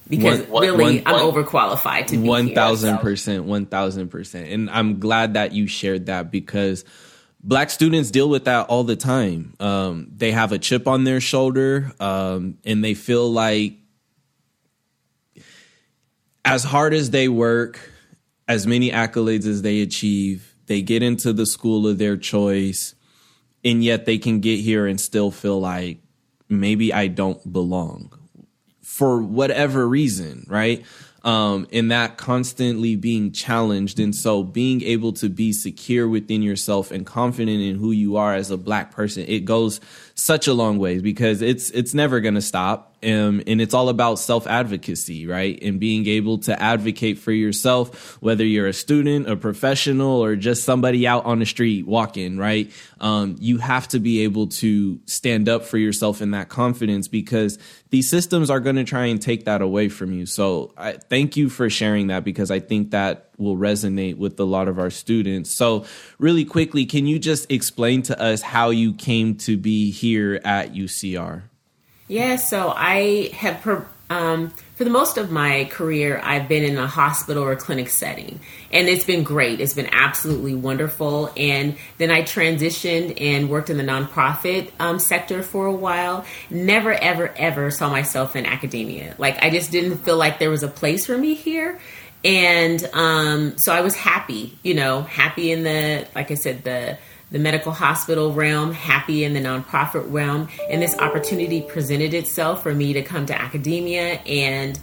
because 0.08 0.46
one, 0.48 0.62
really, 0.62 1.00
one, 1.00 1.02
I'm 1.06 1.26
one, 1.26 1.44
overqualified 1.44 2.08
to 2.08 2.16
be 2.16 2.28
one 2.28 2.52
thousand 2.52 2.98
percent, 2.98 3.44
one 3.44 3.64
thousand 3.64 4.08
percent, 4.08 4.48
and 4.48 4.68
I'm 4.68 4.98
glad 4.98 5.34
that 5.34 5.52
you 5.52 5.68
shared 5.68 6.06
that 6.06 6.32
because 6.32 6.84
black 7.42 7.70
students 7.70 8.10
deal 8.10 8.28
with 8.28 8.44
that 8.46 8.66
all 8.66 8.84
the 8.84 8.96
time. 8.96 9.54
Um, 9.60 10.10
they 10.14 10.32
have 10.32 10.52
a 10.52 10.58
chip 10.58 10.88
on 10.88 11.04
their 11.04 11.20
shoulder, 11.20 11.92
um, 12.00 12.58
and 12.64 12.84
they 12.84 12.94
feel 12.94 13.30
like 13.30 13.74
as 16.44 16.64
hard 16.64 16.92
as 16.92 17.10
they 17.10 17.28
work, 17.28 17.89
as 18.50 18.66
many 18.66 18.90
accolades 18.90 19.46
as 19.46 19.62
they 19.62 19.80
achieve, 19.80 20.56
they 20.66 20.82
get 20.82 21.04
into 21.04 21.32
the 21.32 21.46
school 21.46 21.86
of 21.86 21.98
their 21.98 22.16
choice, 22.16 22.96
and 23.64 23.84
yet 23.84 24.06
they 24.06 24.18
can 24.18 24.40
get 24.40 24.58
here 24.58 24.88
and 24.88 25.00
still 25.00 25.30
feel 25.30 25.60
like 25.60 25.98
maybe 26.48 26.92
I 26.92 27.06
don't 27.06 27.52
belong 27.52 28.12
for 28.82 29.22
whatever 29.22 29.88
reason, 29.88 30.46
right? 30.48 30.84
um, 31.22 31.66
and 31.72 31.90
that 31.90 32.16
constantly 32.16 32.96
being 32.96 33.32
challenged. 33.32 34.00
And 34.00 34.14
so 34.14 34.42
being 34.42 34.82
able 34.82 35.12
to 35.14 35.28
be 35.28 35.52
secure 35.52 36.08
within 36.08 36.42
yourself 36.42 36.90
and 36.90 37.04
confident 37.04 37.60
in 37.60 37.76
who 37.76 37.92
you 37.92 38.16
are 38.16 38.34
as 38.34 38.50
a 38.50 38.56
black 38.56 38.92
person, 38.92 39.24
it 39.28 39.44
goes 39.44 39.80
such 40.20 40.46
a 40.46 40.54
long 40.54 40.78
way 40.78 40.98
because 40.98 41.40
it's 41.40 41.70
it's 41.70 41.94
never 41.94 42.20
going 42.20 42.34
to 42.34 42.42
stop. 42.42 42.88
Um, 43.02 43.42
and 43.46 43.62
it's 43.62 43.72
all 43.72 43.88
about 43.88 44.18
self 44.18 44.46
advocacy, 44.46 45.26
right? 45.26 45.58
And 45.62 45.80
being 45.80 46.06
able 46.06 46.38
to 46.40 46.62
advocate 46.62 47.18
for 47.18 47.32
yourself, 47.32 48.20
whether 48.20 48.44
you're 48.44 48.66
a 48.66 48.74
student, 48.74 49.30
a 49.30 49.36
professional, 49.36 50.22
or 50.22 50.36
just 50.36 50.64
somebody 50.64 51.06
out 51.06 51.24
on 51.24 51.38
the 51.38 51.46
street 51.46 51.86
walking, 51.86 52.36
right? 52.36 52.70
Um, 53.00 53.36
you 53.40 53.56
have 53.56 53.88
to 53.88 54.00
be 54.00 54.24
able 54.24 54.48
to 54.48 55.00
stand 55.06 55.48
up 55.48 55.64
for 55.64 55.78
yourself 55.78 56.20
in 56.20 56.32
that 56.32 56.50
confidence 56.50 57.08
because 57.08 57.58
these 57.88 58.08
systems 58.08 58.50
are 58.50 58.60
going 58.60 58.76
to 58.76 58.84
try 58.84 59.06
and 59.06 59.22
take 59.22 59.46
that 59.46 59.62
away 59.62 59.88
from 59.88 60.12
you. 60.12 60.26
So 60.26 60.74
I 60.76 60.92
thank 60.92 61.38
you 61.38 61.48
for 61.48 61.70
sharing 61.70 62.08
that 62.08 62.24
because 62.24 62.50
I 62.50 62.60
think 62.60 62.90
that 62.90 63.29
will 63.40 63.56
resonate 63.56 64.16
with 64.16 64.38
a 64.38 64.44
lot 64.44 64.68
of 64.68 64.78
our 64.78 64.90
students. 64.90 65.50
So 65.50 65.84
really 66.18 66.44
quickly, 66.44 66.86
can 66.86 67.06
you 67.06 67.18
just 67.18 67.50
explain 67.50 68.02
to 68.02 68.20
us 68.20 68.42
how 68.42 68.70
you 68.70 68.92
came 68.92 69.36
to 69.38 69.56
be 69.56 69.90
here 69.90 70.40
at 70.44 70.74
UCR? 70.74 71.42
Yeah, 72.08 72.36
so 72.36 72.72
I 72.76 73.30
have 73.34 73.62
um, 74.10 74.52
for 74.74 74.82
the 74.82 74.90
most 74.90 75.18
of 75.18 75.30
my 75.30 75.66
career, 75.70 76.20
I've 76.24 76.48
been 76.48 76.64
in 76.64 76.76
a 76.76 76.86
hospital 76.88 77.44
or 77.44 77.54
clinic 77.54 77.88
setting, 77.88 78.40
and 78.72 78.88
it's 78.88 79.04
been 79.04 79.22
great. 79.22 79.60
It's 79.60 79.74
been 79.74 79.88
absolutely 79.92 80.56
wonderful. 80.56 81.30
And 81.36 81.76
then 81.98 82.10
I 82.10 82.22
transitioned 82.22 83.20
and 83.20 83.48
worked 83.48 83.70
in 83.70 83.76
the 83.76 83.84
nonprofit 83.84 84.70
um, 84.80 84.98
sector 84.98 85.44
for 85.44 85.66
a 85.66 85.72
while. 85.72 86.24
Never, 86.50 86.92
ever, 86.92 87.28
ever 87.36 87.70
saw 87.70 87.88
myself 87.88 88.34
in 88.34 88.46
academia. 88.46 89.14
Like, 89.16 89.40
I 89.44 89.50
just 89.50 89.70
didn't 89.70 89.98
feel 89.98 90.16
like 90.16 90.40
there 90.40 90.50
was 90.50 90.64
a 90.64 90.68
place 90.68 91.06
for 91.06 91.16
me 91.16 91.34
here. 91.34 91.78
And 92.24 92.84
um, 92.92 93.54
so 93.58 93.72
I 93.72 93.80
was 93.80 93.96
happy, 93.96 94.58
you 94.62 94.74
know, 94.74 95.02
happy 95.02 95.52
in 95.52 95.62
the, 95.62 96.06
like 96.14 96.30
I 96.30 96.34
said, 96.34 96.64
the 96.64 96.98
the 97.30 97.38
medical 97.38 97.70
hospital 97.70 98.32
realm, 98.32 98.72
happy 98.72 99.22
in 99.22 99.34
the 99.34 99.40
nonprofit 99.40 100.10
realm. 100.12 100.48
And 100.68 100.82
this 100.82 100.98
opportunity 100.98 101.62
presented 101.62 102.12
itself 102.12 102.62
for 102.62 102.74
me 102.74 102.94
to 102.94 103.02
come 103.02 103.26
to 103.26 103.40
academia. 103.40 104.14
And 104.26 104.78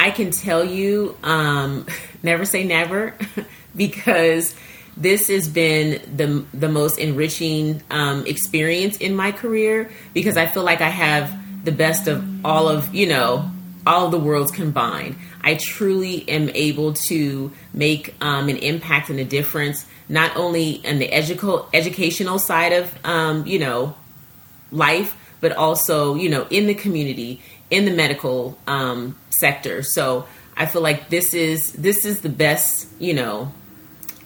I 0.00 0.10
can 0.10 0.30
tell 0.30 0.64
you, 0.64 1.16
um, 1.22 1.86
never 2.22 2.44
say 2.44 2.64
never, 2.64 3.14
because 3.76 4.54
this 4.96 5.28
has 5.28 5.48
been 5.48 6.16
the 6.16 6.44
the 6.56 6.68
most 6.68 6.98
enriching 6.98 7.82
um, 7.90 8.26
experience 8.26 8.96
in 8.96 9.14
my 9.14 9.32
career 9.32 9.90
because 10.12 10.36
I 10.36 10.46
feel 10.46 10.62
like 10.62 10.80
I 10.80 10.88
have 10.88 11.64
the 11.64 11.72
best 11.72 12.06
of 12.06 12.24
all 12.44 12.68
of 12.68 12.94
you 12.94 13.08
know 13.08 13.50
all 13.86 14.06
of 14.06 14.12
the 14.12 14.18
worlds 14.18 14.50
combined. 14.52 15.16
I 15.44 15.56
truly 15.56 16.26
am 16.28 16.48
able 16.54 16.94
to 16.94 17.52
make 17.74 18.14
um, 18.22 18.48
an 18.48 18.56
impact 18.56 19.10
and 19.10 19.20
a 19.20 19.24
difference 19.24 19.84
not 20.08 20.36
only 20.36 20.72
in 20.72 20.98
the 20.98 21.12
educational 21.12 22.38
side 22.38 22.72
of 22.72 22.92
um, 23.04 23.46
you 23.46 23.58
know 23.58 23.94
life, 24.72 25.16
but 25.40 25.52
also 25.52 26.14
you 26.14 26.30
know 26.30 26.46
in 26.48 26.66
the 26.66 26.74
community, 26.74 27.42
in 27.70 27.84
the 27.84 27.90
medical 27.92 28.58
um, 28.66 29.16
sector. 29.28 29.82
So 29.82 30.26
I 30.56 30.66
feel 30.66 30.82
like 30.82 31.10
this 31.10 31.34
is 31.34 31.72
this 31.72 32.06
is 32.06 32.22
the 32.22 32.30
best 32.30 32.88
you 32.98 33.12
know 33.12 33.52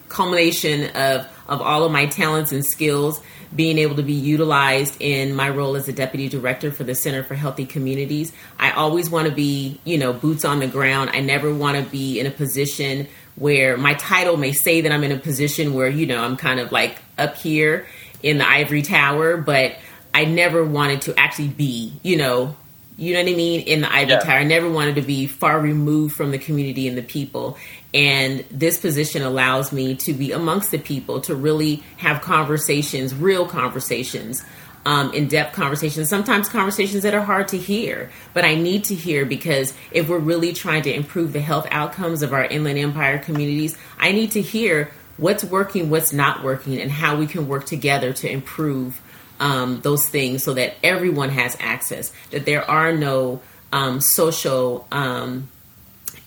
culmination 0.07 0.89
of 0.95 1.27
of 1.47 1.61
all 1.61 1.83
of 1.83 1.91
my 1.91 2.05
talents 2.05 2.51
and 2.53 2.65
skills 2.65 3.21
being 3.55 3.79
able 3.79 3.95
to 3.95 4.03
be 4.03 4.13
utilized 4.13 4.95
in 4.99 5.33
my 5.33 5.49
role 5.49 5.75
as 5.75 5.87
a 5.87 5.93
deputy 5.93 6.29
director 6.29 6.71
for 6.71 6.83
the 6.83 6.93
Center 6.93 7.23
for 7.23 7.35
Healthy 7.35 7.65
Communities. 7.65 8.31
I 8.59 8.71
always 8.71 9.09
want 9.09 9.27
to 9.27 9.33
be, 9.33 9.79
you 9.83 9.97
know, 9.97 10.13
boots 10.13 10.45
on 10.45 10.59
the 10.59 10.67
ground. 10.67 11.09
I 11.13 11.21
never 11.21 11.53
want 11.53 11.83
to 11.83 11.89
be 11.89 12.19
in 12.19 12.27
a 12.27 12.31
position 12.31 13.07
where 13.35 13.77
my 13.77 13.95
title 13.95 14.37
may 14.37 14.51
say 14.51 14.81
that 14.81 14.91
I'm 14.91 15.03
in 15.03 15.11
a 15.11 15.17
position 15.17 15.73
where, 15.73 15.87
you 15.87 16.05
know, 16.05 16.21
I'm 16.21 16.37
kind 16.37 16.59
of 16.59 16.71
like 16.71 16.97
up 17.17 17.37
here 17.37 17.87
in 18.21 18.37
the 18.37 18.47
ivory 18.47 18.81
tower, 18.81 19.37
but 19.37 19.75
I 20.13 20.25
never 20.25 20.63
wanted 20.63 21.01
to 21.03 21.17
actually 21.17 21.47
be, 21.47 21.93
you 22.03 22.17
know, 22.17 22.55
you 22.97 23.13
know 23.13 23.23
what 23.23 23.31
I 23.31 23.35
mean, 23.35 23.61
in 23.61 23.81
the 23.81 23.91
ivory 23.91 24.13
yeah. 24.13 24.19
tower. 24.19 24.39
I 24.39 24.43
never 24.43 24.69
wanted 24.69 24.95
to 24.95 25.01
be 25.01 25.25
far 25.25 25.59
removed 25.59 26.15
from 26.15 26.31
the 26.31 26.37
community 26.37 26.87
and 26.87 26.97
the 26.97 27.01
people. 27.01 27.57
And 27.93 28.45
this 28.51 28.79
position 28.79 29.23
allows 29.23 29.71
me 29.71 29.95
to 29.95 30.13
be 30.13 30.31
amongst 30.31 30.71
the 30.71 30.77
people, 30.77 31.21
to 31.21 31.35
really 31.35 31.83
have 31.97 32.21
conversations, 32.21 33.15
real 33.15 33.47
conversations 33.47 34.43
um, 34.85 35.13
in 35.13 35.27
depth 35.27 35.55
conversations, 35.55 36.09
sometimes 36.09 36.49
conversations 36.49 37.03
that 37.03 37.13
are 37.13 37.21
hard 37.21 37.49
to 37.49 37.57
hear, 37.57 38.09
but 38.33 38.45
I 38.45 38.55
need 38.55 38.85
to 38.85 38.95
hear 38.95 39.25
because 39.25 39.73
if 39.91 40.07
we're 40.07 40.19
really 40.19 40.53
trying 40.53 40.83
to 40.83 40.93
improve 40.93 41.33
the 41.33 41.41
health 41.41 41.67
outcomes 41.69 42.21
of 42.21 42.33
our 42.33 42.45
Inland 42.45 42.79
Empire 42.79 43.19
communities, 43.19 43.77
I 43.99 44.11
need 44.11 44.31
to 44.31 44.41
hear 44.41 44.91
what's 45.17 45.43
working, 45.43 45.89
what's 45.89 46.13
not 46.13 46.43
working, 46.43 46.79
and 46.79 46.89
how 46.89 47.17
we 47.17 47.27
can 47.27 47.47
work 47.47 47.65
together 47.65 48.13
to 48.13 48.31
improve 48.31 49.01
um, 49.39 49.81
those 49.81 50.07
things 50.07 50.43
so 50.43 50.53
that 50.53 50.75
everyone 50.83 51.29
has 51.29 51.57
access, 51.59 52.13
that 52.31 52.45
there 52.45 52.69
are 52.69 52.95
no 52.95 53.41
um, 53.71 54.01
social 54.01 54.87
um, 54.91 55.49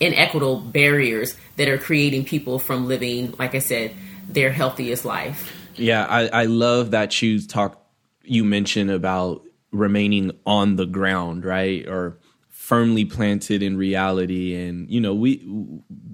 inequitable 0.03 0.59
barriers 0.59 1.35
that 1.55 1.67
are 1.67 1.77
creating 1.77 2.25
people 2.25 2.59
from 2.59 2.87
living, 2.87 3.33
like 3.39 3.55
I 3.55 3.59
said, 3.59 3.93
their 4.27 4.51
healthiest 4.51 5.05
life. 5.05 5.51
Yeah, 5.75 6.05
I, 6.05 6.27
I 6.27 6.45
love 6.45 6.91
that 6.91 7.21
you 7.21 7.41
talk 7.41 7.79
you 8.23 8.43
mentioned 8.43 8.91
about 8.91 9.43
remaining 9.71 10.31
on 10.45 10.75
the 10.75 10.85
ground, 10.85 11.45
right? 11.45 11.87
Or 11.87 12.19
firmly 12.63 13.03
planted 13.03 13.61
in 13.61 13.75
reality. 13.75 14.55
And, 14.55 14.89
you 14.89 15.01
know, 15.01 15.13
we 15.13 15.45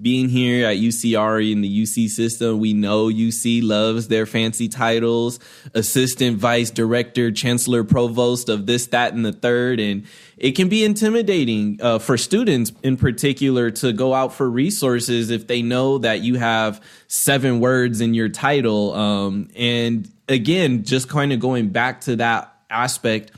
being 0.02 0.28
here 0.28 0.66
at 0.66 0.78
UCR 0.78 1.48
in 1.48 1.60
the 1.60 1.82
UC 1.82 2.08
system, 2.08 2.58
we 2.58 2.74
know 2.74 3.06
UC 3.06 3.62
loves 3.62 4.08
their 4.08 4.26
fancy 4.26 4.68
titles 4.68 5.38
assistant, 5.74 6.38
vice, 6.38 6.70
director, 6.70 7.30
chancellor, 7.30 7.84
provost 7.84 8.48
of 8.48 8.66
this, 8.66 8.88
that, 8.88 9.12
and 9.12 9.24
the 9.24 9.32
third. 9.32 9.78
And 9.78 10.04
it 10.38 10.56
can 10.56 10.68
be 10.68 10.84
intimidating 10.84 11.78
uh, 11.80 12.00
for 12.00 12.18
students 12.18 12.72
in 12.82 12.96
particular 12.96 13.70
to 13.70 13.92
go 13.92 14.12
out 14.12 14.34
for 14.34 14.50
resources 14.50 15.30
if 15.30 15.46
they 15.46 15.62
know 15.62 15.98
that 15.98 16.22
you 16.22 16.34
have 16.34 16.82
seven 17.06 17.60
words 17.60 18.00
in 18.00 18.12
your 18.12 18.28
title. 18.28 18.92
Um, 18.94 19.50
and 19.54 20.10
again, 20.28 20.82
just 20.82 21.08
kind 21.08 21.32
of 21.32 21.38
going 21.38 21.68
back 21.68 22.00
to 22.02 22.16
that 22.16 22.52
aspect, 22.68 23.30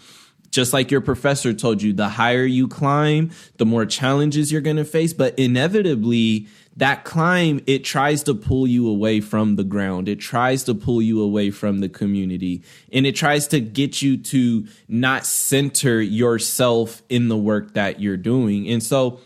just 0.53 0.75
like 0.75 0.91
your 0.91 1.01
professor 1.01 1.53
told 1.53 1.83
you, 1.83 1.93
the 1.93 2.11
higher 2.11 2.45
you 2.45 2.69
climb, 2.69 3.31
the 3.57 3.67
more 3.67 3.87
challenges 3.87 4.53
you're 4.53 4.61
going 4.61 4.77
to 4.77 4.85
face. 4.85 5.15
But 5.15 5.37
inevitably, 5.39 6.47
that 6.77 7.05
climb, 7.05 7.63
it 7.67 7.85
tries 7.85 8.23
to 8.25 8.35
pull 8.35 8.67
you 8.67 8.87
away 8.87 9.21
from 9.21 9.57
the 9.57 9.65
ground. 9.65 10.09
It 10.09 10.21
tries 10.21 10.63
to 10.65 10.75
pull 10.75 11.01
you 11.01 11.23
away 11.23 11.51
from 11.51 11.79
the 11.81 11.89
community. 11.89 12.63
And 12.93 13.07
it 13.07 13.17
tries 13.17 13.49
to 13.49 13.61
get 13.61 14.03
you 14.03 14.19
to 14.19 14.69
not 14.89 15.25
center 15.25 16.01
yourself 16.01 17.03
in 17.09 17.29
the 17.29 17.37
work 17.37 17.73
that 17.73 18.01
you're 18.01 18.19
doing. 18.19 18.69
And 18.69 18.83
so, 18.83 19.21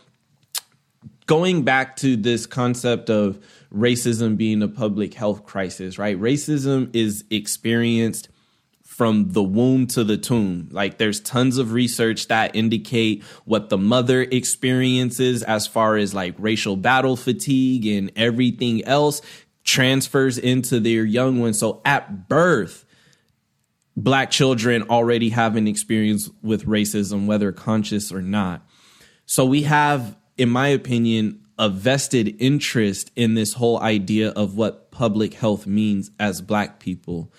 going 1.26 1.64
back 1.64 1.96
to 1.96 2.16
this 2.16 2.46
concept 2.46 3.10
of 3.10 3.44
racism 3.74 4.36
being 4.36 4.62
a 4.62 4.68
public 4.68 5.12
health 5.12 5.44
crisis, 5.44 5.98
right? 5.98 6.18
Racism 6.18 6.94
is 6.94 7.24
experienced 7.30 8.28
from 8.96 9.30
the 9.32 9.42
womb 9.42 9.86
to 9.86 10.02
the 10.04 10.16
tomb. 10.16 10.70
Like 10.72 10.96
there's 10.96 11.20
tons 11.20 11.58
of 11.58 11.72
research 11.72 12.28
that 12.28 12.56
indicate 12.56 13.22
what 13.44 13.68
the 13.68 13.76
mother 13.76 14.22
experiences 14.22 15.42
as 15.42 15.66
far 15.66 15.98
as 15.98 16.14
like 16.14 16.34
racial 16.38 16.76
battle 16.76 17.14
fatigue 17.14 17.86
and 17.86 18.10
everything 18.16 18.82
else 18.86 19.20
transfers 19.64 20.38
into 20.38 20.80
their 20.80 21.04
young 21.04 21.40
ones. 21.40 21.58
So 21.58 21.82
at 21.84 22.26
birth, 22.26 22.86
black 23.98 24.30
children 24.30 24.84
already 24.84 25.28
have 25.28 25.56
an 25.56 25.68
experience 25.68 26.30
with 26.40 26.64
racism, 26.64 27.26
whether 27.26 27.52
conscious 27.52 28.10
or 28.10 28.22
not. 28.22 28.66
So 29.26 29.44
we 29.44 29.64
have, 29.64 30.16
in 30.38 30.48
my 30.48 30.68
opinion, 30.68 31.42
a 31.58 31.68
vested 31.68 32.34
interest 32.38 33.10
in 33.14 33.34
this 33.34 33.52
whole 33.52 33.78
idea 33.78 34.30
of 34.30 34.56
what 34.56 34.90
public 34.90 35.34
health 35.34 35.66
means 35.66 36.10
as 36.18 36.40
black 36.40 36.80
people. 36.80 37.30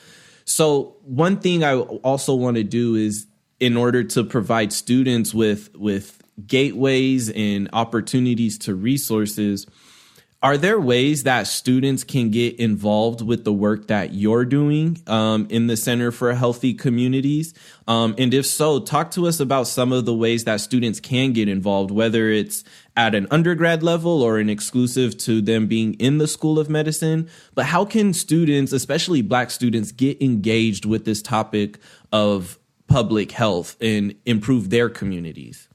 So 0.48 0.95
one 1.04 1.38
thing 1.38 1.64
I 1.64 1.76
also 1.78 2.34
want 2.34 2.56
to 2.56 2.64
do 2.64 2.95
is 2.95 3.28
in 3.60 3.76
order 3.76 4.04
to 4.04 4.24
provide 4.24 4.72
students 4.72 5.34
with 5.34 5.76
with 5.76 6.22
gateways 6.45 7.30
and 7.30 7.70
opportunities 7.74 8.58
to 8.60 8.74
resources 8.74 9.68
are 10.48 10.58
there 10.58 10.80
ways 10.80 11.24
that 11.24 11.45
students 11.45 12.06
can 12.06 12.32
get 12.32 12.58
involved 12.58 13.22
with 13.22 13.43
the 13.43 13.52
work 13.52 13.88
that 13.88 14.14
you're 14.14 14.45
doing 14.45 14.98
um, 15.06 15.45
in 15.50 15.68
the 15.68 15.76
Center 15.76 16.10
for 16.10 16.34
Healthy 16.34 16.74
Communities? 16.74 17.54
Um, 17.86 18.16
and 18.18 18.34
if 18.34 18.45
so, 18.45 18.80
talk 18.80 19.12
to 19.12 19.28
us 19.28 19.41
about 19.41 19.68
some 19.68 19.91
of 19.91 20.06
the 20.06 20.14
ways 20.14 20.45
that 20.45 20.62
students 20.62 21.02
can 21.02 21.34
get 21.34 21.50
involved, 21.50 21.91
whether 21.91 22.30
it's 22.30 22.64
at 22.95 23.14
an 23.14 23.28
undergrad 23.30 23.84
level 23.84 24.22
or 24.24 24.39
an 24.39 24.50
exclusive 24.50 25.18
to 25.18 25.41
them 25.41 25.68
being 25.68 25.95
in 25.95 26.18
the 26.18 26.30
School 26.30 26.60
of 26.60 26.70
Medicine. 26.70 27.30
But 27.54 27.66
how 27.66 27.84
can 27.84 28.14
students, 28.14 28.72
especially 28.72 29.22
Black 29.22 29.52
students, 29.52 29.91
get 29.91 30.22
engaged 30.22 30.86
with 30.86 31.04
this 31.04 31.22
topic 31.22 31.78
of 32.14 32.58
public 32.88 33.34
health 33.34 33.76
and 33.82 34.16
improve 34.26 34.70
their 34.70 34.88
communities? 34.88 35.68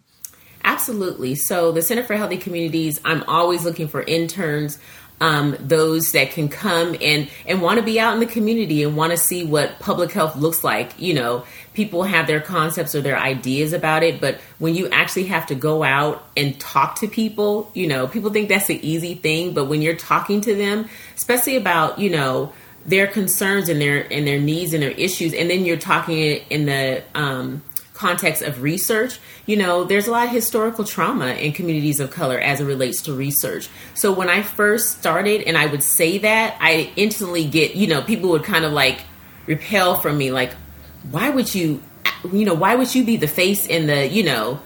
Absolutely. 0.65 1.35
So, 1.35 1.73
the 1.73 1.83
Center 1.83 2.05
for 2.05 2.15
Healthy 2.15 2.37
Communities, 2.39 3.01
I'm 3.05 3.25
always 3.25 3.65
looking 3.65 3.89
for 3.89 4.03
interns, 4.03 4.79
um, 5.23 5.57
those 5.61 6.13
that 6.13 6.33
can 6.33 6.49
come 6.49 6.97
and 7.01 7.29
and 7.47 7.63
want 7.63 7.79
to 7.79 7.85
be 7.85 8.01
out 8.01 8.13
in 8.15 8.19
the 8.21 8.27
community 8.27 8.83
and 8.83 8.97
want 8.97 9.13
to 9.13 9.17
see 9.17 9.45
what 9.45 9.79
public 9.79 10.11
health 10.11 10.35
looks 10.35 10.65
like. 10.65 11.01
You 11.01 11.15
know, 11.15 11.45
people 11.75 12.03
have 12.03 12.27
their 12.27 12.41
concepts 12.41 12.97
or 12.97 13.03
their 13.03 13.17
ideas 13.17 13.73
about 13.73 14.03
it, 14.03 14.21
but 14.21 14.41
when 14.59 14.75
you 14.75 14.89
actually 14.89 15.27
have 15.27 15.47
to 15.47 15.55
go 15.55 15.85
out 15.85 16.27
and 16.37 16.59
talk 16.59 16.97
to 16.97 17.09
people, 17.09 17.71
you 17.73 17.87
know, 17.87 18.09
people 18.09 18.31
think 18.31 18.49
that's 18.49 18.67
the 18.67 18.85
easy 18.87 19.15
thing, 19.15 19.55
but 19.55 19.67
when 19.67 19.81
you're 19.81 19.95
talking 19.95 20.41
to 20.41 20.57
them, 20.57 20.89
especially 21.15 21.57
about 21.57 22.01
you 22.01 22.11
know 22.11 22.53
their 22.85 23.07
concerns 23.07 23.69
and 23.69 23.81
their 23.81 24.13
and 24.13 24.27
their 24.27 24.41
needs 24.41 24.75
and 24.75 24.83
their 24.83 24.91
issues, 24.91 25.35
and 25.35 25.49
then 25.49 25.65
you're 25.65 25.77
talking 25.77 26.19
in 26.51 26.67
the 26.67 27.05
um, 27.15 27.63
context 28.03 28.43
of 28.43 28.63
research, 28.63 29.21
you 29.47 29.57
know, 29.57 29.85
there's 29.85 30.09
a 30.09 30.11
lot 30.11 30.27
of 30.27 30.33
historical 30.33 30.85
trauma 30.85 31.29
in 31.29 31.53
communities 31.53 32.01
of 32.01 32.11
color 32.11 32.39
as 32.39 32.61
it 32.61 32.65
relates 32.65 33.03
to 33.03 33.15
research. 33.15 33.69
So 33.95 34.13
when 34.13 34.29
I 34.29 34.43
first 34.43 34.99
started 34.99 35.43
and 35.43 35.57
I 35.57 35.67
would 35.67 35.85
say 35.85 36.19
that, 36.19 36.57
I 36.61 36.93
instantly 36.97 37.45
get, 37.45 37.77
you 37.77 37.87
know, 37.87 38.03
people 38.03 38.31
would 38.31 38.43
kind 38.43 38.65
of 38.65 38.73
like 38.73 39.05
repel 39.47 40.01
from 40.01 40.19
me, 40.19 40.33
like, 40.33 40.53
why 41.11 41.31
would 41.31 41.55
you, 41.55 41.81
you 42.33 42.45
know, 42.45 42.55
why 42.55 42.75
would 42.75 42.93
you 42.93 43.05
be 43.05 43.17
the 43.17 43.29
face 43.29 43.69
and 43.69 43.89
the, 43.89 44.09
you 44.09 44.25
know, 44.25 44.61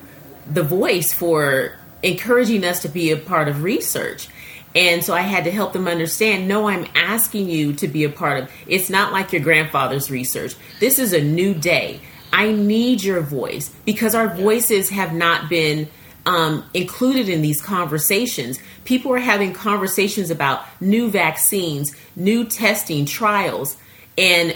the 0.50 0.62
voice 0.62 1.12
for 1.12 1.76
encouraging 2.02 2.64
us 2.64 2.80
to 2.82 2.88
be 2.88 3.10
a 3.10 3.18
part 3.18 3.48
of 3.48 3.62
research? 3.62 4.28
And 4.74 5.02
so 5.02 5.14
I 5.14 5.22
had 5.22 5.44
to 5.44 5.50
help 5.50 5.72
them 5.72 5.88
understand 5.88 6.48
no, 6.48 6.68
I'm 6.68 6.86
asking 6.94 7.48
you 7.48 7.72
to 7.74 7.88
be 7.88 8.04
a 8.04 8.10
part 8.10 8.42
of 8.42 8.50
it's 8.66 8.90
not 8.90 9.12
like 9.12 9.32
your 9.32 9.42
grandfather's 9.42 10.10
research. 10.10 10.54
This 10.80 10.98
is 10.98 11.12
a 11.12 11.20
new 11.20 11.54
day. 11.54 12.00
I 12.36 12.52
need 12.52 13.02
your 13.02 13.22
voice 13.22 13.70
because 13.86 14.14
our 14.14 14.28
voices 14.28 14.90
have 14.90 15.14
not 15.14 15.48
been 15.48 15.88
um, 16.26 16.68
included 16.74 17.30
in 17.30 17.40
these 17.40 17.62
conversations. 17.62 18.58
People 18.84 19.14
are 19.14 19.18
having 19.18 19.54
conversations 19.54 20.30
about 20.30 20.62
new 20.78 21.10
vaccines, 21.10 21.96
new 22.14 22.44
testing, 22.44 23.06
trials, 23.06 23.78
and 24.18 24.54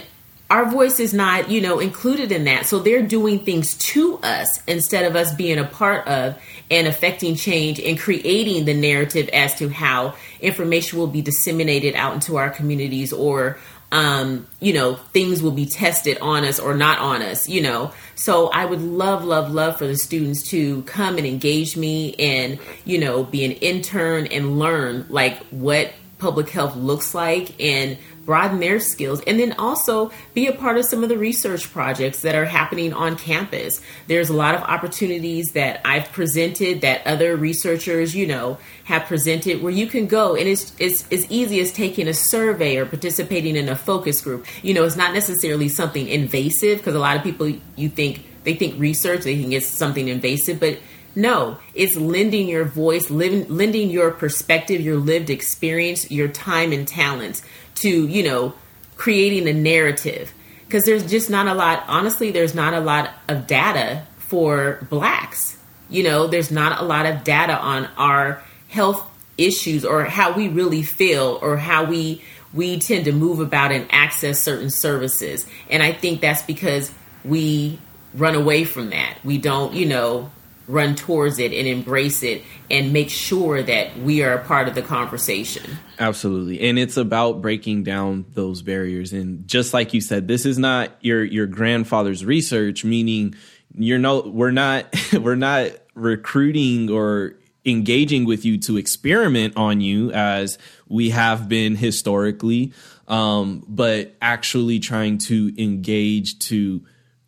our 0.51 0.69
voice 0.69 0.99
is 0.99 1.11
not, 1.13 1.49
you 1.49 1.59
know, 1.61 1.79
included 1.79 2.31
in 2.31 2.43
that. 2.43 2.67
So 2.67 2.79
they're 2.79 3.01
doing 3.01 3.39
things 3.39 3.75
to 3.77 4.19
us 4.21 4.61
instead 4.67 5.05
of 5.05 5.15
us 5.15 5.33
being 5.33 5.57
a 5.57 5.63
part 5.63 6.07
of 6.07 6.37
and 6.69 6.87
affecting 6.87 7.35
change 7.35 7.79
and 7.79 7.97
creating 7.97 8.65
the 8.65 8.73
narrative 8.73 9.27
as 9.29 9.55
to 9.55 9.69
how 9.69 10.15
information 10.39 10.99
will 10.99 11.07
be 11.07 11.21
disseminated 11.21 11.95
out 11.95 12.13
into 12.13 12.35
our 12.35 12.49
communities 12.49 13.11
or 13.11 13.57
um, 13.91 14.47
you 14.59 14.73
know, 14.73 14.95
things 14.95 15.43
will 15.43 15.51
be 15.51 15.65
tested 15.65 16.17
on 16.19 16.45
us 16.45 16.59
or 16.59 16.73
not 16.73 16.99
on 16.99 17.21
us, 17.21 17.49
you 17.49 17.61
know. 17.61 17.91
So 18.15 18.47
I 18.47 18.65
would 18.65 18.81
love, 18.81 19.25
love, 19.25 19.51
love 19.51 19.77
for 19.77 19.87
the 19.87 19.97
students 19.97 20.43
to 20.49 20.83
come 20.83 21.17
and 21.17 21.27
engage 21.27 21.75
me 21.75 22.15
and, 22.15 22.59
you 22.85 22.97
know, 22.97 23.23
be 23.23 23.43
an 23.43 23.51
intern 23.51 24.27
and 24.27 24.59
learn 24.59 25.05
like 25.09 25.37
what 25.47 25.93
public 26.19 26.49
health 26.49 26.75
looks 26.75 27.13
like 27.15 27.59
and 27.59 27.97
broaden 28.25 28.59
their 28.59 28.79
skills, 28.79 29.21
and 29.25 29.39
then 29.39 29.53
also 29.53 30.11
be 30.33 30.47
a 30.47 30.53
part 30.53 30.77
of 30.77 30.85
some 30.85 31.03
of 31.03 31.09
the 31.09 31.17
research 31.17 31.71
projects 31.71 32.21
that 32.21 32.35
are 32.35 32.45
happening 32.45 32.93
on 32.93 33.17
campus. 33.17 33.81
There's 34.07 34.29
a 34.29 34.33
lot 34.33 34.55
of 34.55 34.61
opportunities 34.61 35.51
that 35.53 35.81
I've 35.85 36.11
presented 36.11 36.81
that 36.81 37.05
other 37.05 37.35
researchers, 37.35 38.15
you 38.15 38.27
know, 38.27 38.57
have 38.85 39.05
presented 39.05 39.61
where 39.61 39.71
you 39.71 39.87
can 39.87 40.07
go 40.07 40.35
and 40.35 40.47
it's 40.47 40.73
it's 40.79 41.09
as 41.11 41.29
easy 41.31 41.59
as 41.59 41.71
taking 41.71 42.07
a 42.07 42.13
survey 42.13 42.77
or 42.77 42.85
participating 42.85 43.55
in 43.55 43.69
a 43.69 43.75
focus 43.75 44.21
group. 44.21 44.45
You 44.63 44.73
know, 44.73 44.83
it's 44.83 44.97
not 44.97 45.13
necessarily 45.13 45.69
something 45.69 46.07
invasive 46.07 46.79
because 46.79 46.95
a 46.95 46.99
lot 46.99 47.17
of 47.17 47.23
people 47.23 47.51
you 47.75 47.89
think 47.89 48.25
they 48.43 48.55
think 48.55 48.79
research 48.79 49.23
they 49.23 49.37
think 49.37 49.53
it's 49.53 49.67
something 49.67 50.07
invasive, 50.07 50.59
but 50.59 50.79
no, 51.13 51.57
it's 51.73 51.97
lending 51.97 52.47
your 52.47 52.63
voice, 52.63 53.09
lending 53.09 53.89
your 53.89 54.11
perspective, 54.11 54.79
your 54.79 54.95
lived 54.95 55.29
experience, 55.29 56.09
your 56.09 56.29
time 56.29 56.71
and 56.71 56.87
talents 56.87 57.41
to, 57.81 58.07
you 58.07 58.23
know, 58.23 58.53
creating 58.95 59.47
a 59.47 59.53
narrative. 59.53 60.33
Because 60.65 60.85
there's 60.85 61.09
just 61.09 61.29
not 61.29 61.47
a 61.47 61.53
lot, 61.53 61.83
honestly, 61.87 62.31
there's 62.31 62.55
not 62.55 62.73
a 62.73 62.79
lot 62.79 63.09
of 63.27 63.45
data 63.45 64.05
for 64.17 64.85
blacks. 64.89 65.57
You 65.89 66.03
know, 66.03 66.27
there's 66.27 66.51
not 66.51 66.81
a 66.81 66.85
lot 66.85 67.05
of 67.05 67.23
data 67.23 67.57
on 67.57 67.89
our 67.97 68.41
health 68.69 69.05
issues 69.37 69.83
or 69.83 70.05
how 70.05 70.33
we 70.33 70.47
really 70.47 70.83
feel 70.83 71.39
or 71.41 71.57
how 71.57 71.83
we 71.83 72.21
we 72.53 72.79
tend 72.79 73.05
to 73.05 73.11
move 73.11 73.39
about 73.39 73.71
and 73.71 73.87
access 73.91 74.41
certain 74.41 74.69
services. 74.69 75.47
And 75.69 75.81
I 75.81 75.93
think 75.93 76.21
that's 76.21 76.41
because 76.41 76.91
we 77.23 77.79
run 78.13 78.35
away 78.35 78.65
from 78.65 78.89
that. 78.89 79.17
We 79.23 79.37
don't, 79.37 79.73
you 79.73 79.85
know, 79.85 80.31
run 80.71 80.95
towards 80.95 81.37
it 81.37 81.51
and 81.53 81.67
embrace 81.67 82.23
it 82.23 82.43
and 82.69 82.93
make 82.93 83.09
sure 83.09 83.61
that 83.61 83.97
we 83.99 84.23
are 84.23 84.33
a 84.33 84.43
part 84.43 84.67
of 84.67 84.75
the 84.75 84.81
conversation. 84.81 85.77
Absolutely. 85.99 86.61
And 86.61 86.79
it's 86.79 86.97
about 86.97 87.41
breaking 87.41 87.83
down 87.83 88.25
those 88.33 88.61
barriers 88.61 89.11
and 89.11 89.47
just 89.47 89.73
like 89.73 89.93
you 89.93 90.01
said 90.01 90.27
this 90.27 90.45
is 90.45 90.57
not 90.57 90.91
your 91.01 91.23
your 91.23 91.45
grandfather's 91.45 92.23
research 92.23 92.85
meaning 92.85 93.35
you're 93.75 93.99
no 93.99 94.21
we're 94.21 94.51
not 94.51 94.85
we're 95.13 95.35
not 95.35 95.71
recruiting 95.93 96.89
or 96.89 97.35
engaging 97.65 98.25
with 98.25 98.45
you 98.45 98.57
to 98.57 98.77
experiment 98.77 99.55
on 99.55 99.81
you 99.81 100.11
as 100.11 100.57
we 100.87 101.09
have 101.09 101.47
been 101.47 101.75
historically 101.75 102.73
um, 103.07 103.63
but 103.67 104.15
actually 104.21 104.79
trying 104.79 105.17
to 105.17 105.53
engage 105.61 106.39
to 106.39 106.81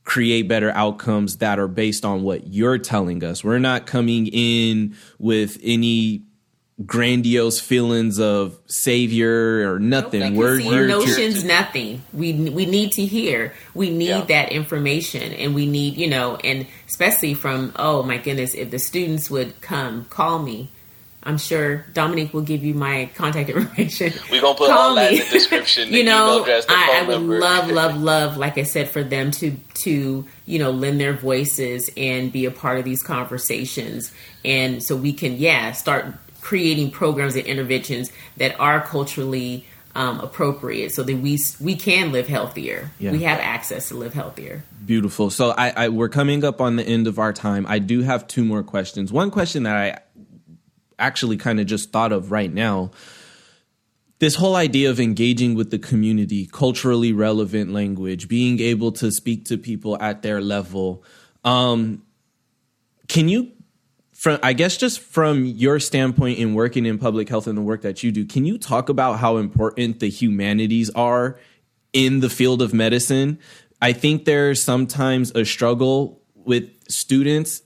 create 0.03 0.47
better 0.47 0.71
outcomes 0.71 1.37
that 1.37 1.59
are 1.59 1.67
based 1.67 2.03
on 2.05 2.23
what 2.23 2.47
you're 2.47 2.77
telling 2.77 3.23
us. 3.23 3.43
We're 3.43 3.59
not 3.59 3.85
coming 3.85 4.27
in 4.27 4.95
with 5.17 5.57
any 5.63 6.23
grandiose 6.85 7.59
feelings 7.59 8.19
of 8.19 8.59
savior 8.65 9.71
or 9.71 9.79
nothing. 9.79 10.33
Nope, 10.33 10.63
we're 10.65 10.87
notions 10.87 11.41
to- 11.41 11.47
nothing. 11.47 12.01
We 12.11 12.49
we 12.49 12.65
need 12.65 12.93
to 12.93 13.05
hear. 13.05 13.53
We 13.73 13.91
need 13.91 14.07
yeah. 14.07 14.21
that 14.25 14.51
information 14.51 15.33
and 15.33 15.55
we 15.55 15.65
need, 15.65 15.97
you 15.97 16.09
know, 16.09 16.35
and 16.37 16.67
especially 16.89 17.33
from 17.33 17.73
oh 17.77 18.03
my 18.03 18.17
goodness, 18.17 18.55
if 18.55 18.71
the 18.71 18.79
students 18.79 19.29
would 19.29 19.61
come, 19.61 20.05
call 20.05 20.39
me 20.39 20.69
I'm 21.26 21.38
sure 21.38 21.86
Dominique 21.93 22.34
will 22.34 22.41
give 22.41 22.63
you 22.63 22.74
my 22.74 23.09
contact 23.15 23.49
information. 23.49 24.13
We're 24.32 24.41
gonna 24.41 24.57
put 24.57 24.69
Call 24.69 24.89
all 24.89 24.95
me. 24.95 25.01
that 25.01 25.11
in 25.13 25.19
the 25.19 25.26
description. 25.26 25.89
you 25.93 26.03
know, 26.03 26.43
address, 26.43 26.65
I, 26.67 26.99
I, 27.01 27.07
would 27.07 27.13
number. 27.13 27.39
love, 27.39 27.69
love, 27.69 27.97
love, 28.01 28.38
like 28.38 28.57
I 28.57 28.63
said, 28.63 28.89
for 28.89 29.03
them 29.03 29.32
to 29.32 29.55
to 29.84 30.26
you 30.45 30.59
know 30.59 30.71
lend 30.71 30.99
their 30.99 31.13
voices 31.13 31.89
and 31.95 32.32
be 32.32 32.45
a 32.45 32.51
part 32.51 32.78
of 32.78 32.86
these 32.86 33.01
conversations, 33.01 34.11
and 34.43 34.84
so 34.84 34.95
we 34.95 35.13
can 35.13 35.38
yeah 35.38 35.71
start 35.71 36.07
creating 36.41 36.91
programs 36.91 37.36
and 37.36 37.45
interventions 37.45 38.11
that 38.36 38.59
are 38.59 38.82
culturally 38.82 39.65
um, 39.95 40.19
appropriate, 40.19 40.91
so 40.91 41.03
that 41.03 41.15
we 41.17 41.39
we 41.61 41.76
can 41.76 42.11
live 42.11 42.28
healthier. 42.28 42.91
Yeah. 42.99 43.11
We 43.11 43.24
have 43.24 43.39
access 43.39 43.89
to 43.89 43.95
live 43.95 44.13
healthier. 44.13 44.63
Beautiful. 44.86 45.30
So 45.30 45.53
I, 45.57 45.86
I 45.86 45.89
we're 45.89 46.09
coming 46.09 46.43
up 46.43 46.59
on 46.59 46.76
the 46.76 46.84
end 46.84 47.07
of 47.07 47.17
our 47.17 47.32
time. 47.32 47.65
I 47.69 47.80
do 47.80 48.01
have 48.01 48.28
two 48.28 48.43
more 48.43 48.63
questions. 48.63 49.13
One 49.13 49.32
question 49.32 49.63
that 49.63 49.78
I 49.78 49.99
actually 51.05 51.37
kind 51.37 51.59
of 51.59 51.65
just 51.65 51.91
thought 51.91 52.11
of 52.11 52.31
right 52.31 52.51
now 52.51 52.91
this 54.23 54.35
whole 54.35 54.55
idea 54.55 54.89
of 54.89 55.01
engaging 55.01 55.53
with 55.53 55.69
the 55.69 55.77
community, 55.77 56.45
culturally 56.45 57.11
relevant 57.11 57.73
language, 57.73 58.29
being 58.29 58.57
able 58.61 58.89
to 58.93 59.11
speak 59.11 59.43
to 59.43 59.57
people 59.57 60.01
at 60.01 60.21
their 60.21 60.39
level. 60.39 61.03
Um, 61.43 62.03
can 63.09 63.27
you, 63.27 63.51
from 64.13 64.39
I 64.41 64.53
guess, 64.53 64.77
just 64.77 65.01
from 65.01 65.43
your 65.43 65.77
standpoint 65.77 66.39
in 66.39 66.53
working 66.53 66.85
in 66.85 66.99
public 66.99 67.27
health 67.27 67.47
and 67.47 67.57
the 67.57 67.61
work 67.61 67.81
that 67.81 68.01
you 68.01 68.13
do, 68.13 68.25
can 68.25 68.45
you 68.45 68.57
talk 68.57 68.87
about 68.87 69.19
how 69.19 69.35
important 69.35 69.99
the 69.99 70.09
humanities 70.09 70.89
are 70.91 71.37
in 71.91 72.21
the 72.21 72.29
field 72.29 72.61
of 72.61 72.73
medicine? 72.73 73.39
I 73.81 73.91
think 73.91 74.23
there's 74.23 74.63
sometimes 74.63 75.31
a 75.35 75.43
struggle 75.43 76.21
with 76.33 76.69
students. 76.89 77.61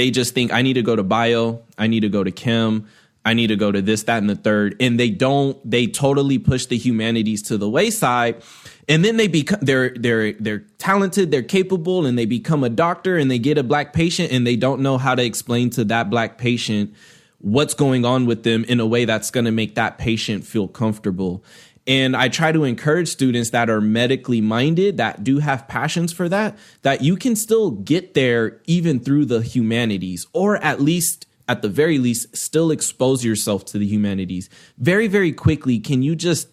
They 0.00 0.10
just 0.10 0.32
think 0.32 0.50
I 0.50 0.62
need 0.62 0.72
to 0.72 0.82
go 0.82 0.96
to 0.96 1.02
bio, 1.02 1.60
I 1.76 1.86
need 1.86 2.00
to 2.00 2.08
go 2.08 2.24
to 2.24 2.30
chem, 2.30 2.88
I 3.22 3.34
need 3.34 3.48
to 3.48 3.56
go 3.56 3.70
to 3.70 3.82
this, 3.82 4.04
that, 4.04 4.16
and 4.16 4.30
the 4.30 4.34
third. 4.34 4.74
And 4.80 4.98
they 4.98 5.10
don't, 5.10 5.58
they 5.70 5.86
totally 5.88 6.38
push 6.38 6.64
the 6.64 6.78
humanities 6.78 7.42
to 7.48 7.58
the 7.58 7.68
wayside. 7.68 8.42
And 8.88 9.04
then 9.04 9.18
they 9.18 9.28
become 9.28 9.58
they're 9.60 9.90
they're 9.90 10.32
they're 10.32 10.60
talented, 10.78 11.30
they're 11.30 11.42
capable, 11.42 12.06
and 12.06 12.18
they 12.18 12.24
become 12.24 12.64
a 12.64 12.70
doctor 12.70 13.18
and 13.18 13.30
they 13.30 13.38
get 13.38 13.58
a 13.58 13.62
black 13.62 13.92
patient 13.92 14.32
and 14.32 14.46
they 14.46 14.56
don't 14.56 14.80
know 14.80 14.96
how 14.96 15.14
to 15.14 15.22
explain 15.22 15.68
to 15.68 15.84
that 15.84 16.08
black 16.08 16.38
patient 16.38 16.94
what's 17.36 17.74
going 17.74 18.06
on 18.06 18.24
with 18.24 18.42
them 18.42 18.64
in 18.64 18.80
a 18.80 18.86
way 18.86 19.04
that's 19.04 19.30
going 19.30 19.44
to 19.44 19.52
make 19.52 19.74
that 19.74 19.98
patient 19.98 20.46
feel 20.46 20.66
comfortable. 20.66 21.44
And 21.86 22.16
I 22.16 22.28
try 22.28 22.52
to 22.52 22.64
encourage 22.64 23.08
students 23.08 23.50
that 23.50 23.70
are 23.70 23.80
medically 23.80 24.40
minded, 24.40 24.98
that 24.98 25.24
do 25.24 25.38
have 25.38 25.66
passions 25.66 26.12
for 26.12 26.28
that, 26.28 26.56
that 26.82 27.02
you 27.02 27.16
can 27.16 27.34
still 27.34 27.70
get 27.70 28.14
there 28.14 28.60
even 28.66 29.00
through 29.00 29.24
the 29.24 29.42
humanities, 29.42 30.26
or 30.32 30.56
at 30.58 30.80
least 30.80 31.26
at 31.48 31.62
the 31.62 31.68
very 31.68 31.98
least, 31.98 32.36
still 32.36 32.70
expose 32.70 33.24
yourself 33.24 33.64
to 33.64 33.76
the 33.76 33.86
humanities. 33.86 34.48
Very, 34.78 35.08
very 35.08 35.32
quickly, 35.32 35.80
can 35.80 36.00
you 36.00 36.14
just 36.14 36.46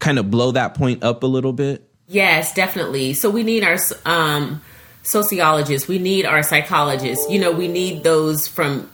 kind 0.00 0.18
of 0.18 0.28
blow 0.28 0.50
that 0.50 0.74
point 0.74 1.04
up 1.04 1.22
a 1.22 1.26
little 1.26 1.52
bit? 1.52 1.88
Yes, 2.08 2.52
definitely. 2.52 3.14
So 3.14 3.30
we 3.30 3.44
need 3.44 3.62
our 3.62 3.78
um, 4.04 4.60
sociologists, 5.04 5.86
we 5.86 6.00
need 6.00 6.26
our 6.26 6.42
psychologists. 6.42 7.30
You 7.30 7.38
know, 7.38 7.52
we 7.52 7.68
need 7.68 8.02
those 8.02 8.48
from, 8.48 8.90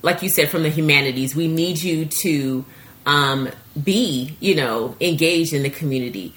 like 0.00 0.22
you 0.22 0.30
said, 0.30 0.48
from 0.48 0.62
the 0.62 0.70
humanities. 0.70 1.36
We 1.36 1.46
need 1.46 1.82
you 1.82 2.06
to 2.06 2.64
um, 3.06 3.48
be, 3.82 4.36
you 4.40 4.54
know, 4.54 4.96
engaged 5.00 5.52
in 5.52 5.62
the 5.62 5.70
community. 5.70 6.34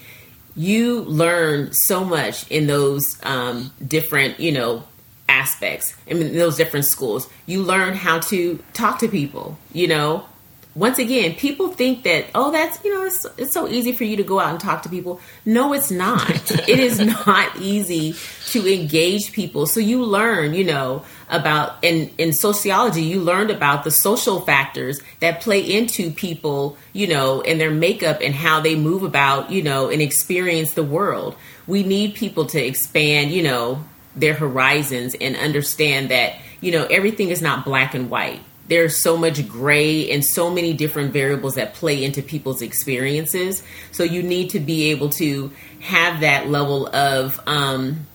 You 0.56 1.02
learn 1.02 1.72
so 1.72 2.04
much 2.04 2.48
in 2.50 2.66
those 2.66 3.02
um, 3.24 3.72
different, 3.86 4.38
you 4.38 4.52
know, 4.52 4.84
aspects 5.28 5.94
in 6.06 6.36
those 6.36 6.56
different 6.56 6.86
schools. 6.86 7.28
You 7.46 7.62
learn 7.62 7.94
how 7.94 8.20
to 8.20 8.62
talk 8.72 8.98
to 9.00 9.08
people, 9.08 9.58
you 9.72 9.88
know. 9.88 10.26
Once 10.74 10.98
again, 10.98 11.34
people 11.34 11.68
think 11.68 12.02
that, 12.02 12.26
oh, 12.34 12.50
that's, 12.50 12.82
you 12.84 12.92
know, 12.92 13.04
it's, 13.04 13.24
it's 13.38 13.52
so 13.52 13.68
easy 13.68 13.92
for 13.92 14.02
you 14.02 14.16
to 14.16 14.24
go 14.24 14.40
out 14.40 14.50
and 14.50 14.60
talk 14.60 14.82
to 14.82 14.88
people. 14.88 15.20
No, 15.44 15.72
it's 15.72 15.90
not. 15.90 16.50
it 16.68 16.80
is 16.80 16.98
not 16.98 17.56
easy 17.60 18.16
to 18.46 18.72
engage 18.72 19.32
people. 19.32 19.66
So 19.66 19.78
you 19.78 20.04
learn, 20.04 20.52
you 20.52 20.64
know, 20.64 21.04
about 21.28 21.82
in 21.82 22.10
in 22.18 22.32
sociology 22.32 23.02
you 23.02 23.20
learned 23.20 23.50
about 23.50 23.84
the 23.84 23.90
social 23.90 24.40
factors 24.40 25.00
that 25.20 25.40
play 25.40 25.60
into 25.60 26.10
people 26.10 26.76
you 26.92 27.06
know 27.06 27.40
and 27.42 27.60
their 27.60 27.70
makeup 27.70 28.18
and 28.20 28.34
how 28.34 28.60
they 28.60 28.74
move 28.74 29.02
about 29.02 29.50
you 29.50 29.62
know 29.62 29.88
and 29.88 30.02
experience 30.02 30.72
the 30.72 30.82
world. 30.82 31.36
We 31.66 31.82
need 31.82 32.14
people 32.14 32.46
to 32.46 32.60
expand 32.60 33.30
you 33.30 33.42
know 33.42 33.84
their 34.16 34.34
horizons 34.34 35.14
and 35.20 35.36
understand 35.36 36.10
that 36.10 36.36
you 36.60 36.72
know 36.72 36.84
everything 36.86 37.30
is 37.30 37.42
not 37.42 37.64
black 37.64 37.94
and 37.94 38.10
white. 38.10 38.40
There's 38.66 38.98
so 39.02 39.18
much 39.18 39.46
gray 39.46 40.10
and 40.10 40.24
so 40.24 40.50
many 40.50 40.72
different 40.72 41.12
variables 41.12 41.56
that 41.56 41.74
play 41.74 42.02
into 42.02 42.22
people's 42.22 42.62
experiences. 42.62 43.62
So 43.92 44.04
you 44.04 44.22
need 44.22 44.50
to 44.50 44.60
be 44.60 44.90
able 44.90 45.10
to 45.10 45.52
have 45.84 46.20
that 46.20 46.48
level 46.48 46.88
of 46.88 47.38
um 47.46 48.06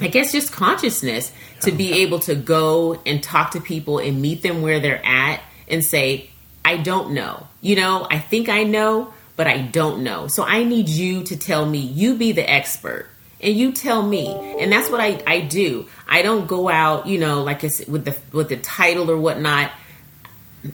i 0.00 0.08
guess 0.08 0.32
just 0.32 0.52
consciousness 0.52 1.32
to 1.62 1.72
be 1.72 2.02
able 2.02 2.18
to 2.20 2.34
go 2.34 3.00
and 3.04 3.22
talk 3.22 3.52
to 3.52 3.60
people 3.60 3.98
and 3.98 4.20
meet 4.20 4.42
them 4.42 4.62
where 4.62 4.80
they're 4.80 5.04
at 5.04 5.40
and 5.68 5.84
say 5.84 6.30
i 6.64 6.76
don't 6.76 7.12
know. 7.12 7.46
You 7.60 7.76
know 7.76 8.06
i 8.10 8.18
think 8.18 8.48
i 8.48 8.62
know 8.64 9.12
but 9.36 9.46
i 9.46 9.58
don't 9.58 10.02
know. 10.02 10.28
So 10.28 10.44
i 10.44 10.64
need 10.64 10.88
you 10.88 11.24
to 11.24 11.36
tell 11.36 11.66
me. 11.66 11.78
You 11.78 12.16
be 12.16 12.32
the 12.32 12.48
expert 12.48 13.08
and 13.40 13.54
you 13.54 13.72
tell 13.72 14.02
me. 14.02 14.34
And 14.58 14.72
that's 14.72 14.90
what 14.90 15.00
I, 15.00 15.22
I 15.26 15.40
do. 15.40 15.86
I 16.08 16.22
don't 16.22 16.46
go 16.46 16.68
out 16.68 17.06
you 17.06 17.18
know 17.18 17.42
like 17.42 17.64
I 17.64 17.68
said, 17.68 17.88
with 17.88 18.04
the 18.04 18.16
with 18.32 18.48
the 18.48 18.56
title 18.56 19.10
or 19.10 19.16
whatnot 19.16 19.72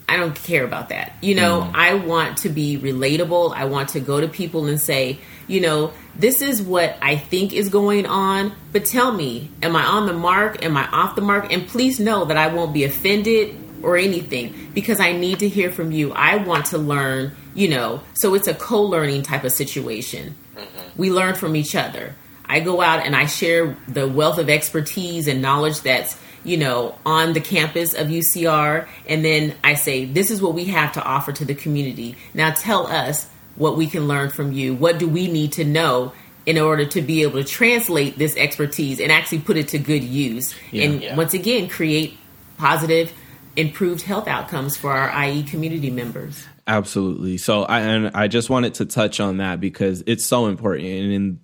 i 0.09 0.17
don't 0.17 0.35
care 0.35 0.63
about 0.63 0.89
that. 0.89 1.13
You 1.21 1.35
know 1.35 1.61
mm. 1.61 1.71
i 1.75 1.93
want 1.93 2.39
to 2.39 2.49
be 2.49 2.77
relatable. 2.77 3.53
I 3.55 3.65
want 3.65 3.89
to 3.89 3.99
go 3.99 4.19
to 4.21 4.27
people 4.27 4.65
and 4.65 4.79
say 4.79 5.19
you 5.47 5.61
know 5.61 5.93
this 6.15 6.41
is 6.41 6.61
what 6.61 6.97
i 7.01 7.15
think 7.15 7.53
is 7.53 7.69
going 7.69 8.05
on 8.05 8.53
but 8.71 8.85
tell 8.85 9.11
me 9.11 9.51
am 9.61 9.75
i 9.75 9.83
on 9.83 10.07
the 10.07 10.13
mark? 10.13 10.63
Am 10.63 10.75
i 10.77 10.87
off 10.87 11.15
the 11.15 11.21
mark? 11.21 11.51
And 11.51 11.67
please 11.67 11.99
know 11.99 12.25
that 12.25 12.37
i 12.37 12.47
won't 12.47 12.73
be 12.73 12.83
offended 12.83 13.55
or 13.83 13.97
anything 13.97 14.71
because 14.73 14.99
i 14.99 15.11
need 15.11 15.39
to 15.39 15.49
hear 15.49 15.71
from 15.71 15.91
you. 15.91 16.11
I 16.13 16.37
want 16.37 16.67
to 16.67 16.77
learn 16.77 17.35
you 17.53 17.69
know 17.69 18.01
so 18.13 18.33
it's 18.33 18.47
a 18.47 18.53
co-learning 18.53 19.21
type 19.23 19.43
of 19.43 19.51
situation. 19.51 20.35
Mm-hmm. 20.55 21.01
we 21.01 21.11
learn 21.11 21.35
from 21.35 21.55
each 21.55 21.75
other. 21.75 22.15
I 22.47 22.59
go 22.59 22.81
out 22.81 23.05
and 23.05 23.15
I 23.15 23.25
share 23.25 23.75
the 23.87 24.07
wealth 24.07 24.37
of 24.37 24.49
expertise 24.49 25.27
and 25.27 25.41
knowledge 25.41 25.81
that's 25.81 26.17
you 26.45 26.57
know 26.57 26.97
on 27.05 27.33
the 27.33 27.41
campus 27.41 27.93
of 27.93 28.07
UCR 28.07 28.87
and 29.07 29.25
then 29.25 29.55
I 29.63 29.73
say 29.73 30.05
this 30.05 30.31
is 30.31 30.41
what 30.41 30.53
we 30.53 30.65
have 30.65 30.93
to 30.93 31.03
offer 31.03 31.31
to 31.33 31.45
the 31.45 31.55
community. 31.55 32.15
Now 32.33 32.51
tell 32.51 32.87
us 32.87 33.27
what 33.55 33.77
we 33.77 33.87
can 33.87 34.07
learn 34.07 34.29
from 34.29 34.51
you. 34.51 34.75
What 34.75 34.99
do 34.99 35.07
we 35.07 35.31
need 35.31 35.53
to 35.53 35.63
know 35.63 36.13
in 36.45 36.59
order 36.59 36.85
to 36.85 37.01
be 37.01 37.23
able 37.23 37.41
to 37.41 37.47
translate 37.47 38.17
this 38.17 38.35
expertise 38.37 38.99
and 38.99 39.11
actually 39.11 39.39
put 39.39 39.57
it 39.57 39.69
to 39.69 39.79
good 39.79 40.03
use 40.03 40.53
yeah, 40.71 40.83
and 40.83 41.01
yeah. 41.01 41.15
once 41.15 41.33
again 41.33 41.67
create 41.67 42.17
positive 42.57 43.11
improved 43.55 44.01
health 44.01 44.27
outcomes 44.27 44.77
for 44.77 44.91
our 44.91 45.25
IE 45.25 45.43
community 45.43 45.89
members. 45.89 46.45
Absolutely. 46.67 47.37
So 47.37 47.63
I 47.63 47.81
and 47.81 48.15
I 48.15 48.27
just 48.27 48.49
wanted 48.49 48.75
to 48.75 48.85
touch 48.85 49.19
on 49.19 49.37
that 49.37 49.59
because 49.59 50.03
it's 50.05 50.25
so 50.25 50.47
important 50.47 50.87
and 50.87 51.11
in 51.11 51.39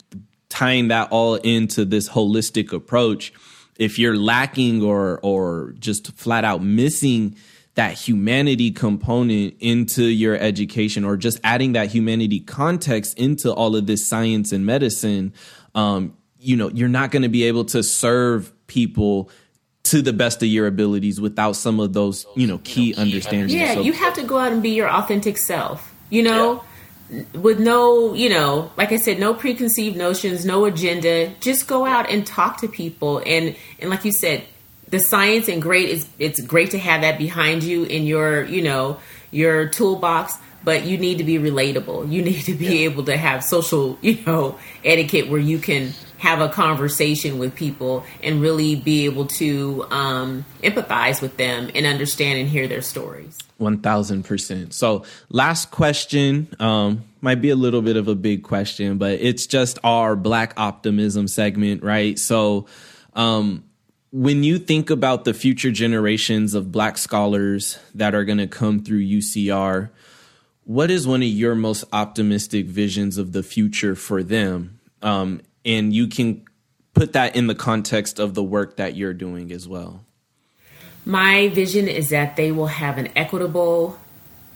tying 0.49 0.89
that 0.89 1.10
all 1.12 1.36
into 1.36 1.86
this 1.86 2.10
holistic 2.10 2.74
approach, 2.74 3.34
if 3.82 3.97
you're 3.97 4.15
lacking 4.15 4.84
or 4.84 5.19
or 5.23 5.73
just 5.79 6.13
flat 6.13 6.45
out 6.45 6.61
missing 6.61 7.36
that 7.73 7.93
humanity 7.93 8.69
component 8.69 9.55
into 9.59 10.03
your 10.03 10.36
education 10.36 11.03
or 11.03 11.17
just 11.17 11.39
adding 11.43 11.73
that 11.73 11.89
humanity 11.89 12.39
context 12.39 13.17
into 13.17 13.51
all 13.51 13.75
of 13.75 13.88
this 13.88 14.07
science 14.07 14.51
and 14.51 14.67
medicine, 14.67 15.34
um, 15.73 16.15
you 16.38 16.55
know, 16.55 16.69
you're 16.69 16.89
not 16.89 17.09
going 17.09 17.23
to 17.23 17.29
be 17.29 17.43
able 17.45 17.65
to 17.65 17.82
serve 17.82 18.53
people 18.67 19.32
to 19.84 20.03
the 20.03 20.13
best 20.13 20.43
of 20.43 20.49
your 20.49 20.67
abilities 20.67 21.19
without 21.19 21.53
some 21.53 21.79
of 21.79 21.93
those, 21.93 22.27
you 22.36 22.45
know, 22.45 22.59
key 22.63 22.93
understandings. 22.93 23.51
Yeah, 23.51 23.73
so, 23.75 23.82
you 23.82 23.93
have 23.93 24.13
to 24.13 24.23
go 24.23 24.38
out 24.38 24.51
and 24.51 24.61
be 24.61 24.71
your 24.71 24.91
authentic 24.91 25.38
self. 25.38 25.91
You 26.11 26.21
know, 26.21 26.55
yeah 26.55 26.70
with 27.34 27.59
no, 27.59 28.14
you 28.14 28.30
know, 28.30 28.72
like 28.78 28.91
I 28.91 28.97
said, 28.97 29.20
no 29.20 29.34
preconceived 29.34 29.97
notions, 29.97 30.45
no 30.45 30.66
agenda. 30.66 31.34
Just 31.39 31.68
go 31.68 31.86
out 31.86 32.09
and 32.09 32.26
talk 32.26 32.62
to 32.62 32.68
people, 32.68 33.22
and 33.26 33.55
and 33.80 33.89
like 33.89 34.05
you 34.05 34.14
said, 34.14 34.43
the 34.89 34.99
science 34.99 35.47
and 35.47 35.62
great 35.62 35.89
is 35.89 36.07
it's 36.20 36.39
great 36.41 36.72
to 36.72 36.80
have 36.80 37.01
that 37.01 37.18
behind 37.18 37.64
you 37.64 37.84
in 37.84 38.05
your, 38.05 38.43
you 38.43 38.62
know, 38.62 38.99
your 39.32 39.68
toolbox. 39.68 40.38
But 40.64 40.86
you 40.86 40.99
need 40.99 41.18
to 41.18 41.24
be 41.24 41.39
relatable. 41.39 42.12
You 42.12 42.22
need 42.22 42.41
to 42.43 42.53
be 42.53 42.66
yeah. 42.66 42.89
able 42.89 43.05
to 43.05 43.18
have 43.18 43.43
social, 43.43 43.97
you 44.01 44.20
know, 44.28 44.59
etiquette 44.86 45.28
where 45.28 45.39
you 45.39 45.57
can 45.57 45.93
have 46.22 46.39
a 46.39 46.47
conversation 46.47 47.39
with 47.39 47.55
people 47.55 48.05
and 48.22 48.39
really 48.43 48.76
be 48.76 49.05
able 49.05 49.26
to 49.26 49.84
um, 49.89 50.45
empathize 50.61 51.19
with 51.19 51.36
them 51.38 51.72
and 51.74 51.88
understand 51.88 52.38
and 52.38 52.47
hear 52.47 52.67
their 52.67 52.84
stories. 52.84 53.39
1000%. 53.59 54.72
So, 54.72 55.03
last 55.30 55.72
question 55.72 56.47
um, 56.59 57.03
might 57.22 57.41
be 57.41 57.49
a 57.49 57.55
little 57.55 57.82
bit 57.82 57.97
of 57.97 58.07
a 58.07 58.13
big 58.13 58.43
question, 58.43 58.99
but 58.99 59.13
it's 59.13 59.47
just 59.47 59.80
our 59.84 60.15
Black 60.15 60.53
optimism 60.57 61.28
segment, 61.28 61.82
right? 61.82 62.19
So, 62.19 62.67
um, 63.15 63.63
when 64.11 64.43
you 64.43 64.59
think 64.59 64.91
about 64.91 65.26
the 65.26 65.34
future 65.34 65.72
generations 65.72 66.53
of 66.53 66.72
Black 66.72 66.99
scholars 66.99 67.80
that 67.95 68.13
are 68.13 68.26
going 68.26 68.38
to 68.38 68.47
come 68.47 68.84
through 68.84 69.01
UCR, 69.03 69.89
what 70.65 70.91
is 70.91 71.07
one 71.07 71.24
of 71.24 71.30
your 71.30 71.55
most 71.55 71.84
optimistic 71.91 72.67
visions 72.67 73.17
of 73.17 73.32
the 73.32 73.41
future 73.41 73.95
for 73.95 74.22
them? 74.22 74.80
Um, 75.01 75.41
and 75.66 75.93
you 75.93 76.07
can 76.07 76.45
put 76.93 77.14
that 77.14 77.36
in 77.36 77.47
the 77.47 77.55
context 77.55 78.20
of 78.20 78.34
the 78.34 78.43
work 78.43 78.78
that 78.78 78.95
you're 78.95 79.14
doing 79.14 79.51
as 79.51 79.68
well. 79.68 80.05
My 81.05 81.49
vision 81.49 81.88
is 81.88 82.09
that 82.09 82.36
they 82.36 82.51
will 82.51 82.68
have 82.68 82.97
an 82.97 83.09
equitable 83.16 83.97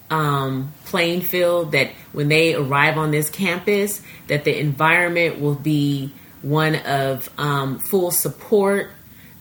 um, 0.10 0.72
playing 0.86 1.22
field. 1.22 1.72
That 1.72 1.92
when 2.12 2.28
they 2.28 2.54
arrive 2.54 2.98
on 2.98 3.12
this 3.12 3.30
campus, 3.30 4.02
that 4.28 4.44
the 4.44 4.58
environment 4.60 5.40
will 5.40 5.56
be 5.56 6.14
one 6.42 6.76
of 6.76 7.30
um, 7.38 7.80
full 7.80 8.12
support, 8.12 8.92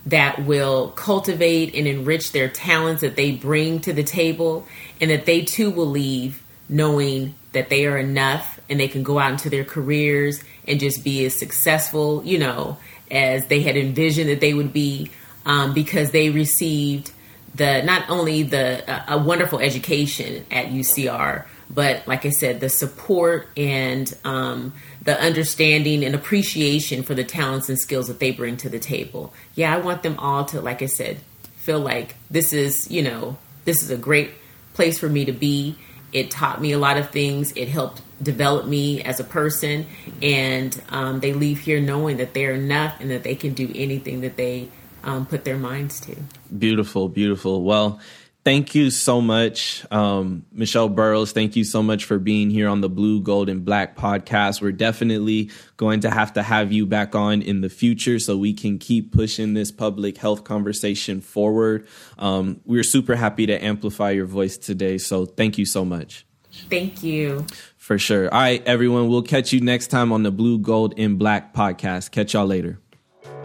that 0.07 0.45
will 0.45 0.89
cultivate 0.91 1.75
and 1.75 1.87
enrich 1.87 2.31
their 2.31 2.49
talents 2.49 3.01
that 3.01 3.15
they 3.15 3.31
bring 3.31 3.81
to 3.81 3.93
the 3.93 4.03
table, 4.03 4.67
and 4.99 5.11
that 5.11 5.25
they 5.25 5.41
too 5.41 5.69
will 5.69 5.89
leave 5.89 6.43
knowing 6.67 7.35
that 7.55 7.69
they 7.69 7.85
are 7.87 7.97
enough 7.97 8.59
and 8.69 8.79
they 8.79 8.87
can 8.87 9.03
go 9.03 9.19
out 9.19 9.31
into 9.31 9.49
their 9.49 9.65
careers 9.65 10.41
and 10.67 10.79
just 10.79 11.03
be 11.03 11.25
as 11.25 11.37
successful, 11.37 12.23
you 12.23 12.37
know, 12.37 12.77
as 13.11 13.47
they 13.47 13.61
had 13.61 13.75
envisioned 13.75 14.29
that 14.29 14.39
they 14.39 14.53
would 14.53 14.71
be 14.71 15.11
um, 15.45 15.73
because 15.73 16.11
they 16.11 16.29
received 16.29 17.11
the 17.55 17.81
not 17.83 18.09
only 18.09 18.43
the 18.43 18.89
uh, 18.89 19.15
a 19.15 19.17
wonderful 19.17 19.59
education 19.59 20.45
at 20.51 20.67
UCR, 20.67 21.45
but 21.69 22.07
like 22.07 22.25
I 22.25 22.29
said, 22.29 22.59
the 22.59 22.69
support 22.69 23.47
and 23.57 24.11
um, 24.23 24.73
the 25.01 25.19
understanding 25.19 26.03
and 26.03 26.13
appreciation 26.13 27.03
for 27.03 27.15
the 27.15 27.23
talents 27.23 27.69
and 27.69 27.79
skills 27.79 28.07
that 28.07 28.19
they 28.19 28.31
bring 28.31 28.57
to 28.57 28.69
the 28.69 28.79
table. 28.79 29.33
Yeah, 29.55 29.73
I 29.73 29.79
want 29.79 30.03
them 30.03 30.19
all 30.19 30.45
to, 30.45 30.61
like 30.61 30.81
I 30.81 30.87
said, 30.87 31.19
feel 31.57 31.79
like 31.79 32.15
this 32.29 32.53
is, 32.53 32.91
you 32.91 33.01
know, 33.01 33.37
this 33.63 33.81
is 33.81 33.89
a 33.89 33.97
great 33.97 34.31
place 34.73 34.99
for 34.99 35.09
me 35.09 35.25
to 35.25 35.31
be. 35.31 35.75
It 36.15 36.31
taught 36.31 36.61
me 36.61 36.71
a 36.71 36.79
lot 36.79 36.95
of 36.95 37.09
things. 37.09 37.51
It 37.57 37.67
helped 37.67 38.01
develop 38.23 38.65
me 38.65 39.03
as 39.03 39.19
a 39.19 39.25
person, 39.25 39.85
and 40.21 40.81
um, 40.87 41.19
they 41.19 41.33
leave 41.33 41.59
here 41.59 41.81
knowing 41.81 42.15
that 42.17 42.33
they're 42.33 42.53
enough 42.53 43.01
and 43.01 43.11
that 43.11 43.23
they 43.23 43.35
can 43.35 43.53
do 43.53 43.69
anything 43.75 44.21
that 44.21 44.37
they 44.37 44.69
um, 45.03 45.25
put 45.25 45.43
their 45.43 45.57
minds 45.57 45.99
to. 45.99 46.15
Beautiful, 46.57 47.09
beautiful. 47.09 47.63
Well, 47.63 47.99
thank 48.45 48.75
you 48.75 48.91
so 48.91 49.19
much, 49.19 49.83
um, 49.91 50.45
Michelle 50.53 50.87
Burrows. 50.87 51.33
Thank 51.33 51.55
you 51.55 51.63
so 51.63 51.83
much 51.83 52.05
for 52.05 52.19
being 52.19 52.49
here 52.49 52.69
on 52.69 52.79
the 52.79 52.87
Blue, 52.87 53.19
Gold, 53.19 53.49
and 53.49 53.65
Black 53.65 53.97
podcast. 53.97 54.61
We're 54.61 54.71
definitely 54.71 55.49
going 55.75 56.01
to 56.01 56.11
have 56.11 56.33
to 56.33 56.43
have 56.43 56.71
you 56.71 56.85
back 56.85 57.15
on 57.15 57.41
in 57.41 57.61
the 57.61 57.69
future 57.69 58.19
so 58.19 58.37
we 58.37 58.53
can 58.53 58.77
keep 58.77 59.11
pushing 59.11 59.55
this 59.55 59.71
public 59.71 60.17
health 60.17 60.43
conversation 60.43 61.19
forward. 61.19 61.87
Um, 62.19 62.61
we're 62.63 62.83
super 62.83 63.15
happy 63.15 63.47
to 63.47 63.61
amplify 63.61 64.11
your 64.11 64.27
voice 64.27 64.57
today. 64.57 64.99
So 64.99 65.25
thank 65.25 65.57
you 65.57 65.65
so 65.65 65.83
much. 65.83 66.25
Thank 66.69 67.03
you. 67.03 67.45
For 67.77 67.99
sure. 67.99 68.33
All 68.33 68.39
right, 68.39 68.65
everyone. 68.65 69.09
We'll 69.09 69.21
catch 69.21 69.51
you 69.51 69.59
next 69.59 69.87
time 69.87 70.11
on 70.11 70.23
the 70.23 70.31
Blue, 70.31 70.57
Gold, 70.57 70.93
and 70.97 71.19
Black 71.19 71.53
podcast. 71.53 72.11
Catch 72.11 72.33
y'all 72.33 72.45
later. 72.45 72.79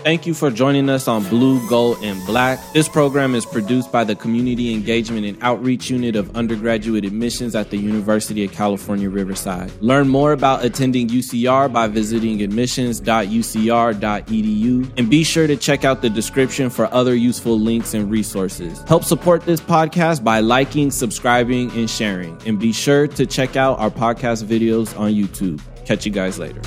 Thank 0.03 0.27
you 0.27 0.33
for 0.33 0.51
joining 0.51 0.89
us 0.89 1.07
on 1.09 1.29
Blue, 1.29 1.61
Gold, 1.69 1.99
and 2.03 2.25
Black. 2.25 2.59
This 2.73 2.89
program 2.89 3.35
is 3.35 3.45
produced 3.45 3.93
by 3.93 4.03
the 4.03 4.15
Community 4.15 4.73
Engagement 4.73 5.27
and 5.27 5.37
Outreach 5.43 5.91
Unit 5.91 6.17
of 6.17 6.35
Undergraduate 6.35 7.05
Admissions 7.05 7.55
at 7.55 7.69
the 7.69 7.77
University 7.77 8.43
of 8.43 8.51
California, 8.51 9.11
Riverside. 9.11 9.71
Learn 9.83 10.09
more 10.09 10.33
about 10.33 10.65
attending 10.65 11.09
UCR 11.09 11.71
by 11.71 11.87
visiting 11.87 12.41
admissions.ucr.edu 12.41 14.93
and 14.97 15.11
be 15.11 15.23
sure 15.23 15.47
to 15.47 15.57
check 15.57 15.85
out 15.85 16.01
the 16.01 16.09
description 16.09 16.71
for 16.71 16.87
other 16.95 17.15
useful 17.15 17.61
links 17.61 17.93
and 17.93 18.11
resources. 18.11 18.81
Help 18.89 19.05
support 19.05 19.43
this 19.43 19.61
podcast 19.61 20.25
by 20.25 20.41
liking, 20.41 20.91
subscribing, 20.91 21.71
and 21.73 21.91
sharing. 21.91 22.41
And 22.47 22.59
be 22.59 22.73
sure 22.73 23.07
to 23.07 23.27
check 23.27 23.55
out 23.55 23.79
our 23.79 23.91
podcast 23.91 24.45
videos 24.45 24.99
on 24.99 25.13
YouTube. 25.13 25.61
Catch 25.85 26.07
you 26.07 26.13
guys 26.13 26.39
later. 26.39 26.63